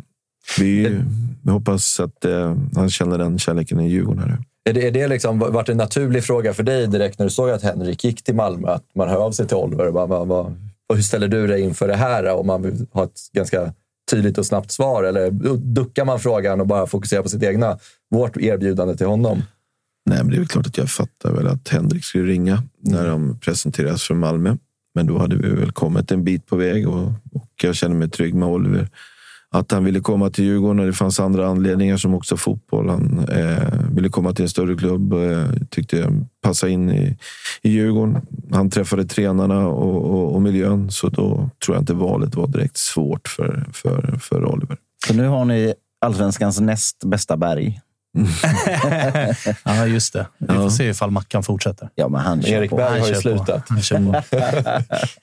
[0.58, 0.98] vi,
[1.42, 4.20] vi hoppas att eh, han känner den kärleken i Djurgården.
[4.22, 4.38] Här.
[4.68, 7.50] Är det, är det liksom varit en naturlig fråga för dig direkt när du såg
[7.50, 8.68] att Henrik gick till Malmö?
[8.68, 9.86] Att man hör av sig till Oliver.
[9.86, 10.46] och Bara, vad, vad,
[10.88, 12.26] och hur ställer du dig inför det här?
[12.26, 13.72] Om man vill ha ett ganska
[14.10, 15.04] tydligt och snabbt svar?
[15.04, 17.78] Eller duckar man frågan och bara fokuserar på sitt egna,
[18.10, 19.42] vårt erbjudande till honom?
[20.06, 23.06] Nej, men det är väl klart att jag fattar väl att Henrik skulle ringa när
[23.06, 24.56] de presenteras för Malmö.
[24.94, 28.10] Men då hade vi väl kommit en bit på väg och, och jag känner mig
[28.10, 28.88] trygg med Oliver.
[29.50, 32.88] Att han ville komma till Djurgården och det fanns andra anledningar som också fotboll.
[32.88, 36.08] Han eh, ville komma till en större klubb och eh, tyckte
[36.42, 37.18] passa in i,
[37.62, 38.26] i Djurgården.
[38.52, 42.76] Han träffade tränarna och, och, och miljön så då tror jag inte valet var direkt
[42.76, 44.76] svårt för, för, för Oliver.
[45.06, 47.80] Så nu har ni allsvenskans näst bästa berg
[49.64, 50.26] ja, just det.
[50.38, 51.88] Vi får se ifall Mackan fortsätter.
[51.94, 52.76] Ja, men han Erik på.
[52.76, 53.62] Berg Han har ju slutat.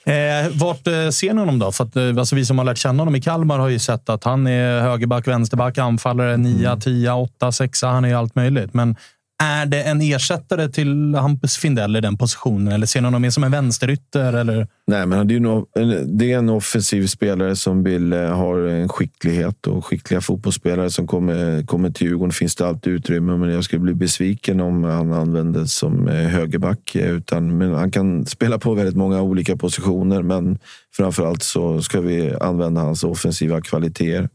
[0.05, 1.71] Eh, vart eh, ser ni honom då?
[1.71, 4.09] För att, eh, alltså, vi som har lärt känna honom i Kalmar har ju sett
[4.09, 7.87] att han är högerback, vänsterback, anfallare, nia, tia, åtta, sexa.
[7.87, 8.73] Han är ju allt möjligt.
[8.73, 8.95] Men
[9.43, 12.73] är det en ersättare till Hampus Findell i den positionen?
[12.73, 14.33] Eller ser ni honom mer som en vänsterytter?
[14.33, 14.67] Eller?
[14.87, 15.67] Nej, men det är, nog,
[16.05, 21.07] det är en offensiv spelare som vill eh, ha en skicklighet och skickliga fotbollsspelare som
[21.07, 22.31] kommer, kommer till Djurgården.
[22.31, 26.95] finns det alltid utrymme, men jag skulle bli besviken om han användes som eh, högerback.
[26.95, 30.59] Eh, utan, men han kan spela på väldigt många olika positioner, men
[30.95, 34.29] framförallt så ska vi använda hans offensiva kvaliteter.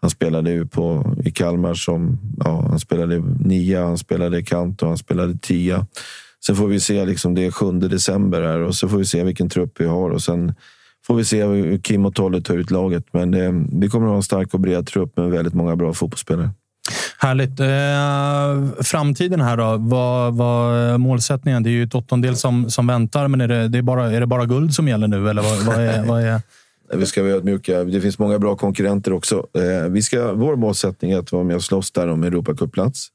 [0.00, 4.88] Han spelade ju på, i Kalmar som ja, han spelade nia, han spelade kant och
[4.88, 5.86] han spelade tia.
[6.46, 9.24] Sen får vi se, liksom, det är 7 december här och så får vi se
[9.24, 10.54] vilken trupp vi har och sen
[11.06, 13.04] får vi se hur Kim och Tolle tar ut laget.
[13.12, 15.92] Men eh, vi kommer att ha en stark och bred trupp med väldigt många bra
[15.92, 16.50] fotbollsspelare.
[17.18, 17.60] Härligt.
[17.60, 19.76] Eh, framtiden här då?
[19.78, 21.62] Vad, vad är målsättningen?
[21.62, 24.20] Det är ju ett åttondel som, som väntar, men är det, det är, bara, är
[24.20, 25.30] det bara guld som gäller nu?
[25.30, 26.40] Eller vad, vad är, vad är...
[26.94, 27.84] Vi ska vara ödmjuka.
[27.84, 29.46] Det finns många bra konkurrenter också.
[29.58, 33.08] Eh, vi ska, vår målsättning är att vara med och slåss där om Europacupplats.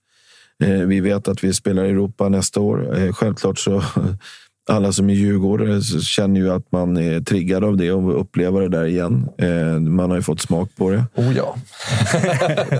[0.63, 2.97] Eh, vi vet att vi spelar i Europa nästa år.
[2.97, 3.83] Eh, självklart så
[4.69, 8.69] alla som är djurgårdare känner ju att man är triggad av det och upplever det
[8.69, 9.29] där igen.
[9.95, 11.05] Man har ju fått smak på det.
[11.15, 11.55] Oh ja.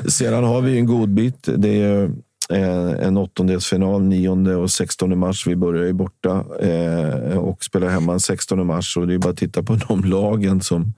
[0.08, 1.50] Sedan har vi en god bit.
[1.58, 2.12] Det är
[2.50, 5.48] en åttondelsfinal 9 och 16 mars.
[5.48, 8.98] Vi börjar ju borta eh, och spelar hemma den 16 mars.
[8.98, 10.94] Och det är bara att titta på de lagen som,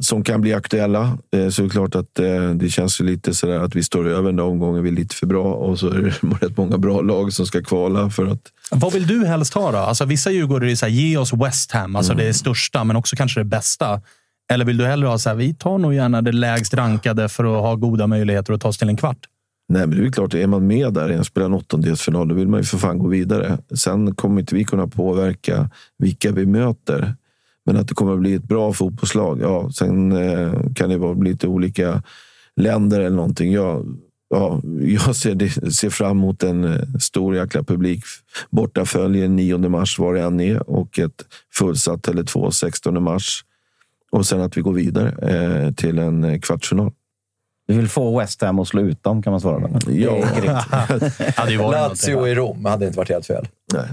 [0.00, 1.18] som kan bli aktuella.
[1.36, 4.08] Eh, så är det klart att eh, det känns ju lite sådär att vi står
[4.08, 4.82] över den där omgången.
[4.82, 6.10] Vi är lite för bra och så är det
[6.46, 9.78] rätt många bra lag som ska kvala för att Vad vill du helst ha då?
[9.78, 12.26] Alltså, vissa djurgårdare är så här, ge oss West Ham, alltså Mm.
[12.26, 14.00] det största, men också kanske det bästa.
[14.52, 17.44] Eller vill du hellre ha så här, vi tar nog gärna det lägst rankade för
[17.44, 19.18] att ha goda möjligheter att ta oss till en kvart?
[19.68, 22.48] Nej, men det är klart, är man med där och spelar en åttondelsfinal, då vill
[22.48, 23.58] man ju för fan gå vidare.
[23.74, 27.14] Sen kommer inte vi kunna påverka vilka vi möter.
[27.66, 29.40] Men att det kommer att bli ett bra fotbollslag.
[29.42, 32.02] Ja, sen eh, kan det bli lite olika
[32.56, 33.52] länder eller någonting.
[33.52, 38.04] Jag, ja, jag ser, det, ser fram emot en eh, stor jäkla publik.
[38.50, 43.44] Bortafölje 9 mars var det än är och ett fullsatt Tele2 16 mars.
[44.10, 46.92] Och sen att vi går vidare eh, till en eh, kvartsfinal.
[47.68, 49.68] Du vill få West Ham att slå ut dem, kan man svara.
[49.68, 50.16] Det Ja.
[50.16, 50.58] är grymt.
[51.36, 51.72] Hade ju varit
[52.06, 53.46] Lazio i Rom hade inte varit helt fel.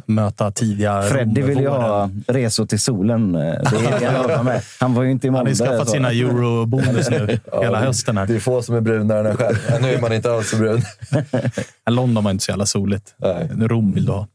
[0.05, 3.31] Möta tidiga Freddy vill ju ha resor till solen.
[3.31, 4.61] Det han med.
[4.79, 8.17] Han var ju inte i Han har skaffat så- sina eurobonus nu hela hösten.
[8.17, 8.27] Här.
[8.27, 9.55] Det är få som är brunare än själv.
[9.81, 10.81] Nu är man inte alls så brun.
[11.89, 13.13] London var inte så jävla soligt.
[13.17, 13.49] Nej.
[13.59, 14.27] Rom vill du ha.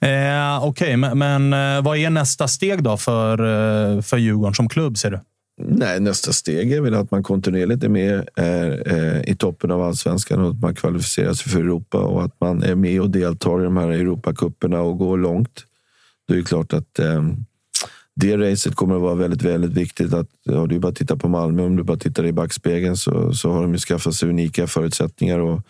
[0.00, 3.32] Eh, Okej, men, men eh, vad är nästa steg då för,
[3.96, 5.20] eh, för Djurgården som klubb, ser du?
[5.56, 9.82] Nej, nästa steg är väl att man kontinuerligt är med är, eh, i toppen av
[9.82, 13.60] allsvenskan och att man kvalificerar sig för Europa och att man är med och deltar
[13.60, 15.64] i de här Europacuperna och går långt.
[16.28, 17.22] Det är det klart att eh,
[18.16, 20.12] det racet kommer att vara väldigt, väldigt viktigt.
[20.12, 21.62] Att, ja, du bara att titta på Malmö.
[21.62, 25.38] Om du bara tittar i backspegeln så, så har de ju skaffat sig unika förutsättningar
[25.38, 25.60] och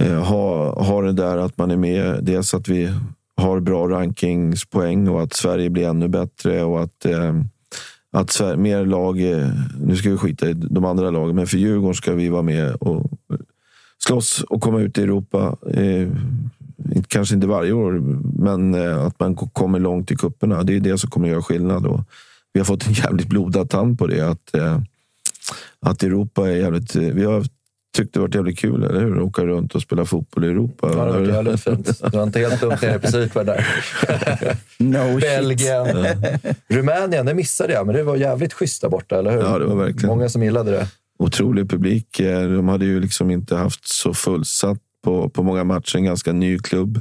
[0.00, 2.24] eh, ha, ha det där att man är med.
[2.24, 2.92] Dels att vi
[3.36, 7.32] har bra rankingspoäng och att Sverige blir ännu bättre och att eh,
[8.14, 9.48] att mer lag, eh,
[9.80, 12.74] nu ska vi skita i de andra lagen, men för Djurgården ska vi vara med
[12.74, 13.10] och
[14.06, 15.56] slåss och komma ut i Europa.
[15.70, 16.08] Eh,
[17.08, 17.92] kanske inte varje år,
[18.44, 20.62] men eh, att man kommer långt i kupperna.
[20.62, 21.86] Det är det som kommer göra skillnad.
[21.86, 22.00] Och
[22.52, 24.20] vi har fått en jävligt blodad tand på det.
[24.20, 24.80] Att, eh,
[25.80, 26.96] att Europa är jävligt...
[26.96, 27.44] Vi har
[27.94, 29.20] tyckt det varit jävligt kul, eller hur?
[29.20, 30.90] Åka runt och spela fotboll i Europa.
[30.96, 32.00] Ja, det var jävligt fint.
[32.00, 33.66] Det var inte helt dumt nere på Cypern där.
[34.78, 35.20] No shit.
[35.20, 36.06] Belgien.
[36.68, 39.38] Rumänien, det missade jag, men det var jävligt schysst där borta, eller hur?
[39.40, 40.06] Ja, det var verkligen.
[40.08, 40.86] Många som gillade det.
[41.18, 42.20] otrolig publik.
[42.20, 45.96] Eh, De hade ju liksom inte haft så fullsatt på, på många matcher.
[45.96, 46.96] En ganska ny klubb.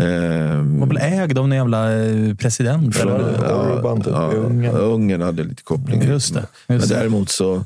[0.00, 0.04] Eh,
[0.78, 2.96] var väl ägd av en jävla eh, president?
[2.98, 3.18] Ja, Eller?
[3.18, 4.76] det- Orban, typ, i Ungern.
[4.76, 6.02] Ungern hade lite koppling.
[6.02, 6.46] Just det.
[6.66, 6.94] Men Just det.
[6.94, 7.64] däremot så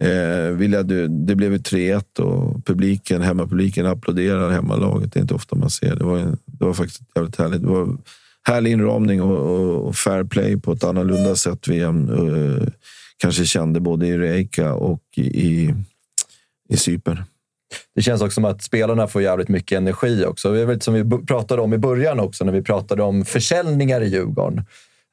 [0.00, 5.12] eh, vi ledde, det blev ju 3-1 och publiken, hemmapubliken applåderar hemmalaget.
[5.12, 5.96] Det är inte ofta man ser.
[5.96, 7.62] Det var, en- det var faktiskt jävligt härligt.
[7.62, 7.96] Det var
[8.48, 11.92] härlig inramning och, och, och fair play på ett annorlunda sätt vi eh,
[13.18, 15.74] kanske kände både i Reika och i,
[16.68, 17.22] i Cypern.
[17.94, 20.52] Det känns också som att spelarna får jävligt mycket energi också.
[20.52, 24.00] Det är väl som vi pratade om i början också, när vi pratade om försäljningar
[24.00, 24.64] i Djurgården.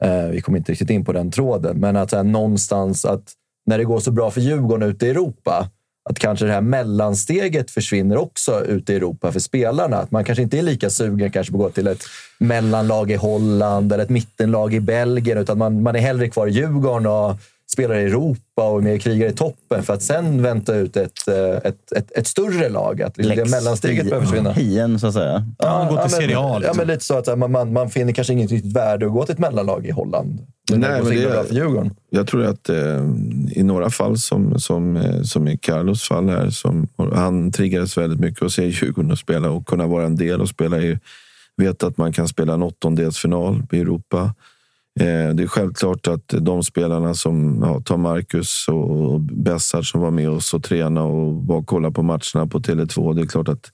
[0.04, 3.34] Eh, vi kom inte riktigt in på den tråden, men att så här, någonstans att
[3.66, 5.70] när det går så bra för Djurgården ute i Europa,
[6.10, 9.98] att kanske det här mellansteget försvinner också ute i Europa för spelarna.
[9.98, 12.04] Att man kanske inte är lika sugen kanske på att gå till ett
[12.40, 16.52] mellanlag i Holland eller ett mittenlag i Belgien, utan man, man är hellre kvar i
[16.52, 17.36] Djurgården och
[17.72, 21.36] spelar i Europa och med krigar i toppen för att sen vänta ut ett, eh,
[21.70, 23.02] ett, ett, ett större lag.
[23.02, 24.52] Att liksom det mellansteget behöver försvinna.
[24.52, 25.46] Hien, så att säga.
[25.58, 26.50] Ja, gå till men- Serie A.
[26.54, 26.78] Ja, Liksom.
[26.78, 29.34] men lite så att man, man, man finner kanske inget riktigt värde att gå till
[29.34, 30.40] ett mellanlag i Holland.
[30.72, 31.96] Nu Nej, det men det- bra för Djurgården.
[32.10, 33.06] Jag tror att eh,
[33.52, 38.20] i några fall, som, som, eh, som i Carlos fall här, som, han triggades väldigt
[38.20, 41.00] mycket att se Djurgården och spela och kunna vara en del och spela i,
[41.58, 44.34] vet att man kan spela en åttondelsfinal i Europa.
[45.00, 50.12] Eh, det är självklart att de spelarna som ja, tar Marcus och Bessar som var
[50.12, 53.16] med oss och tränade och var och kollade på matcherna på Tele2.
[53.16, 53.72] Det är klart att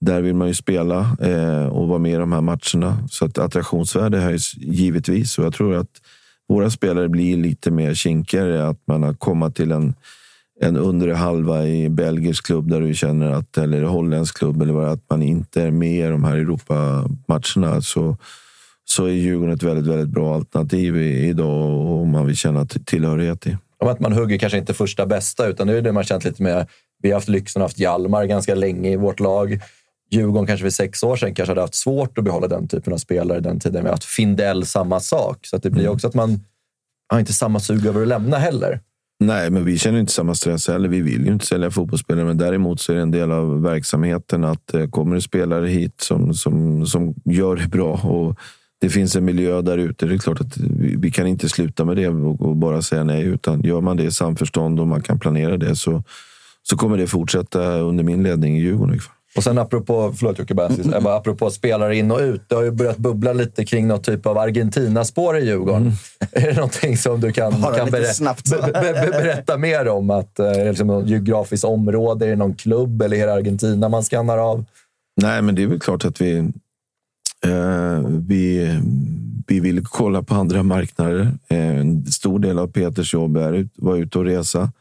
[0.00, 3.08] där vill man ju spela eh, och vara med i de här matcherna.
[3.10, 5.90] Så att attraktionsvärde höjs givetvis och jag tror att
[6.48, 8.68] våra spelare blir lite mer kinkigare.
[8.68, 9.94] Att man har kommit till en,
[10.60, 14.88] en undre halva i belgisk klubb där du känner att, eller holländsk klubb, eller vad,
[14.88, 17.80] att man inte är med i de här Europamatcherna.
[17.80, 18.16] Så,
[18.84, 23.56] så är Djurgården ett väldigt, väldigt bra alternativ idag om man vill känna tillhörighet i.
[23.78, 26.42] Om att man hugger kanske inte första bästa, utan nu är det man känt lite
[26.42, 26.66] mer.
[27.02, 29.60] Vi har haft lyxen att haft Hjalmar ganska länge i vårt lag.
[30.10, 32.98] Djurgården kanske för sex år sedan kanske hade haft svårt att behålla den typen av
[32.98, 33.82] spelare den tiden.
[33.82, 35.46] Vi har haft Findell, samma sak.
[35.46, 36.40] Så att det blir också att man
[37.08, 38.80] har inte samma sug över att lämna heller.
[39.20, 40.88] Nej, men vi känner inte samma stress heller.
[40.88, 44.44] Vi vill ju inte sälja fotbollsspelare, men däremot så är det en del av verksamheten
[44.44, 48.38] att eh, kommer det spelare hit som, som, som gör det bra och
[48.80, 50.06] det finns en miljö där ute.
[50.06, 53.04] Det är klart att vi, vi kan inte sluta med det och, och bara säga
[53.04, 56.02] nej, utan gör man det i samförstånd och man kan planera det så,
[56.62, 59.00] så kommer det fortsätta under min ledning i Djurgården.
[59.36, 62.42] Och sen apropå, förlåt Jocke, sist, bara apropå spelare in och ut.
[62.48, 65.92] Det har ju börjat bubbla lite kring någon typ av Argentina-spår i Djurgården.
[66.32, 70.10] Är det någonting som du kan, Bara kan berä- be, be, berätta mer om?
[70.10, 72.26] Att, eh, är det liksom något geografiskt område?
[72.26, 74.64] Är det någon klubb eller är det Argentina man skannar av?
[75.22, 76.36] Nej, men det är väl klart att vi,
[77.46, 78.74] eh, vi,
[79.46, 81.38] vi vill kolla på andra marknader.
[81.48, 84.72] Eh, en stor del av Peters jobb är att vara ute och resa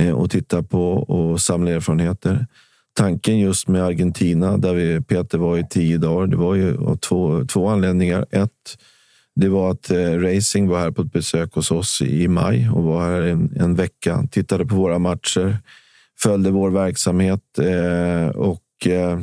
[0.00, 2.46] eh, och titta på och samla erfarenheter.
[2.94, 6.96] Tanken just med Argentina, där vi, Peter var i tio dagar, det var ju av
[6.96, 8.26] två, två anledningar.
[8.30, 8.78] Ett,
[9.34, 12.82] det var att eh, Racing var här på ett besök hos oss i maj och
[12.82, 14.26] var här en, en vecka.
[14.30, 15.58] Tittade på våra matcher,
[16.20, 19.20] följde vår verksamhet eh, och eh,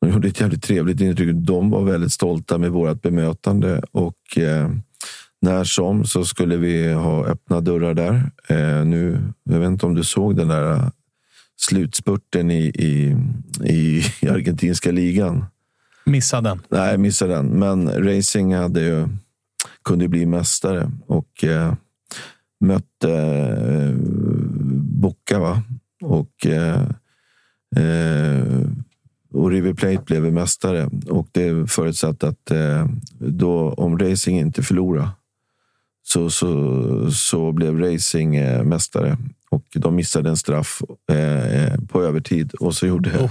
[0.00, 1.36] de gjorde ett jävligt trevligt intryck.
[1.36, 4.70] De var väldigt stolta med vårt bemötande och eh,
[5.42, 8.30] när som så skulle vi ha öppna dörrar där.
[8.48, 10.90] Eh, nu, jag vet inte om du såg den där
[11.60, 13.16] slutspurten i, i,
[13.64, 15.44] i, i argentinska ligan.
[16.04, 16.62] Missade den.
[16.68, 17.46] Nej, missade den.
[17.46, 19.08] Men Racing hade ju,
[19.84, 21.74] kunde ju bli mästare och eh,
[22.60, 23.94] mötte eh,
[25.00, 25.38] Boca.
[25.38, 25.62] Va?
[26.02, 26.82] Och, eh,
[27.76, 28.66] eh,
[29.32, 30.90] och River Plate blev mästare.
[31.06, 32.86] Och det förutsatte att eh,
[33.18, 35.08] då, om Racing inte förlorade
[36.02, 39.16] så, så, så blev Racing eh, mästare.
[39.50, 40.82] Och de missade en straff
[41.12, 43.30] eh, på övertid och så gjorde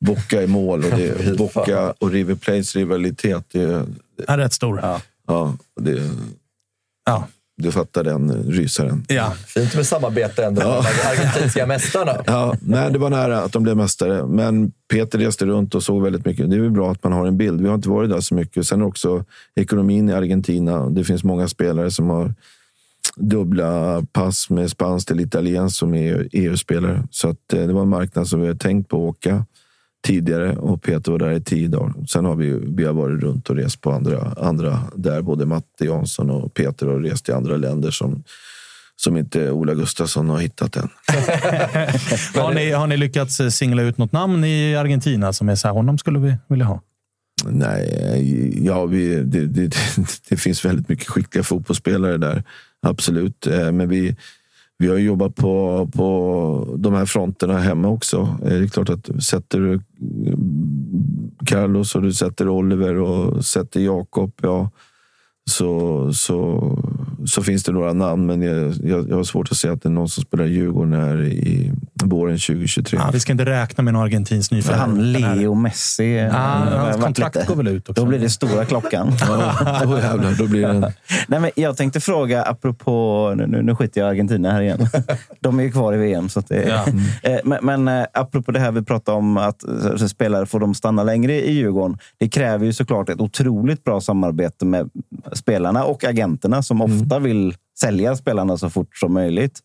[0.00, 0.84] Boca i mål.
[0.84, 1.36] Och det.
[1.38, 3.44] Boca och River Plates rivalitet.
[3.52, 3.86] Det,
[4.26, 4.80] är rätt stor.
[4.82, 5.00] Ja.
[5.26, 6.10] ja, det,
[7.06, 7.28] ja.
[7.56, 9.04] Du fattar den rysaren.
[9.08, 9.34] Ja.
[9.46, 12.22] Fint med samarbete ändå med de argentinska mästarna.
[12.26, 14.26] Ja, nej, det var nära att de blev mästare.
[14.26, 16.50] Men Peter reste runt och såg väldigt mycket.
[16.50, 17.60] Det är väl bra att man har en bild.
[17.60, 18.66] Vi har inte varit där så mycket.
[18.66, 19.24] Sen också
[19.54, 20.90] ekonomin i Argentina.
[20.90, 22.34] Det finns många spelare som har
[23.20, 27.08] dubbla pass med spanskt eller italienskt som är EU-spelare.
[27.10, 29.44] Så att, eh, det var en marknad som vi har tänkt på att åka
[30.06, 32.06] tidigare och Peter var där i tio dagar.
[32.06, 35.22] Sen har vi, vi har varit runt och rest på andra, andra där.
[35.22, 38.24] Både Matte Jansson och Peter har rest i andra länder som,
[38.96, 40.88] som inte Ola Gustafsson har hittat än.
[42.42, 45.68] har, ni, har ni lyckats eh, singla ut något namn i Argentina som är så
[45.68, 46.82] här, honom skulle vi vilja ha?
[47.44, 49.76] Nej, ja, vi, det, det,
[50.28, 52.42] det finns väldigt mycket skickliga fotbollsspelare där.
[52.80, 53.46] Absolut.
[53.46, 54.16] Eh, men vi,
[54.78, 58.38] vi har jobbat på, på de här fronterna hemma också.
[58.42, 59.80] Eh, det är klart att sätter du
[61.46, 64.70] Carlos och du sätter Oliver och sätter Jakob, ja,
[65.50, 66.62] så, så,
[67.26, 68.26] så finns det några namn.
[68.26, 70.92] Men jag, jag, jag har svårt att se att det är någon som spelar Djurgården
[70.92, 71.72] här i
[72.08, 72.98] våren 2023.
[73.02, 74.80] Ja, vi ska inte räkna med någon argentins För nyförvärv.
[74.80, 76.14] han Leo Messi.
[76.16, 78.02] Ja, har hans kontrakt lite- går väl ut också.
[78.02, 79.12] Då blir det stora klockan.
[79.28, 80.80] Ja, då jävlar, då blir det en...
[81.28, 83.32] Nej, men jag tänkte fråga, apropå...
[83.36, 84.88] Nu, nu, nu skiter jag i Argentina här igen.
[85.40, 86.28] De är ju kvar i VM.
[86.28, 86.86] Så att det, Ja.
[87.30, 89.64] Eh, men, men eh, apropå det här vi pratade om, att
[90.00, 91.98] eh, spelare får de stanna längre i Djurgården.
[92.18, 94.90] Det kräver ju såklart ett otroligt bra samarbete med
[95.32, 99.60] spelarna och agenterna som ofta vill sälja spelarna så fort som möjligt.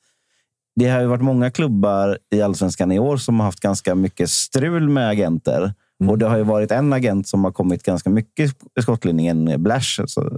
[0.76, 4.30] Det har ju varit många klubbar i allsvenskan i år som har haft ganska mycket
[4.30, 5.74] strul med agenter.
[6.10, 10.00] Och det har ju varit en agent som har kommit ganska mycket i skottlinjen, Blash.
[10.02, 10.38] Alltså.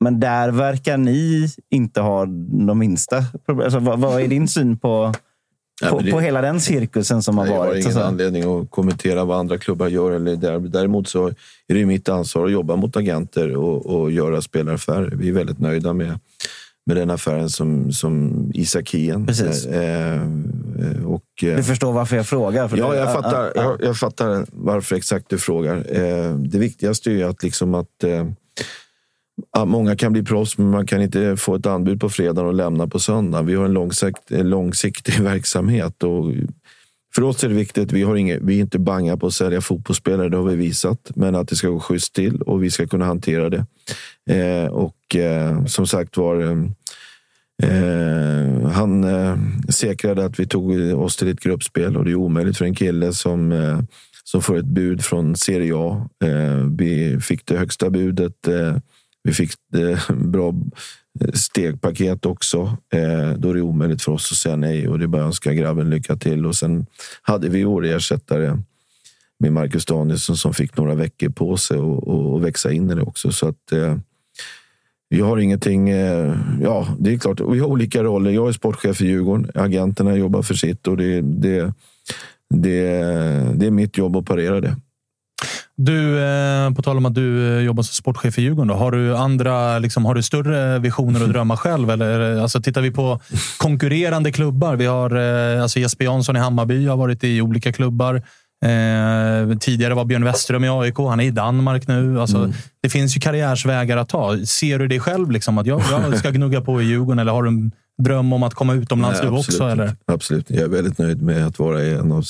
[0.00, 2.26] Men där verkar ni inte ha
[2.66, 3.64] de minsta problem.
[3.64, 5.12] Alltså, vad, vad är din syn på,
[5.82, 7.76] Ja, på, men det- på hela den cirkusen som har Nej, Jag har varit?
[7.76, 10.10] ingen Alltså, anledning att kommentera vad andra klubbar gör.
[10.12, 10.58] Eller där.
[10.58, 11.26] Däremot så
[11.68, 15.10] är det mitt ansvar att jobba mot agenter och, och göra spelaraffärer.
[15.16, 16.18] Vi är väldigt nöjda med,
[16.86, 19.26] med den affären som, som Isak Hien.
[19.26, 19.66] Precis.
[19.66, 22.68] Eh, eh, och, eh, du förstår varför jag frågar?
[22.68, 23.62] För Ja, det- jag fattar, ja, ja.
[23.62, 25.76] jag, jag fattar varför exakt du frågar.
[25.76, 28.26] Eh, det viktigaste är ju att, liksom att eh,
[29.52, 32.54] ja, många kan bli proffs, men man kan inte få ett anbud på fredag och
[32.54, 33.42] lämna på söndag.
[33.42, 36.02] Vi har en långsikt, långsiktig verksamhet.
[36.02, 36.32] Och
[37.14, 37.92] för oss är det viktigt.
[37.92, 41.10] Vi, har inget, vi är inte banga på att sälja fotbollsspelare, det har vi visat.
[41.14, 43.66] Men att det ska gå schysst till och vi ska kunna hantera det.
[44.30, 46.58] Eh, och eh, som sagt var, eh,
[47.70, 49.36] eh han eh,
[49.68, 53.12] säkrade att vi tog oss till ett gruppspel och det är omöjligt för en kille
[53.12, 53.80] som, eh,
[54.24, 56.08] som får ett bud från Serie A.
[56.24, 58.48] Eh, vi fick det högsta budet.
[58.48, 58.76] Eh,
[59.22, 60.54] vi fick det bra
[61.34, 62.76] stegpaket också.
[62.92, 65.26] Eh, då är det omöjligt för oss att säga nej och det är bara att
[65.26, 66.46] önska grabben lycka till.
[66.46, 66.86] Och sen
[67.22, 68.58] hade vi vår ersättare
[69.38, 72.94] med Marcus Danielsson som fick några veckor på sig och, och, och växa in i
[72.94, 73.32] det också.
[73.32, 73.96] Så att eh,
[75.08, 75.88] vi har ingenting...
[75.88, 77.40] eh, Ja, det är klart.
[77.40, 78.30] Vi har olika roller.
[78.30, 79.50] Jag är sportchef i Djurgården.
[79.54, 81.72] Agenterna jobbar för sitt och det, det,
[82.50, 82.80] det,
[83.54, 84.76] det är mitt jobb att parera det.
[85.84, 88.68] Du, eh, på tal om att du eh, jobbar som sportchef i Djurgården.
[88.68, 91.90] Då, har, du andra, liksom, har du större visioner och drömmar själv?
[91.90, 93.20] Eller, alltså, tittar vi på
[93.58, 94.76] konkurrerande klubbar.
[94.76, 98.14] Vi har eh, alltså Jesper Jansson i Hammarby har varit i olika klubbar.
[98.64, 100.98] Eh, tidigare var Björn Westerholm i AIK.
[100.98, 102.20] Han är i Danmark nu.
[102.20, 102.52] Alltså, Mm.
[102.82, 104.38] Det finns ju karriärsvägar att ta.
[104.46, 107.18] Ser du dig själv liksom, att jag, jag ska gnugga på i Djurgården?
[107.18, 109.68] Eller har du en dröm om att komma utomlands Nej, du absolut också?
[109.68, 109.96] Eller?
[110.06, 110.50] Absolut.
[110.50, 112.24] Jag är väldigt nöjd med att vara i en av,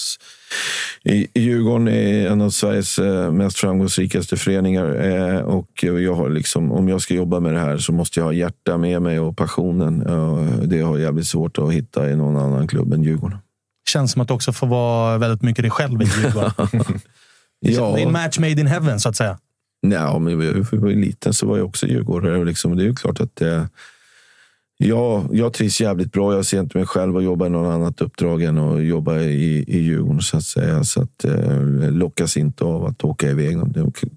[1.05, 4.95] i, i Djurgården, är en av Sveriges eh, mest framgångsrikaste föreningar.
[4.95, 8.25] Eh, och jag har liksom, om jag ska jobba med det här så måste jag
[8.25, 10.07] ha hjärta med mig och passionen.
[10.07, 13.39] Eh, det har jag jävligt svårt att hitta i någon annan klubb än Djurgården.
[13.89, 16.53] Känns som att du också får vara väldigt mycket dig själv i Djurgården.
[17.65, 17.93] Ja.
[17.95, 19.39] Det är en match made in heaven, så att säga.
[19.83, 22.45] Nej, men jag var liten så var jag också djurgårdare.
[22.45, 23.65] Liksom, det är ju klart att eh,
[24.85, 26.35] Ja, jag trivs jävligt bra.
[26.35, 29.65] Jag ser inte mig själv att jobba i något annat uppdrag än att jobba i,
[29.69, 30.21] i Djurgården.
[30.21, 30.85] Så att säga.
[30.85, 33.57] Så att, eh, lockas inte av att åka iväg.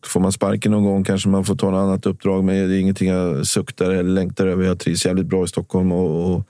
[0.06, 2.44] Får man sparken någon gång kanske man får ta något annat uppdrag.
[2.44, 4.64] Men det är ingenting jag suktar eller längtar över.
[4.64, 6.48] Jag trivs jävligt bra i Stockholm och, och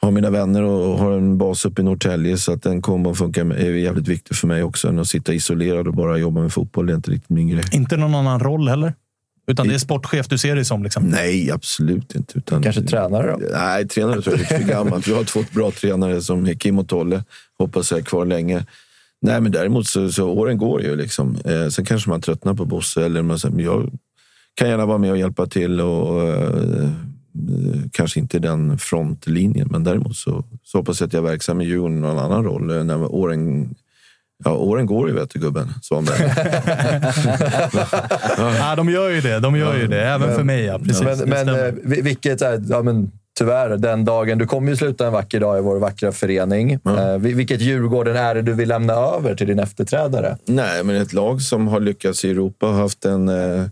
[0.00, 2.36] har mina vänner och har en bas uppe i Norrtälje.
[2.38, 4.88] Så att den kombon funkar är jävligt viktig för mig också.
[4.88, 6.86] Än att sitta isolerad och bara jobba med fotboll.
[6.86, 7.64] Det är inte riktigt min grej.
[7.72, 8.94] Inte någon annan roll heller?
[9.48, 10.82] Utan det är sportchef du ser dig som?
[10.82, 11.04] Liksom.
[11.04, 12.38] Nej, absolut inte.
[12.38, 13.40] Utan, Kanske tränare då?
[13.52, 15.08] Nej, tränare tror jag är lite för gammalt.
[15.08, 17.24] Vi har två bra tränare som är Kim och Tolle.
[17.58, 18.66] Hoppas jag är kvar länge.
[19.22, 20.96] Nej, men däremot så, så åren går ju.
[20.96, 21.36] Liksom.
[21.44, 23.04] Eh, sen kanske man tröttnar på Bosse.
[23.04, 23.90] Eller man, men jag
[24.54, 25.80] kan gärna vara med och hjälpa till.
[25.80, 26.90] och eh,
[27.92, 31.64] Kanske inte den frontlinjen, men däremot så, så hoppas jag att jag är verksam i
[31.64, 32.70] Djurgården i någon annan roll.
[32.70, 33.74] eh, När åren,
[34.44, 36.16] ja, åren går ju, vet du gubben Svanberg.
[38.58, 39.38] Ja, de gör ju det.
[39.40, 40.02] De gör ju det.
[40.04, 40.64] Även för mig.
[40.64, 40.78] Ja.
[40.78, 44.38] Precis, men men eh, vi- vilket är, ja, men, tyvärr, den dagen.
[44.38, 46.72] Du kommer ju sluta en vacker dag i vår vackra förening.
[46.72, 50.36] Eh, vi- vilket Djurgården är det du vill lämna över till din efterträdare?
[50.44, 53.64] Nej, men ett lag som har lyckats i Europa har haft en eh,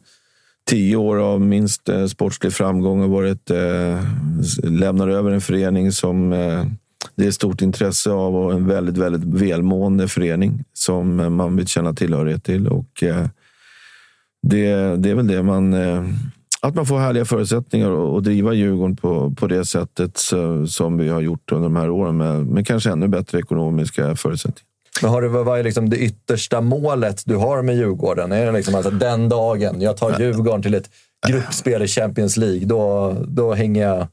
[0.70, 4.02] tio år av minst eh, sportslig framgång och varit, eh,
[4.62, 6.64] lämnar över en förening som eh,
[7.16, 11.94] det är stort intresse av och en väldigt, väldigt välmående förening som man vill känna
[11.94, 12.68] tillhörighet till.
[12.68, 13.26] Och, eh,
[14.43, 15.74] det, det är väl det man...
[15.74, 16.05] Eh,
[16.60, 20.22] att man får härliga förutsättningar att driva Djurgården på, på det sättet
[20.68, 24.66] som vi har gjort under de här åren med, med kanske ännu bättre ekonomiska förutsättningar.
[25.02, 28.32] Men har du, vad är liksom det yttersta målet du har med Djurgården?
[28.32, 30.90] Är det liksom alltså den dagen jag tar Djurgården till ett
[31.28, 34.06] gruppspel i Champions League, då, då hänger jag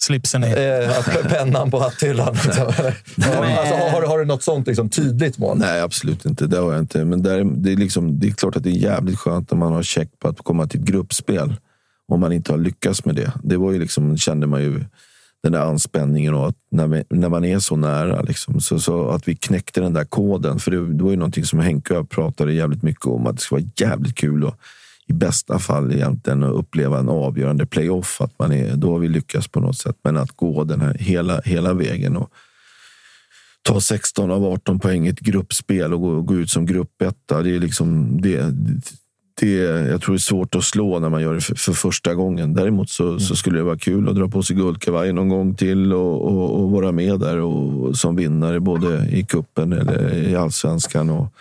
[0.00, 0.82] Slipsen ner.
[0.82, 2.34] eh, att- pennan på hatthyllan?
[2.44, 2.66] Liksom.
[2.66, 5.58] alltså, har, har du något sånt liksom, tydligt mål?
[5.58, 6.46] Nej, absolut inte.
[6.46, 7.04] Det har jag inte.
[7.04, 9.72] Men där, det, är liksom, det är klart att det är jävligt skönt när man
[9.72, 11.56] har check på att komma till ett gruppspel.
[12.12, 13.32] Om man inte har lyckats med det.
[13.42, 14.84] Det var ju liksom, kände man ju
[15.42, 18.22] den där anspänningen och att när, vi, när man är så nära.
[18.22, 20.58] Liksom, så, så att vi knäckte den där koden.
[20.58, 23.26] För det, det var ju någonting som Henke och jag pratade jävligt mycket om.
[23.26, 24.54] Att det skulle vara jävligt kul och
[25.08, 28.20] i bästa fall egentligen att uppleva en avgörande playoff.
[28.20, 29.96] Att man är, då har vi lyckats på något sätt.
[30.04, 32.16] Men att gå den här hela, hela vägen.
[32.16, 32.32] och
[33.62, 37.42] ta 16 av 18 poäng i ett gruppspel och gå, gå ut som gruppetta.
[37.42, 38.46] Det är liksom det,
[39.40, 39.52] det,
[39.88, 42.54] jag tror det är svårt att slå när man gör det för, för första gången.
[42.54, 45.92] Däremot så, så skulle det vara kul att dra på sig guldkavajen någon gång till
[45.92, 51.10] och, och, och vara med där och, som vinnare både i kuppen eller i allsvenskan.
[51.10, 51.34] Och,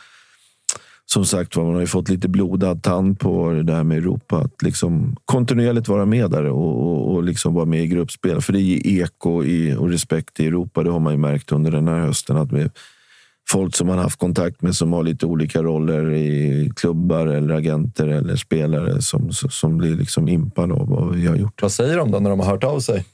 [1.10, 4.38] som sagt var, man har ju fått lite blodad tand på det där med Europa.
[4.38, 8.42] Att liksom kontinuerligt vara med där och, och, och liksom vara med i gruppspel.
[8.42, 10.84] För det ger eko i, och respekt i Europa.
[10.84, 12.38] Det har man ju märkt under den här hösten.
[12.38, 12.70] Att med
[13.50, 18.08] folk som man haft kontakt med som har lite olika roller i klubbar eller agenter
[18.08, 21.62] eller spelare som, som blir liksom impade av vad vi har gjort.
[21.62, 23.06] Vad säger de då när de har hört av sig?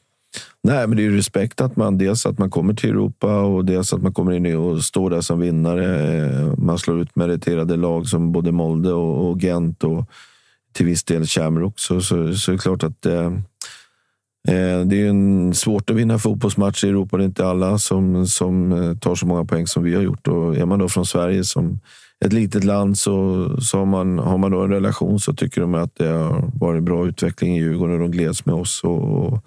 [0.64, 3.66] Nej, men det är ju respekt att man dels att man kommer till Europa och
[3.66, 6.18] dels att man kommer in och står där som vinnare.
[6.18, 10.10] Eh, man slår ut meriterade lag som både Molde och, och Gent och
[10.74, 11.80] till viss del Shamrock.
[11.80, 13.26] Så, så, så är det klart att eh,
[14.48, 17.18] eh, det är en, svårt att vinna fotbollsmatcher i Europa.
[17.18, 20.28] Det är inte alla som, som eh, tar så många poäng som vi har gjort.
[20.28, 21.80] Och är man då från Sverige som
[22.26, 25.76] ett litet land så, så har, man, har man då en relation så tycker de
[25.76, 28.84] att det har varit bra utveckling i Djurgården och de gläds med oss.
[28.84, 29.46] Och, och,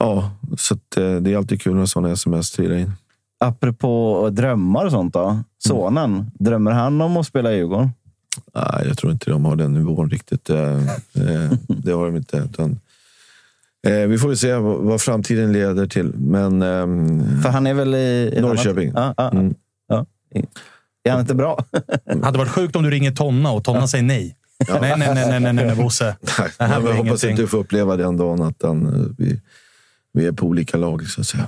[0.00, 2.92] Ja, så att, eh, det är alltid kul när sådana sms trillar in.
[3.40, 5.38] Apropå drömmar och sånt då.
[5.58, 7.90] Sonen, drömmer han om att spela i Djurgården?
[8.54, 10.50] Nej, jag tror inte de har den nivån riktigt.
[10.50, 12.36] Eh, eh, Det har de inte.
[12.36, 12.80] Utan,
[14.08, 16.12] vi får väl se vad framtiden leder till.
[16.16, 18.38] Men, ehm, För han är väl i...
[18.40, 18.92] Norrköping.
[18.94, 19.54] annat- Ja, ja, Mm.
[19.88, 20.06] ja.
[21.04, 21.64] Är han inte bra?
[22.04, 24.36] Det hade varit sjukt om du ringer Tonna och Tonna säger nej.
[24.68, 26.16] Nej, nej, nej, nej, nej, nej, nej Bosse.
[26.38, 27.30] Nej, jag blir hoppas ingenting.
[27.30, 28.86] att du får uppleva den dagen att den,
[29.20, 29.36] eh,
[30.14, 31.06] vi, är på olika lag.
[31.06, 31.46] Så att säga.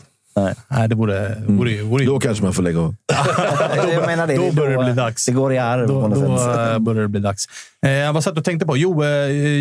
[0.68, 2.94] Nej, det borde, vore, ju- vore, Då kanske man får lägga av.
[3.92, 4.36] jag menar det.
[4.36, 5.26] då är börjar det bli dags.
[5.26, 6.72] Det går i arv Då, på något då sätt.
[6.72, 7.44] eh, börjar det bli dags.
[7.86, 8.76] Eh, vad satt du och tänkte på?
[8.76, 9.08] Jo, eh,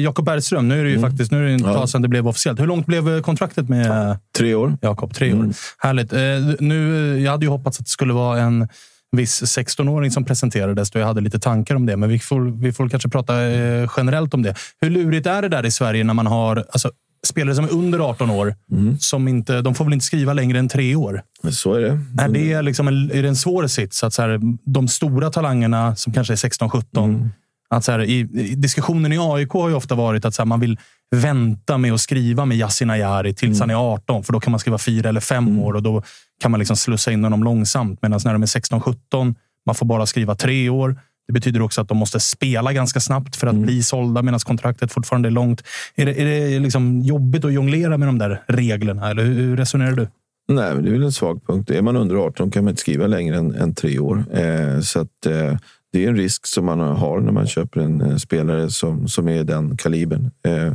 [0.04, 0.68] Jakob Bergström.
[0.68, 1.74] Nu är det ju faktiskt nu är det en Ja.
[1.74, 2.60] tag sedan det blev officiellt.
[2.60, 4.78] Hur långt blev eh, kontraktet med Tre år.
[4.82, 5.14] Jakob?
[5.14, 5.50] Tre år.
[5.78, 6.14] Härligt.
[6.14, 6.20] Eh,
[6.60, 8.68] nu, jag hade ju hoppats att det skulle vara en
[9.12, 11.98] viss 16-åring som presenterades då jag hade lite tankar om det.
[11.98, 14.56] Men vi får, vi får kanske prata eh, generellt om det.
[14.82, 16.92] Hur lurigt är det där i Sverige när man har alltså,
[17.28, 18.56] spelare som är under 18 år?
[19.00, 21.22] Som inte, de får väl inte skriva längre än tre år?
[21.44, 22.00] Men så är det.
[22.24, 24.04] Är det, liksom en, är det en svår sits?
[24.04, 27.30] Att så här, de stora talangerna som kanske är 16-17.
[27.70, 30.48] Att så här, i, i, diskussionen i AIK har ju ofta varit att så här,
[30.48, 30.80] man vill
[31.16, 34.24] vänta med att skriva med Yasin Ayari tills han är 18.
[34.24, 36.04] För då kan man skriva fyra eller fem år och då
[36.42, 38.00] kan man liksom slussa in honom långsamt.
[38.02, 39.36] Medan när de är 16-17,
[39.66, 41.00] man får bara skriva tre år.
[41.28, 44.92] Det betyder också att de måste spela ganska snabbt för att bli sålda medan kontraktet
[44.92, 45.64] fortfarande är långt.
[45.96, 49.10] Är det, är det liksom jobbigt att jonglera med de där reglerna?
[49.10, 50.08] Eller hur, resonerar du?
[50.48, 51.70] Nej, det är väl en svag punkt.
[51.70, 54.26] Är man under 18 kan man inte skriva längre än, än tre år.
[54.34, 55.58] Eh, så att, eh,
[55.96, 59.30] det är en risk som man har när man köper en eh, spelare som, som
[59.30, 60.32] är den kalibern.
[60.44, 60.74] Eh,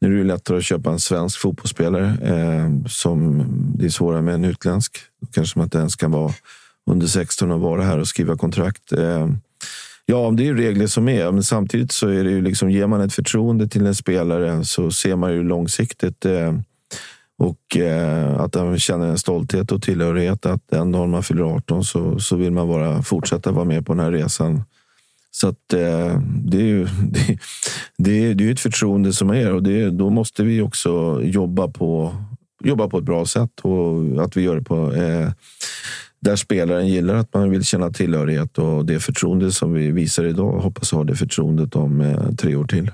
[0.00, 3.46] nu är det lättare att köpa en svensk fotbollsspelare eh, som
[3.78, 4.98] det är svårare med en utländsk.
[5.20, 6.32] Då kanske man inte ens kan vara
[6.90, 8.92] under 16 och vara här och skriva kontrakt.
[10.10, 11.32] Ja, det är ju regler som är.
[11.32, 14.90] Men samtidigt så är det ju liksom, ger man ett förtroende till en spelare så
[14.90, 16.54] ser man ju långsiktigt eh,
[17.38, 20.46] och eh, att han känner en stolthet och tillhörighet.
[20.46, 23.94] Att den dagen man fyller 18 så, så vill man bara fortsätta vara med på
[23.94, 24.62] den här resan.
[25.30, 27.38] Så att, eh, det är ju det,
[27.96, 31.22] det, är, det är ju ett förtroende som är och det, då måste vi också
[31.22, 32.16] jobba på,
[32.64, 35.30] jobba på ett bra sätt och att vi gör det på eh,
[36.20, 40.60] där spelaren gillar att man vill känna tillhörighet och det förtroende som vi visar idag
[40.60, 42.90] hoppas ha det förtroendet om eh, tre år till.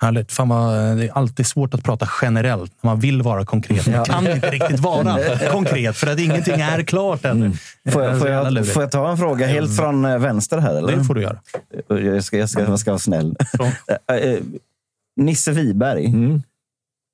[0.00, 0.32] Härligt.
[0.32, 3.86] Fan vad, det är alltid svårt att prata generellt när man vill vara konkret.
[3.86, 5.18] Man kan inte riktigt vara
[5.52, 7.52] konkret för att ingenting är klart ännu.
[7.90, 10.74] Får jag, får, jag, får jag ta en fråga helt från eh, vänster här?
[10.74, 10.96] Eller?
[10.96, 11.38] Det får du göra.
[11.88, 13.36] Jag ska, jag ska, jag ska vara snäll.
[14.12, 14.38] Eh,
[15.16, 16.06] Nisse Wiberg.
[16.06, 16.42] Mm.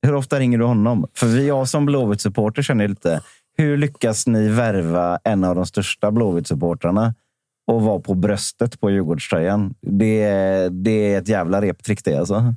[0.07, 1.07] Hur ofta ringer du honom?
[1.15, 3.21] För vi, jag som Blåvitt-supporter känner lite.
[3.57, 7.15] Hur lyckas ni värva en av de största Blåvitt-supportrarna
[7.67, 9.75] och vara på bröstet på Djurgårdströjan?
[9.81, 10.29] Det,
[10.69, 12.55] det är ett jävla reptrick det alltså.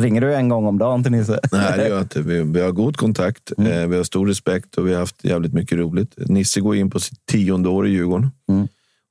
[0.00, 1.40] Ringer du en gång om dagen till Nisse?
[1.52, 2.22] Nej, det gör jag inte.
[2.22, 5.52] Vi, vi har god kontakt, eh, vi har stor respekt och vi har haft jävligt
[5.52, 6.14] mycket roligt.
[6.16, 8.30] Nisse går in på sitt tionde år i Djurgården.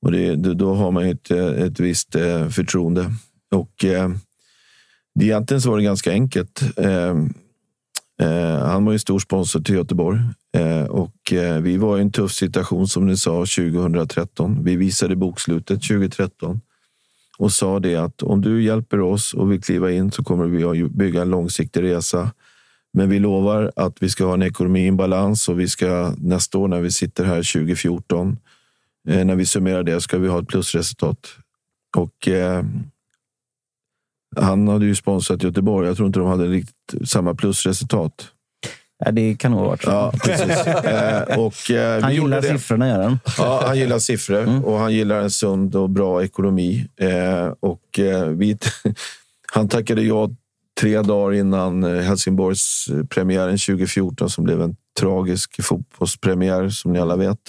[0.01, 3.05] Och det, då har man ett, eh, ett visst eh, förtroende.
[3.51, 4.09] Och eh,
[5.19, 6.61] egentligen så var det ganska enkelt.
[6.77, 7.15] Eh,
[8.21, 10.19] eh, han var ju stor sponsor till Göteborg.
[10.57, 14.63] Eh, och eh, vi var i en tuff situation som ni sa 2013.
[14.63, 16.61] Vi visade bokslutet 2013
[17.37, 20.63] och sa det att om du hjälper oss och vill kliva in så kommer vi
[20.63, 22.31] att bygga en långsiktig resa.
[22.93, 26.57] Men vi lovar att vi ska ha en ekonomi i balans och vi ska nästa
[26.57, 28.37] år när vi sitter här 2014,
[29.07, 31.27] eh, när vi summerar det, ska vi ha ett plusresultat.
[31.97, 32.63] Och eh,
[34.41, 35.87] han hade ju sponsrat Göteborg.
[35.87, 38.27] Jag tror inte de hade riktigt samma plusresultat.
[39.05, 39.89] Ja, det kan nog ha varit så.
[39.89, 40.67] Ja, precis.
[40.67, 42.47] Eh, och, eh, Han gillar det.
[42.47, 43.19] siffrorna, gör han.
[43.37, 46.87] Ja, han gillar siffror och han gillar en sund och bra ekonomi.
[46.99, 48.57] Eh, och eh, vi,
[49.53, 50.29] han tackade ja
[50.81, 57.15] tre dagar innan eh, Helsingborgs premiären 2014 som blev en tragisk fotbollspremiär som ni alla
[57.15, 57.39] vet.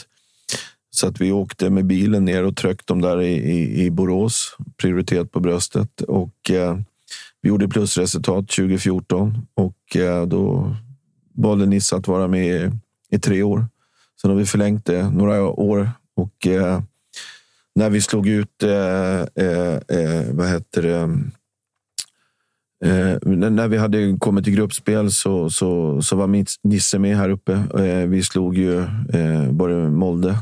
[0.91, 4.57] Så att vi åkte med bilen ner och tryckte dem där i, i, i Borås.
[4.77, 6.01] Prioritet på bröstet.
[6.01, 6.79] Och eh,
[7.43, 10.77] vi gjorde plusresultat 2014 och eh, då
[11.35, 12.71] valde Nisse att vara med i,
[13.11, 13.67] i tre år.
[14.21, 16.81] Sen har vi förlängt det några år och eh,
[17.75, 21.01] när vi slog ut, eh, eh, eh vad heter det,
[22.89, 23.19] eh,
[23.51, 27.53] när vi hade kommit till gruppspel så, så, så var Nisse med här uppe.
[27.53, 28.79] Eh, vi slog ju
[29.13, 30.39] eh, både Molde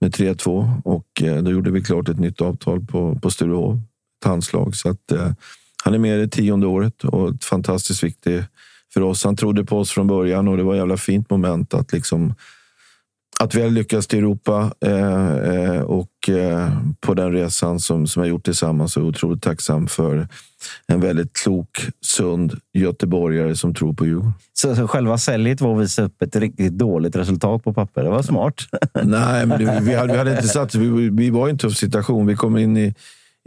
[0.00, 3.78] med 3-2 och eh, då gjorde vi klart ett nytt avtal på, på Sturehof.
[4.20, 4.76] Ett handslag.
[4.76, 5.32] Så att, eh,
[5.84, 8.44] han är med det tionde året och ett fantastiskt viktigt
[8.94, 9.24] för oss.
[9.24, 12.34] Han trodde på oss från början och det var ett jävla fint moment att liksom
[13.40, 16.68] att vi har lyckats till Europa eh, eh, och eh,
[17.00, 20.28] på den resan som, som jag gjort tillsammans så är jag otroligt tacksam för
[20.86, 24.32] en väldigt klok, sund göteborgare som tror på Djurgården.
[24.52, 28.04] Så, så själva säljet var att visa upp ett riktigt dåligt resultat på papper.
[28.04, 28.54] Det var smart.
[29.02, 31.76] Nej, men det, vi, hade, vi hade inte satt vi, vi var i en tuff
[31.76, 32.26] situation.
[32.26, 32.94] Vi kom in i,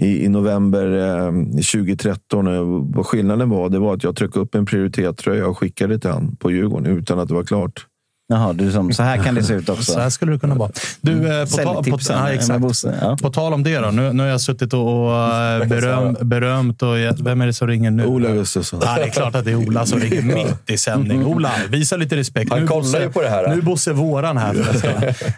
[0.01, 0.85] i, i november
[1.25, 2.47] eh, 2013.
[2.47, 6.09] och Vad skillnaden var, det var att jag tryckte upp en prioritettröja och skickade till
[6.09, 7.87] han på Djurgården utan att det var klart.
[8.33, 9.91] Jaha, du som, så här kan det se ut också.
[9.91, 10.71] Så här skulle det kunna vara.
[11.01, 12.59] Du, eh, på, ta, på, ja, exakt.
[12.59, 13.17] Bosse, ja.
[13.21, 13.91] på tal om det då.
[13.91, 16.81] Nu, nu har jag suttit och, och eh, beröm, berömt.
[16.81, 18.05] Och, vem är det som ringer nu?
[18.05, 18.79] Ola Gustafsson.
[18.83, 21.25] Ja, det är klart att det är Ola som ringer mitt i sändning.
[21.25, 22.51] Ola, visa lite respekt.
[22.51, 23.47] Han Nu kollar Bosse- ju på det här.
[23.47, 24.53] Nu är Bosse våran här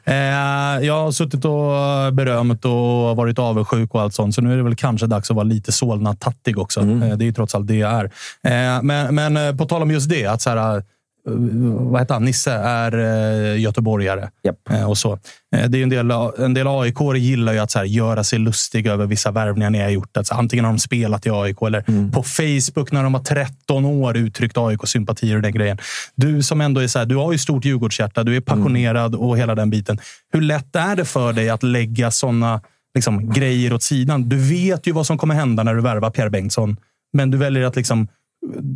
[0.04, 4.36] eh, jag har suttit och berömt och varit avundsjuk och allt sånt.
[4.36, 6.80] Så nu är det väl kanske dags att vara lite Solna-tattig också.
[6.80, 7.18] Mm.
[7.18, 8.06] Det är ju trots allt det jag är.
[8.44, 10.26] Eh, men, men på tal om just det.
[10.26, 10.84] att så här,
[11.26, 14.30] vad heter han, Nisse är eh, göteborgare.
[14.70, 15.20] Eh, och så.
[15.56, 18.40] Eh, det är en del, en del aik gillar ju att så här, göra sig
[18.40, 20.18] lustiga över vissa värvningar ni har gjort.
[20.18, 24.18] Alltså, antingen har de spelat i AIK eller på Facebook när de var 13 år
[24.18, 25.78] uttryckt AIK-sympatier och den grejen.
[26.16, 29.38] Du som ändå är så här, du har ju stort Djurgårdshjärta, du är passionerad och
[29.38, 30.00] hela den biten.
[30.34, 32.62] Hur lätt är det för dig att lägga såna
[32.96, 34.30] liksom, grejer åt sidan?
[34.30, 36.78] Du vet ju vad som kommer hända när du värvar Pierre Bengtsson,
[37.14, 38.08] men du väljer att liksom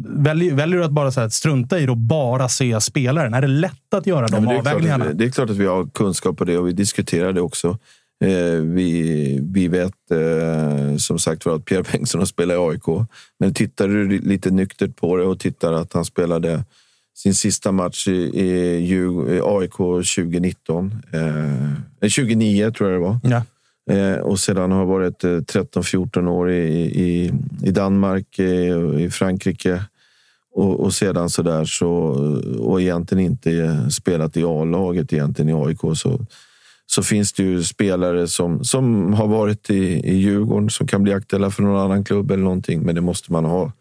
[0.05, 3.33] Väljer, väljer du att bara så här, strunta i det och bara se spelaren?
[3.33, 5.05] Är det lätt att göra de Ja, men det, är klart avvägningarna?
[5.05, 7.77] att, det är klart att vi har kunskap på det och vi diskuterar det också.
[8.23, 13.07] Eh, vi, vi vet eh, som sagt var att Pierre Bengtsson har spelat i AIK.
[13.39, 16.63] Men tittar du lite nyktert på det och tittar att han spelade
[17.17, 18.93] sin sista match i, i,
[19.35, 20.95] i AIK 2019.
[21.13, 23.19] Eh, 2009 tror jag det var.
[23.23, 23.43] Ja.
[23.89, 27.31] Eh, och sedan har varit eh, 13-14 år i, i,
[27.63, 29.83] i Danmark, i, i Frankrike.
[30.53, 31.89] Och, och sedan så där så
[32.59, 36.25] och egentligen inte spelat i A-laget egentligen i AIK så,
[36.85, 41.13] så finns det ju spelare som, som har varit i, i Djurgården som kan bli
[41.13, 42.81] aktuella för någon annan klubb eller någonting.
[42.81, 43.71] Men det måste man ha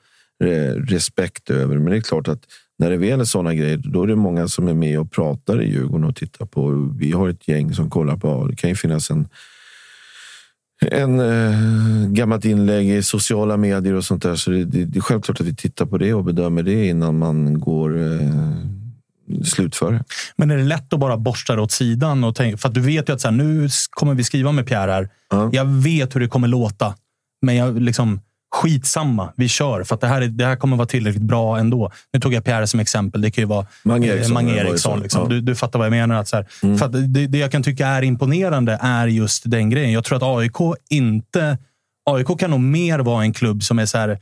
[0.77, 1.79] respekt över.
[1.79, 2.43] Men det är klart att
[2.79, 5.63] när det väl är sådana grejer, då är det många som är med och pratar
[5.63, 6.93] i Djurgården och tittar på.
[6.99, 8.47] Vi har ett gäng som kollar på.
[8.47, 9.29] Det kan ju finnas en
[10.81, 14.37] en eh, gammalt inlägg i sociala medier och sånt där.
[14.37, 17.19] Så det, det, det är självklart att vi tittar på det och bedömer det innan
[17.19, 18.31] man går eh,
[19.45, 20.05] slutför det.
[20.37, 22.25] Men är det lätt att bara borsta det åt sidan?
[22.25, 24.67] Och tänka, för att du vet ju att så här, nu kommer vi skriva med
[24.67, 25.09] Pierre här.
[25.53, 26.95] Jag vet hur det kommer låta,
[27.43, 28.21] men jag liksom
[28.51, 29.33] skitsamma.
[29.37, 31.91] Vi kör för att det här, är, det här kommer vara tillräckligt bra ändå.
[32.13, 33.21] Nu tog jag Pierre som exempel.
[33.21, 35.21] Det kan ju vara Mange eh, Eriksson, Mange var ju Eriksson liksom.
[35.21, 35.27] Ja.
[35.27, 35.37] Mm.
[35.37, 36.15] du, du fattar vad jag menar.
[36.15, 39.71] Att så här, för att det, det jag kan tycka är imponerande är just den
[39.71, 39.93] grejen.
[39.93, 40.57] Jag tror att AIK
[40.91, 41.59] inte...
[42.11, 44.19] AIK kan nog mer vara en klubb som är så här,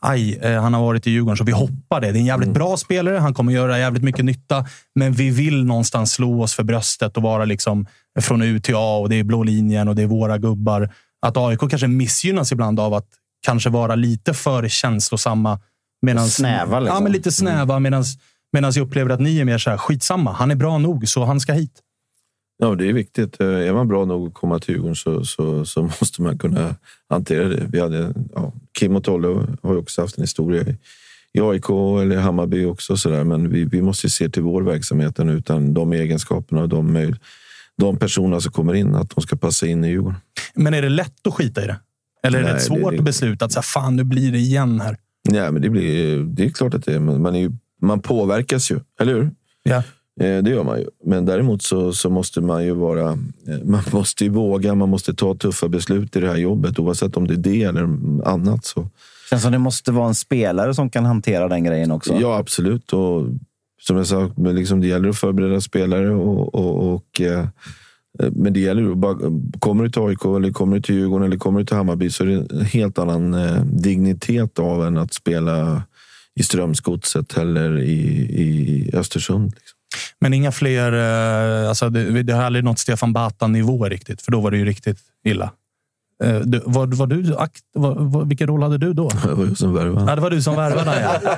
[0.00, 2.12] aj, eh, han har varit i Djurgården så vi hoppar det.
[2.12, 2.58] Det är en jävligt Mm.
[2.58, 4.66] bra spelare, han kommer göra jävligt mycket nytta.
[4.94, 7.86] Men vi vill någonstans slå oss för bröstet och vara liksom
[8.20, 10.90] från U till A och det är blå linjen och det är våra gubbar.
[11.26, 13.06] Att AIK kanske missgynnas ibland av att
[13.40, 15.60] kanske vara lite för känslosamma.
[16.02, 16.96] Medans, Snäva, liksom.
[16.96, 17.78] Ja, men lite snäva.
[17.78, 18.04] Medan
[18.52, 20.32] jag upplever att ni är mer så här, skitsamma.
[20.32, 21.82] Han är bra nog, så han ska hit.
[22.58, 23.40] Ja, det är viktigt.
[23.40, 26.74] Eh, Är man bra nog att komma till Djurgården så, så, så måste man kunna
[27.08, 27.66] hantera det.
[27.72, 29.28] Vi hade, ja, Kim och Tolle
[29.62, 30.76] har ju också haft en historia i,
[31.32, 31.70] i AIK
[32.02, 32.96] eller Hammarby också.
[32.96, 33.24] Så där.
[33.24, 37.14] Men vi, vi måste ju se till vår verksamhet utan de egenskaperna och de,
[37.76, 40.20] de personerna som kommer in, att de ska passa in i Djurgården.
[40.54, 41.76] Men är det lätt att skita i det?
[42.28, 44.38] Eller är det Nej, ett svårt det- det- beslut att säga, fan nu blir det
[44.38, 44.96] igen här?
[45.28, 46.98] Nej, men det, blir, det är klart att det är.
[47.00, 47.52] men Man, är ju,
[47.82, 49.30] man påverkas ju, eller hur?
[49.62, 49.76] Ja.
[50.20, 50.86] Eh, Det gör man ju.
[51.04, 53.10] Men däremot så, så måste man ju vara...
[53.10, 53.16] eh,
[53.64, 56.78] Man måste ju våga, man måste ta tuffa beslut i det här jobbet.
[56.78, 57.82] Oavsett om det är det eller
[58.28, 58.64] annat.
[58.64, 58.88] Så.
[59.30, 62.14] Känns som det måste vara en spelare som kan hantera den grejen också.
[62.20, 62.92] Ja, absolut.
[62.92, 63.22] Och
[63.80, 66.10] som jag sa, liksom det gäller att förbereda spelare.
[66.14, 67.46] Och, och, och, eh,
[68.32, 69.16] men det gäller ju bara,
[69.58, 72.24] kommer du till AIK, eller kommer du till Djurgården eller kommer du till Hammarby så
[72.24, 75.82] är det en helt annan eh, dignitet av än att spela
[76.40, 77.98] i Strömsgodset eller i,
[78.42, 79.44] i Östersund.
[79.54, 79.78] Liksom.
[80.20, 80.92] Men inga fler...
[81.62, 84.64] eh, Alltså det, det har aldrig nått Stefan Batan-nivå riktigt, för då var det ju
[84.64, 85.50] riktigt illa.
[86.24, 89.08] Eh, Du, var, var du akt, var, var, vilken roll hade du då?
[89.24, 90.10] Det var jag som värvade.
[90.10, 91.36] Ja, det var du som värvade ja.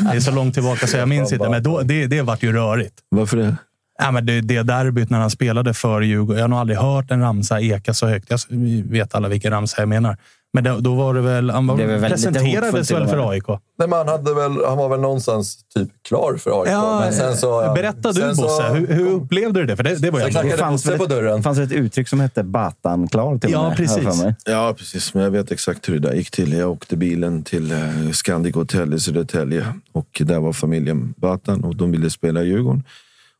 [0.10, 2.52] Det är så långt tillbaka så jag minns inte, men då, det, det vart ju
[2.52, 2.94] rörigt.
[3.08, 3.56] Varför det?
[3.98, 6.36] Ja, men det, det derbyt när han spelade för Djurgården.
[6.36, 8.30] Jag har nog aldrig hört en ramsa eka så högt.
[8.30, 10.16] Jag, vi vet alla vilken ramsa jag menar.
[10.52, 11.50] Men då, då var det väl...
[11.50, 13.30] Han var, Det väl väldigt presenterades väl för.
[13.30, 13.48] AIK?
[13.48, 16.70] Nej, men han, hade väl, han var väl någonstans typ klar för AIK.
[16.70, 18.62] Ja, men sen så, berätta du sen så- Bosse.
[18.62, 19.76] Hur, hur upplevde du det?
[19.76, 20.30] För det, det var ändå...
[20.40, 21.36] knackade Bosse på dörren.
[21.36, 23.96] Det fanns ett uttryck som hette Batan klar till Ja, precis.
[23.96, 24.34] har jag för mig.
[24.44, 25.14] Ja, precis.
[25.14, 26.52] Men jag vet exakt hur det där gick till.
[26.52, 31.76] Jag åkte bilen till eh, Scandic Hotel i Södertälje och där var familjen Batan och
[31.76, 32.82] de ville spela Djurgården.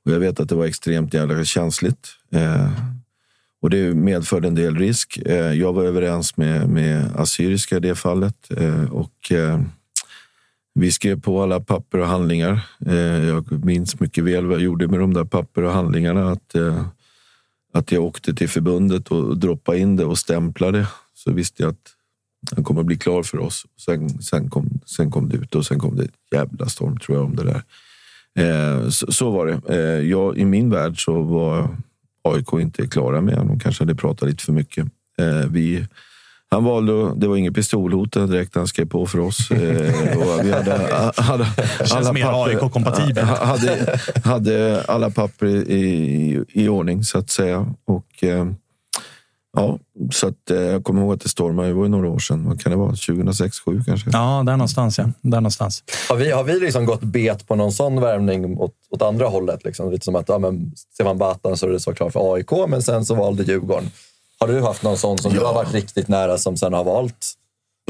[0.07, 2.09] Och jag vet att det var extremt jävla känsligt.
[2.31, 2.70] Eh,
[3.62, 5.19] och det medförde en del risk.
[5.27, 8.51] Eh, jag var överens med, med Assyriska i det fallet.
[8.51, 9.61] Eh, och eh,
[10.74, 12.61] vi skrev på alla papper och handlingar.
[12.87, 16.31] Eh, jag minns mycket väl vad jag gjorde med de där papper och handlingarna.
[16.31, 16.87] Att, eh,
[17.73, 20.87] att jag åkte till förbundet och droppade in det och stämplade.
[21.15, 21.93] Så visste jag att
[22.55, 23.66] han kommer bli klar för oss.
[23.85, 27.19] Sen, sen, kom, sen kom det ut och sen kom det ett jävla storm tror
[27.19, 27.62] jag om det där.
[28.37, 29.61] Eh, så, så var det.
[29.75, 31.77] Eh, jag, I min värld så var
[32.23, 33.49] AIK inte klara med honom.
[33.49, 34.87] De kanske hade pratat lite för mycket.
[35.19, 35.87] Eh, vi,
[36.51, 39.51] han valde, det var inget pistolhot direkt han skrev på för oss.
[39.51, 41.47] Eh, och vi hade, hade,
[41.85, 43.29] Känns mer AIK-kompatibelt.
[43.29, 47.75] hade, hade alla papper i, i ordning så att säga.
[47.85, 48.47] Och, eh,
[49.57, 49.78] Ja,
[50.12, 51.69] så att, eh, jag kommer ihåg att det stormade.
[51.69, 52.45] Det var ju några år sedan.
[52.49, 52.91] Vad kan det vara?
[52.91, 54.11] 2006, 2007 kanske?
[54.12, 54.99] Ja, där någonstans.
[54.99, 55.05] Ja.
[55.23, 55.85] Där någonstans.
[56.09, 59.65] Har vi, har vi liksom gått bet på någon sån värvning åt, åt andra hållet?
[59.65, 59.91] Liksom?
[59.91, 62.83] Lite som att ja, men Stefan Batan så är det så klart för AIK, men
[62.83, 63.91] sen så valde Djurgården.
[64.39, 67.27] Har du haft någon sån som du har varit riktigt nära som sen har valt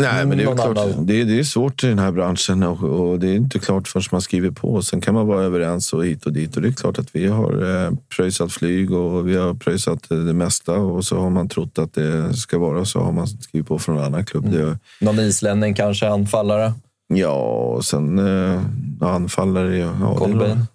[0.01, 2.63] Nej, men det är, någon klart, det, är, det är svårt i den här branschen
[2.63, 4.83] och, och det är inte klart förrän man skriver på.
[4.83, 6.57] Sen kan man vara överens och hit och dit.
[6.57, 10.19] Och det är klart att vi har eh, pröjsat flyg och vi har pröjsat eh,
[10.19, 13.69] det mesta och så har man trott att det ska vara så har man skrivit
[13.69, 14.51] på från en annan klubb.
[14.53, 16.73] Det, Någon islänning kanske, anfallare?
[17.09, 17.35] ja,
[17.77, 18.63] och sen eh,
[19.01, 19.77] anfallare.
[19.79, 20.55] Ja, ja, det är Colbain?
[20.57, 20.67] bra.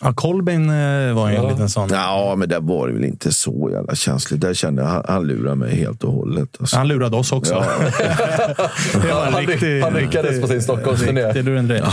[0.00, 1.50] Ja, Colbain eh, var ju en Ja.
[1.50, 1.88] liten sån.
[1.92, 4.40] Ja, men det var det väl inte så jävla känsligt.
[4.40, 6.48] Där kände jag han, han lurade mig helt och hållet.
[6.60, 6.76] Alltså.
[6.76, 7.54] Han lurade oss också.
[7.54, 7.64] Ja.
[9.02, 11.20] det var en Han riktig, han lyckades på sin Stockholmsturné.
[11.20, 11.32] Ja,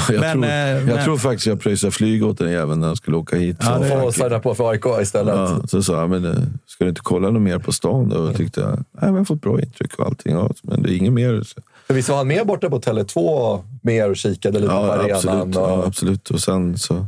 [0.10, 2.88] jag, Men, tror, eh, jag men- tror faktiskt jag pröjsade flyg åt den jäveln när
[2.88, 3.57] han skulle åka hit.
[3.60, 5.36] Ja, Så- Och signa på för AIK istället.
[5.36, 6.32] Ja, så sa jag, men eh,
[6.68, 8.10] ska du inte kolla något mer på stan?
[8.10, 8.18] då?
[8.18, 10.34] Och tyckte jag, nej, men jag har fått bra intryck och allting.
[10.34, 11.44] Ja, men det är inget mer.
[11.88, 15.11] För visst var han med borta på Tele2 mer och kikade lite på Ja, arenan
[15.15, 16.30] absolut, och ja, absolut.
[16.30, 17.06] Och sen så,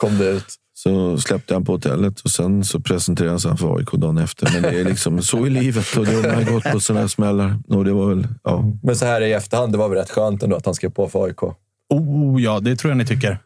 [0.00, 0.46] kom det ut.
[0.74, 4.50] så släppte han på hotellet och sen så presenterades han för AIK dagen efter.
[4.52, 7.08] Men det är liksom så i livet och det har man gått på sådana här
[7.08, 7.56] smällar.
[7.68, 8.64] Och det var väl, ja.
[8.82, 11.08] Men så här i efterhand, det var väl rätt skönt ändå att han skrev på
[11.08, 11.42] för AIK.
[11.94, 13.38] Oh, ja, det tror jag ni tycker.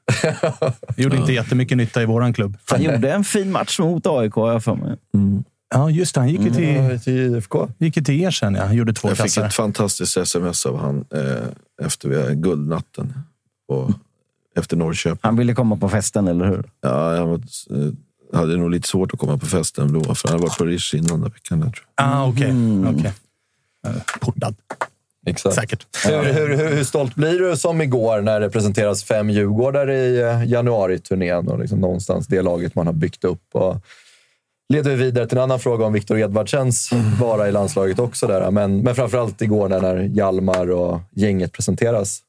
[0.96, 2.56] Gjorde inte jättemycket nytta i våran klubb.
[2.70, 4.96] Han gjorde en fin match mot AIK, har jag för mig.
[5.74, 6.20] Ja, just det.
[6.20, 7.68] Han gick ju till, Ja, till IFK.
[7.78, 8.54] gick ju till er sen.
[8.54, 8.64] Ja.
[8.64, 9.46] Han gjorde två Jag fick kassar.
[9.46, 13.14] ett fantastiskt sms av han eh, efter guldnatten.
[13.68, 13.90] Och,
[14.56, 15.18] efter Norrköping.
[15.22, 16.64] Han ville komma på festen, eller hur?
[16.80, 20.32] Ja, jag var, eh, hade nog lite svårt att komma på festen då, för han
[20.32, 21.60] hade varit på Rish innan den veckan.
[21.60, 22.06] Där, tror jag.
[22.06, 22.50] Ah, okej.
[22.50, 22.96] Mm.
[22.96, 23.12] okej.
[23.86, 24.54] Eh, Portad,
[25.26, 25.54] Exakt.
[25.54, 25.86] säkert.
[26.06, 30.20] Hur, hur, hur, hur stolt blir du som igår när det presenteras fem Djurgårdare i
[30.20, 33.42] eh, januari-turnén och liksom någonstans det laget man har byggt upp?
[33.52, 33.76] Och
[34.68, 36.90] leder vi vidare till en annan fråga om Viktor Edvardsens
[37.20, 38.26] vara i landslaget också.
[38.26, 38.50] Där.
[38.50, 42.20] Men, men framförallt igår när, när Hjalmar och gänget presenteras.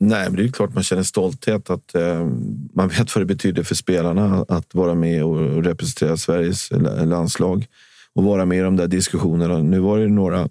[0.00, 1.70] Nej, men det är ju klart man känner stolthet.
[1.70, 2.28] att eh,
[2.74, 6.70] Man vet vad det betyder för spelarna att vara med och, representera Sveriges
[7.04, 7.66] landslag
[8.14, 9.58] och vara med i de där diskussionerna.
[9.58, 10.48] Nu var det några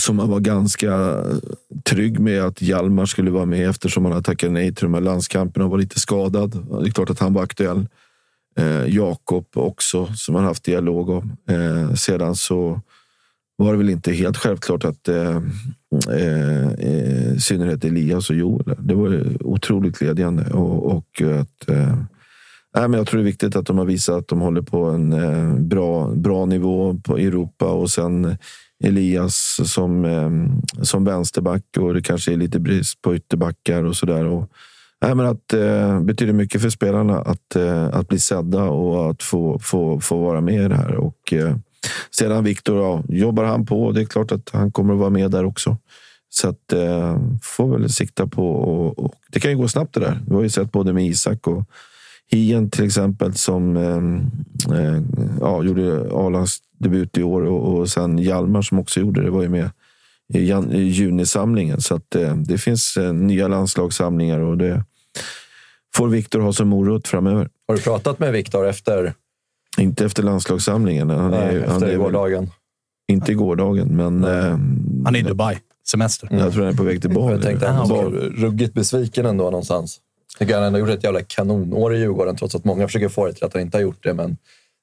[0.00, 1.22] som man var ganska
[1.84, 5.00] trygg med att Hjalmar skulle vara med eftersom han hade tackat nej till de här
[5.00, 6.66] landskamperna och var lite skadad.
[6.82, 7.86] Det är klart att han var aktuell.
[8.56, 11.36] Eh, Jakob också, som man haft dialog om.
[11.48, 12.80] Eh, sedan så
[13.56, 15.40] var det väl inte helt självklart att eh,
[16.10, 20.50] Eh, eh, i synnerhet Elias och Joel, det var otroligt glädjande.
[20.50, 21.98] Och, och att, eh,
[22.76, 24.84] nej, men jag tror det är viktigt att de har visat att de håller på
[24.84, 28.36] en eh, bra, bra nivå på Europa och sen
[28.84, 30.30] Elias som, eh,
[30.82, 34.24] som vänsterback och det kanske är lite brist på ytterbackar och sådär.
[34.24, 34.50] Och,
[35.02, 39.22] nej, men att eh, betyder mycket för spelarna att, eh, att bli sedda och att
[39.22, 40.94] få, få, få vara med i det här.
[40.94, 41.56] Och, eh,
[42.10, 43.92] sedan Viktor, ja, jobbar han på.
[43.92, 45.76] Det är klart att han kommer att vara med där också.
[46.28, 50.00] Så att eh, får väl sikta på och, och det kan ju gå snabbt det
[50.00, 50.20] där.
[50.26, 51.64] Vi har ju sett både med Isak och
[52.30, 55.02] Hien till exempel som eh, eh,
[55.40, 59.42] ja, gjorde A-lags debut i år och, och sen Hjalmar som också gjorde det var
[59.42, 59.70] ju med
[60.34, 61.80] i, jan, i junisamlingen.
[61.80, 64.84] Så att eh, det finns eh, nya landslagssamlingar och det
[65.96, 67.48] får Viktor ha som morot framöver.
[67.68, 69.14] Har du pratat med Viktor efter,
[69.78, 71.10] inte efter landslagssamlingen.
[71.10, 72.50] Han är, nej, han efter är väl- gårdagen?
[73.12, 74.50] Inte gårdagen, men eh,
[75.04, 75.58] Han är i Dubai.
[75.90, 76.28] Semester.
[76.32, 77.32] jag tror han är på väg till Bali.
[77.34, 78.04] Jag tänkte att han var
[78.36, 80.00] ruggigt besviken ändå någonstans.
[80.32, 83.26] Jag tycker han ändå gjort ett jävla kanonår i Djurgården, trots att många försöker få
[83.26, 84.14] det till att han inte har gjort det.
[84.14, 84.36] Men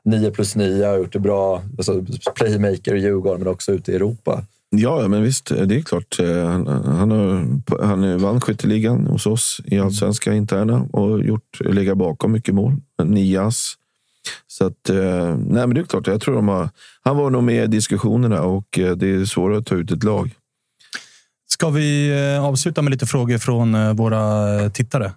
[0.06, 1.62] 9 plus 9 har gjort det bra.
[1.78, 2.06] Alltså,
[2.36, 4.44] playmaker i Djurgården, men också ute i Europa.
[4.70, 5.46] Ja, men visst.
[5.66, 6.20] Det är klart.
[6.20, 11.98] Eh, Han, han, har, han vann skytteligan hos oss i allsvenska interna och gjort, legat
[11.98, 12.74] bakom mycket mål.
[13.04, 13.74] Nio ass.
[14.48, 14.96] Så att, eh,
[15.38, 16.08] nej, men det är klart.
[16.08, 16.70] Jag tror de har,
[17.04, 20.04] han var nog med i diskussionerna och eh, det är svårare att ta ut ett
[20.04, 20.32] lag.
[21.52, 25.12] Ska vi eh, avsluta med lite frågor från våra tittare?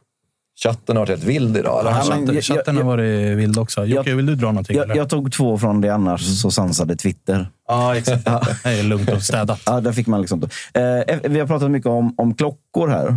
[0.62, 1.80] Chatten har varit helt vild idag.
[1.80, 1.90] Eller?
[1.90, 3.84] Ja, men Chatten, jag- chatten har jag- varit vild också.
[3.86, 4.76] Jocke, vill du dra någonting?
[4.76, 4.96] Jag, eller?
[4.96, 7.48] jag tog två från det annars så sansade Twitter.
[7.68, 8.24] Ja, exakt.
[8.64, 9.60] Det är lugnt och städat.
[9.66, 10.42] Ja, där fick man liksom...
[10.74, 13.16] Eh, vi har pratat mycket om, om klockor här.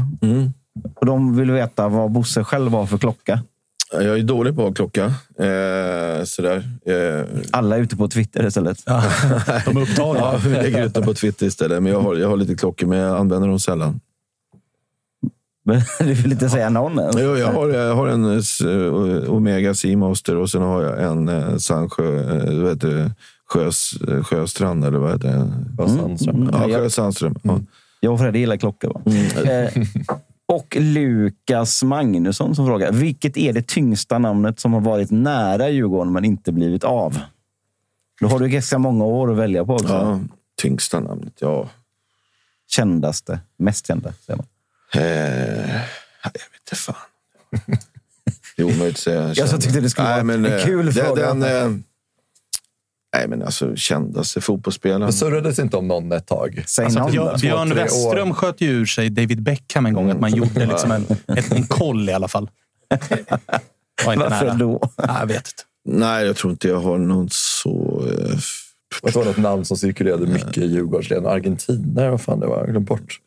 [0.96, 3.40] Och de vill veta vad Bosse själv har för klocka.
[3.92, 5.06] Jag är dålig på att klocka.
[5.40, 6.64] Eh, sådär.
[6.86, 8.78] Eh, Alla är ute på Twitter istället.
[8.86, 9.04] Ja,
[9.66, 10.20] de är upptagna.
[10.20, 11.84] ja, vi lägger ut dem på Twitter istället.
[11.84, 14.00] Men jag har, jag har lite klockor, men jag använder dem sällan.
[15.66, 17.12] Men du vill inte säga någon än?
[17.18, 21.58] Jo, jag, har, jag har en eh, Omega Seamaster och sen har jag en uh,
[21.58, 23.12] Sandsjö, uh, vad heter det?
[23.54, 25.52] Sjös, eh, Sjöstrand, eller vad heter det?
[25.78, 26.50] Vad Sandström.
[26.54, 27.36] Ja, jag- Sjö Sandström.
[27.44, 27.60] Ja.
[28.00, 28.94] Jag och Fredrik gillar klockor.
[28.94, 29.02] Va?
[29.52, 29.84] Eh,
[30.48, 32.92] och Lukas Magnusson som frågar.
[32.92, 37.20] Vilket är det tyngsta namnet som har varit nära Djurgården men inte blivit av?
[38.22, 39.88] Då har du ganska många år att välja på också.
[39.94, 40.20] Ja,
[40.62, 41.70] tyngsta namnet, ja.
[42.70, 44.46] Kändaste, mest kända, säger man.
[44.94, 45.76] Eh,
[46.24, 46.96] jag vet inte fan.
[48.56, 49.34] Det är omöjligt att säga.
[49.34, 51.34] Jag så tyckte det skulle vara en eh, kul den- fråga.
[51.34, 51.80] Den, eh,
[53.16, 55.02] nej, men alltså kändaste fotbollsspelaren.
[55.08, 56.58] Det surrades inte om någon ett tag.
[56.58, 57.76] Alltså, Två, Björn, Björn år.
[57.76, 60.10] Westström sköt ju ur sig David Beckham en gång.
[60.10, 61.06] Att man gjorde liksom en,
[61.38, 62.50] ett, en koll i alla fall.
[64.06, 64.56] Var inte Varför nära.
[64.56, 64.90] då?
[64.98, 65.64] Nej, jag vet inte.
[66.00, 68.04] Nej, jag tror inte jag har någon så...
[68.08, 68.38] Eh,
[69.04, 71.26] Det var något namn som cirkulerade mycket i Djurgårdsleden.
[71.28, 72.58] Argentina, vad fan det var.
[72.58, 73.20] Jag glömt bort.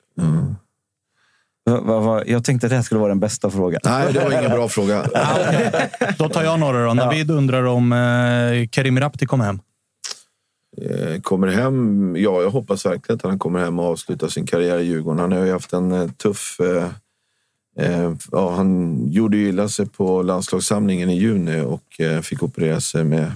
[1.70, 3.80] Va, va, va, jag tänkte att det här skulle vara den bästa frågan.
[3.84, 5.02] nej, det var ingen bra fråga.
[6.18, 6.94] Då tar jag några då.
[6.94, 9.60] Navid undrar om eh, Karim Rapti kommer hem.
[10.80, 12.16] Eh, kommer hem.
[12.16, 15.18] Ja, jag hoppas verkligen att han kommer hem och avslutar sin karriär i Djurgården.
[15.18, 16.60] Han har ju haft en eh, tuff...
[16.60, 16.88] Eh,
[17.78, 22.80] eh, ja, han gjorde ju illa sig på landslagssamlingen i juni och eh, fick operera
[22.80, 23.32] sig med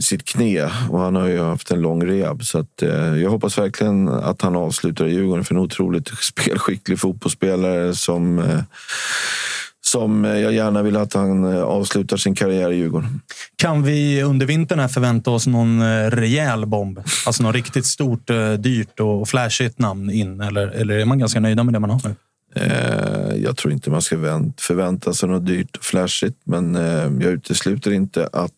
[0.00, 0.70] sitt knä.
[0.90, 2.44] Och han har ju haft en lång rehab.
[2.44, 6.98] Så att, eh, jag hoppas verkligen att han avslutar i Djurgården för en otroligt spelskicklig
[6.98, 8.60] fotbollsspelare som eh,
[9.86, 13.20] som eh, jag gärna vill att han eh, avslutar sin karriär i Djurgården.
[13.56, 17.00] Kan vi under vintern här förvänta oss någon eh, rejäl bomb?
[17.26, 20.40] Alltså något riktigt stort, dyrt och flashigt namn in?
[20.40, 22.14] Eller, eller är man ganska nöjda med det man har nu?
[23.36, 26.74] Jag tror inte man ska vänt, förvänta sig något dyrt och flashigt, men
[27.20, 28.52] jag utesluter inte att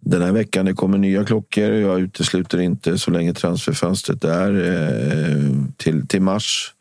[0.00, 1.72] den här veckan det kommer nya klockor.
[1.72, 4.52] Jag utesluter inte så länge transferfönstret är
[5.76, 6.72] till, till mars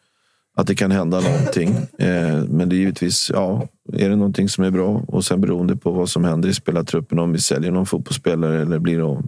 [0.56, 1.70] att det kan hända någonting.
[2.00, 5.76] Eh, men det är givetvis, ja, är det någonting som är bra och sen beroende
[5.76, 9.22] på vad som händer i spelartruppen, om vi säljer någon fotbollsspelare eller blir det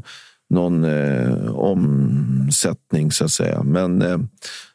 [0.49, 3.63] någon eh, omsättning så att säga.
[3.63, 4.17] Men eh,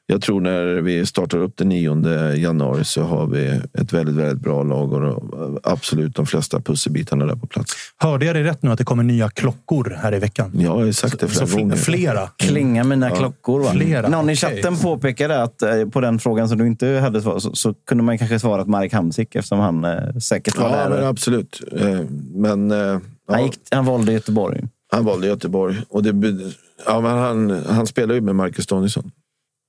[0.06, 4.38] jag tror när vi startar upp den 9 januari så har vi ett väldigt, väldigt
[4.40, 7.72] bra lag och absolut de flesta pusselbitarna där på plats.
[7.96, 10.50] Hörde jag det rätt nu att det kommer nya klockor här i veckan?
[10.54, 11.76] Ja, jag har sagt det flera Så gånger.
[11.76, 12.28] flera?
[12.36, 13.16] Klinga mina Ja.
[13.16, 13.60] klockor.
[13.62, 13.70] Va?
[13.72, 17.38] Flera, Någon i chatten påpekade att eh, på den frågan som du inte hade svar
[17.38, 20.76] så, så kunde man kanske svara att Marek Hamsik eftersom han eh, säkert var Ja,
[20.76, 20.88] där.
[20.90, 21.60] men absolut.
[21.80, 22.00] Eh,
[22.34, 24.60] Men eh, ja, han, gick, han valde Göteborg.
[24.92, 25.76] han valde Göteborg.
[25.88, 26.52] Och det,
[26.86, 29.10] ja, men han, han spelar ju med Marcus Danielsson.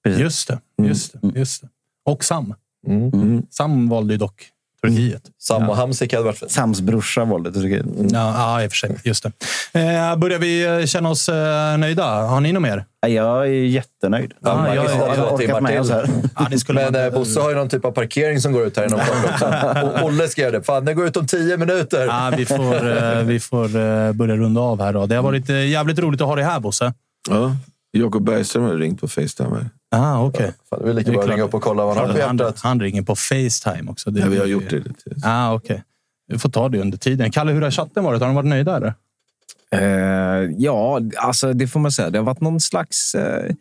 [0.10, 0.60] Just det.
[0.84, 1.68] Just det, just det.
[2.06, 2.54] Och Sam.
[2.88, 3.44] Mm.
[3.52, 4.50] Sam valde ju dock
[4.82, 5.22] Turkiet.
[5.40, 6.52] Sam och Hamsik hade varit fint.
[6.52, 7.86] Sams brorsa valde Turkiet.
[8.12, 8.96] Ja, ja, i och för sig.
[9.04, 9.32] Just det.
[9.80, 12.04] Eh, börjar vi eh, känna oss eh, nöjda?
[12.06, 12.86] Har ni något mer?
[13.02, 14.34] Ja, Jag är jättenöjd.
[14.40, 16.10] Ja, man jag- jag- jag två orkat med oss här.
[16.36, 19.00] Ja, Men eh, Bosse har ju någon typ av parkering som går ut här inom
[19.00, 19.46] kort också.
[19.84, 20.64] Och Olle skrev det.
[20.64, 22.06] Fan, den går ut om tio minuter.
[22.06, 24.94] Ja, vi får, eh, vi får eh, börja runda av här.
[24.94, 25.06] Då.
[25.06, 26.94] Det har varit eh, jävligt roligt att ha dig här, Bosse.
[27.30, 27.56] Ja.
[27.98, 29.70] Jakob Bergström har ringt på Facetime.
[29.92, 30.54] Ah, okej.
[30.70, 32.38] Fan, det är lika bra att ringa upp och kolla vad han har på Han,
[32.38, 32.60] hjärtat.
[32.64, 34.12] han ringer på Facetime också.
[34.12, 35.16] Det Ja, vi har gjort det lite.
[35.24, 35.84] Ah, okej.
[36.28, 37.32] Vi får ta det under tiden.
[37.32, 38.20] Kalle, hur har chatten varit?
[38.22, 38.76] Har de varit nöjda?
[38.78, 38.94] Eller?
[39.72, 42.10] Eh, ja, alltså det får man säga.
[42.10, 43.52] Det har varit någon slags, eh,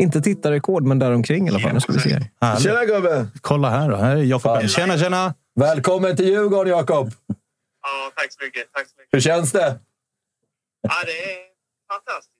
[0.00, 1.72] inte tittarrekord, men däromkring i alla fall.
[1.74, 2.20] Nu ska vi se.
[2.40, 2.62] Härligt.
[2.62, 3.30] Tjena gubben!
[3.40, 3.96] Kolla här då.
[3.96, 4.68] Här är Jakob.
[4.68, 5.34] Tjena, tjena!
[5.54, 7.10] Välkommen till Djurgården, Jakob!
[7.82, 8.72] Ja, tack så mycket.
[8.72, 9.14] Tack så mycket.
[9.14, 9.78] Hur känns det?
[10.82, 11.36] Ja, det är
[11.92, 12.35] fantastiskt.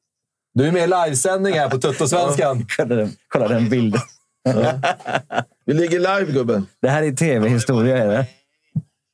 [0.56, 2.66] Du är med i livesändning här på Tuttosvenskan.
[2.76, 4.00] Kolla den, kolla den bilden.
[5.64, 6.66] Vi ligger live gubben.
[6.82, 7.98] Det här är tv-historia.
[7.98, 8.26] Är det?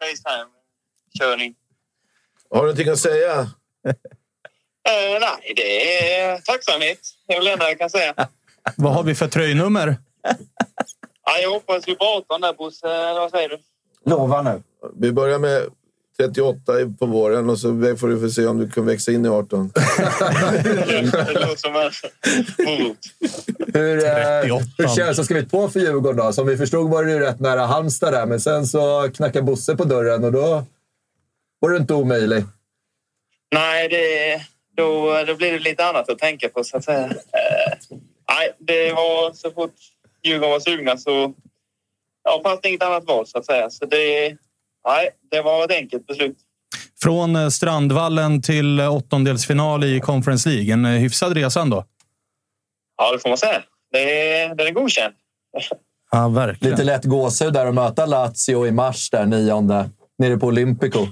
[0.00, 1.54] Facetime-körning.
[2.50, 3.40] Har du någonting att säga?
[3.40, 6.98] Eh, nej, det är tacksamhet.
[7.26, 8.14] Det är väl det enda jag kan säga.
[8.76, 9.96] Vad har vi för tröjnummer?
[11.24, 12.86] Ja, jag hoppas ju på 18 där, Bosse.
[13.14, 13.58] Vad säger du?
[14.04, 14.62] Lova nu.
[14.96, 15.62] Vi börjar med
[16.16, 19.72] 38 på våren och så får du se om du kan växa in i 18.
[19.74, 19.82] Det
[21.32, 22.98] låter som morot.
[23.74, 24.64] Hur, eh, 38.
[24.78, 25.24] hur känns det?
[25.24, 26.32] Ska vi på för Djurgården då?
[26.32, 29.76] Som vi förstod var det ju rätt nära Halmstad där, men sen så knackade Bosse
[29.76, 30.64] på dörren och då
[31.58, 32.44] var du inte omöjlig.
[33.54, 34.42] Nej, det,
[34.76, 37.04] då, då blir det lite annat att tänka på, så att säga.
[37.04, 37.96] Eh,
[38.28, 39.74] nej, det var så fort
[40.22, 41.34] Djurgården var sugna så
[42.24, 43.70] ja, fanns det inget annat val, så att säga.
[43.70, 44.36] Så det,
[44.86, 46.36] nej, det var ett enkelt beslut.
[47.02, 50.72] Från eh, Strandvallen till eh, åttondelsfinal i Conference League.
[50.72, 51.84] En eh, hyfsad resa ändå.
[52.96, 53.62] Ja, det får man säga.
[53.92, 55.14] Det är, den är godkänd.
[56.10, 56.70] Ja, verkligen.
[56.70, 61.06] Lite lätt gåshud där att möta Lazio i mars, där nionde, nere på Olympico.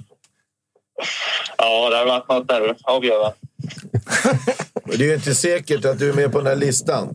[1.58, 3.32] Ja, det har varit något där att avgöra.
[4.84, 7.14] Det är ju inte säkert att du är med på den här listan.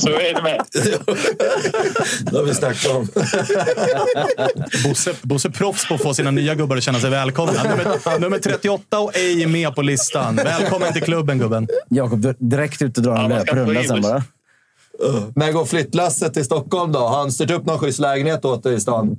[0.00, 0.64] Så är det med.
[2.30, 3.08] Det har vi snackat om.
[4.88, 7.52] Bosse, Bosse proffs på att få sina nya gubbar att känna sig välkomna.
[7.62, 10.36] Nummer, nummer 38 och ej med på listan.
[10.36, 11.68] Välkommen till klubben, gubben.
[11.90, 14.22] Jakob, direkt ut och dra en Ja, löprunda sen bara.
[15.36, 16.98] När går flyttlasset till Stockholm då?
[16.98, 19.18] Har han styrt upp någon schysst lägenhet åt dig i stan?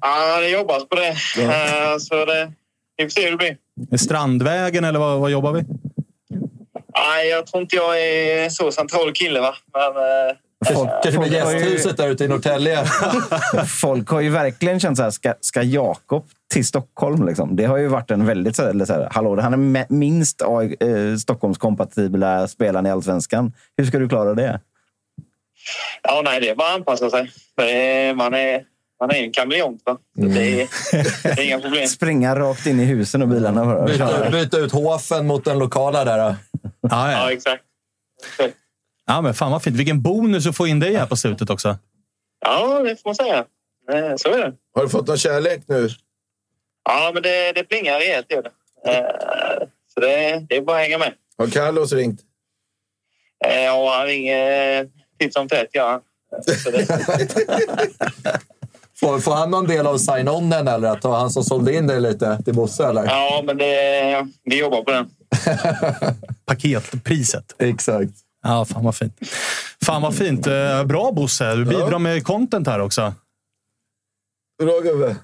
[0.00, 1.08] Ja, det jobbas på det.
[1.42, 2.52] Eh, Så det,
[2.96, 3.56] vi får se hur det blir.
[3.98, 5.64] Strandvägen eller vad, vad jobbar vi?
[6.94, 9.40] Nej, jag tror inte jag är så central kille.
[9.40, 9.54] Va?
[9.74, 10.36] Men, eh,
[10.74, 12.84] Folk, Kanske med gästhuset där ute i Norrtälje.
[13.80, 17.26] Folk har ju verkligen känt så här, ska, ska Jakob till Stockholm?
[17.26, 17.56] Liksom?
[17.56, 20.42] Det har ju varit en väldigt så här, eller så här, hallå, han är minst
[20.42, 20.48] eh,
[21.20, 23.52] Stockholmskompatibla spelaren i Allsvenskan.
[23.76, 24.60] Hur ska du klara det?
[26.02, 27.30] ja, nej, det är bara att anpassa sig.
[27.56, 28.64] Är, man, är,
[29.00, 29.82] man är en kameleont.
[29.84, 30.68] Så det, är,
[31.22, 31.88] det är inga problem.
[31.88, 33.84] Springa rakt in i husen och bilarna bara.
[33.86, 36.18] Byta, byta ut Hofen mot den lokala där.
[36.18, 36.36] då.
[36.62, 37.32] Ja, Ja, ja.
[37.32, 37.64] exakt.
[39.06, 39.76] ja, men fan vad fint.
[39.76, 41.76] Vilken bonus att få in dig här på slutet också.
[42.40, 43.38] Ja, det får man säga.
[43.92, 44.52] Eh, Så är det.
[44.74, 45.88] Har du fått någon kärlek nu?
[46.84, 48.26] Ja, men det, det plingar rejält.
[48.32, 48.50] Gör det.
[48.92, 51.12] Eh, Så det, det är bara att hänga med.
[51.38, 52.20] Har Carlos ringt?
[53.46, 54.88] Eh, Ja, han ringer
[55.18, 55.68] titt som tätt.
[55.72, 56.02] Ja.
[56.64, 56.86] Så det,
[59.00, 62.42] Får, får han någon del av sign-onen eller att han som sålde in dig lite
[62.44, 62.86] till Bosse?
[62.86, 63.04] Eller?
[63.04, 65.10] ja, men det, vi jobbar på den.
[66.46, 67.54] Paketpriset.
[67.58, 68.12] Exakt.
[68.42, 69.14] Ja, fan vad fint.
[69.84, 70.46] Fan vad fint.
[70.46, 71.54] Eh, Bra Bosse.
[71.54, 73.14] Du bidrar med content här också.
[74.62, 75.06] Bra gubbe.
[75.08, 75.16] Yes.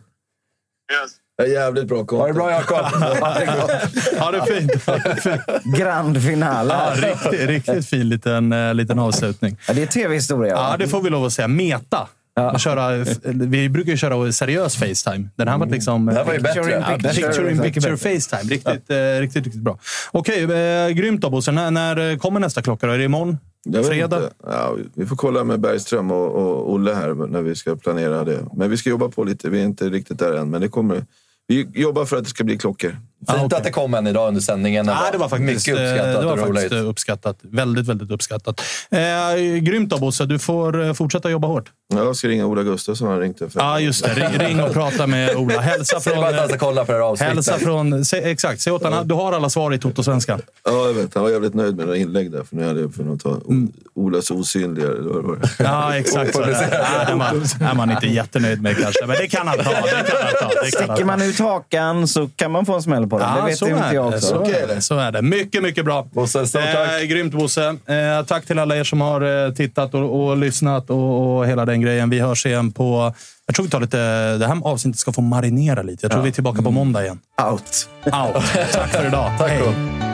[1.39, 2.37] Det är jävligt bra Ha det content.
[2.37, 2.79] bra Jakob.
[4.19, 4.87] Ja, det är fint.
[4.87, 5.77] Ha det fint.
[5.79, 6.75] Grand finale.
[6.75, 9.59] Ja, riktigt, riktigt fin liten, eh, liten avslutning.
[9.69, 10.55] Ja, det är tv-historia.
[10.55, 11.49] Ja, det får vi lov att säga.
[11.49, 12.09] Meta.
[12.37, 15.29] Att Köra, vi brukar ju köra seriös Facetime.
[15.37, 16.07] Den här var liksom...
[16.07, 16.63] Det här var ju bättre.
[16.63, 17.27] Picture in Ja, picture.
[17.29, 17.97] picture in picture.
[17.97, 18.55] Facetime.
[18.55, 19.79] Riktigt, eh, riktigt, riktigt bra.
[20.13, 21.53] Okej, eh, grymt då Bosse.
[21.53, 22.87] När, när kommer nästa klocka?
[22.87, 22.93] Då?
[22.93, 23.39] Är det imorgon?
[23.65, 24.21] Jag Fredag?
[24.47, 28.47] Ja, vi får kolla med Bergström och, och Olle här när vi ska planera det.
[28.57, 29.51] Men vi ska jobba på lite.
[29.51, 31.05] Vi är inte riktigt där än, men det kommer.
[31.47, 32.97] Vi jobbar för att det ska bli klockor.
[33.33, 33.57] Fint okej.
[33.59, 34.87] att det kom en idag under sändningen.
[34.87, 36.55] Ja, det var faktiskt, Mycket uppskattat eh, det var och roligt.
[36.63, 37.39] faktiskt eh, uppskattat.
[37.43, 38.61] Väldigt, väldigt uppskattat.
[38.91, 40.27] Eh, grymt då Bosse.
[40.27, 41.71] Du får eh, fortsätta jobba hårt.
[41.95, 43.09] Jag ska ringa Ola Gustafsson.
[43.09, 43.51] Han ringde.
[43.51, 44.15] För Ja, just det.
[44.15, 45.61] Ring, ring och prata med Ola.
[45.61, 46.23] Hälsa Säg från...
[46.23, 47.35] bara att han ska kolla på det här avsnittet.
[47.35, 48.05] Hälsa från...
[48.05, 48.61] Säg, exakt.
[48.61, 49.09] Säg åt honom.
[49.09, 50.43] Du har alla svar i Toto-svenskan.
[50.65, 51.15] Ja, jag vet.
[51.15, 52.43] Han var jävligt nöjd med några inlägg där.
[52.45, 53.73] För nu hade jag för att ta Mm.
[53.95, 54.89] Olas osynliga.
[54.89, 55.49] det.
[55.59, 56.35] Ja, exakt.
[56.35, 56.41] Så.
[56.41, 59.63] Det är man, är man inte jättenöjd med kanske, men det kan han ta.
[59.63, 60.49] Det kan han ta.
[60.63, 63.37] Det kan han Sticker man ut hakan så kan man få en smäll på den.
[63.37, 64.21] det vet så inte jag också.
[64.21, 64.81] Så är det.
[64.81, 65.23] Så är det.
[65.23, 66.07] Mycket, mycket bra.
[66.13, 67.03] Bosse, stort tack.
[67.03, 67.77] Eh, grymt Bosse.
[67.87, 71.65] Eh, tack till alla er som har eh, tittat och, och lyssnat och, och hela
[71.65, 72.11] den grejen.
[72.11, 73.15] Vi hörs igen på...
[73.47, 73.99] Jag tror vi tar lite...
[74.39, 76.05] Det här avsnittet ska få marinera lite.
[76.05, 77.19] Jag tror vi är tillbaka på måndag igen.
[77.51, 77.89] Out.
[78.05, 78.45] Out.
[78.73, 79.33] Tack för idag.
[79.39, 80.14] Tack Hej.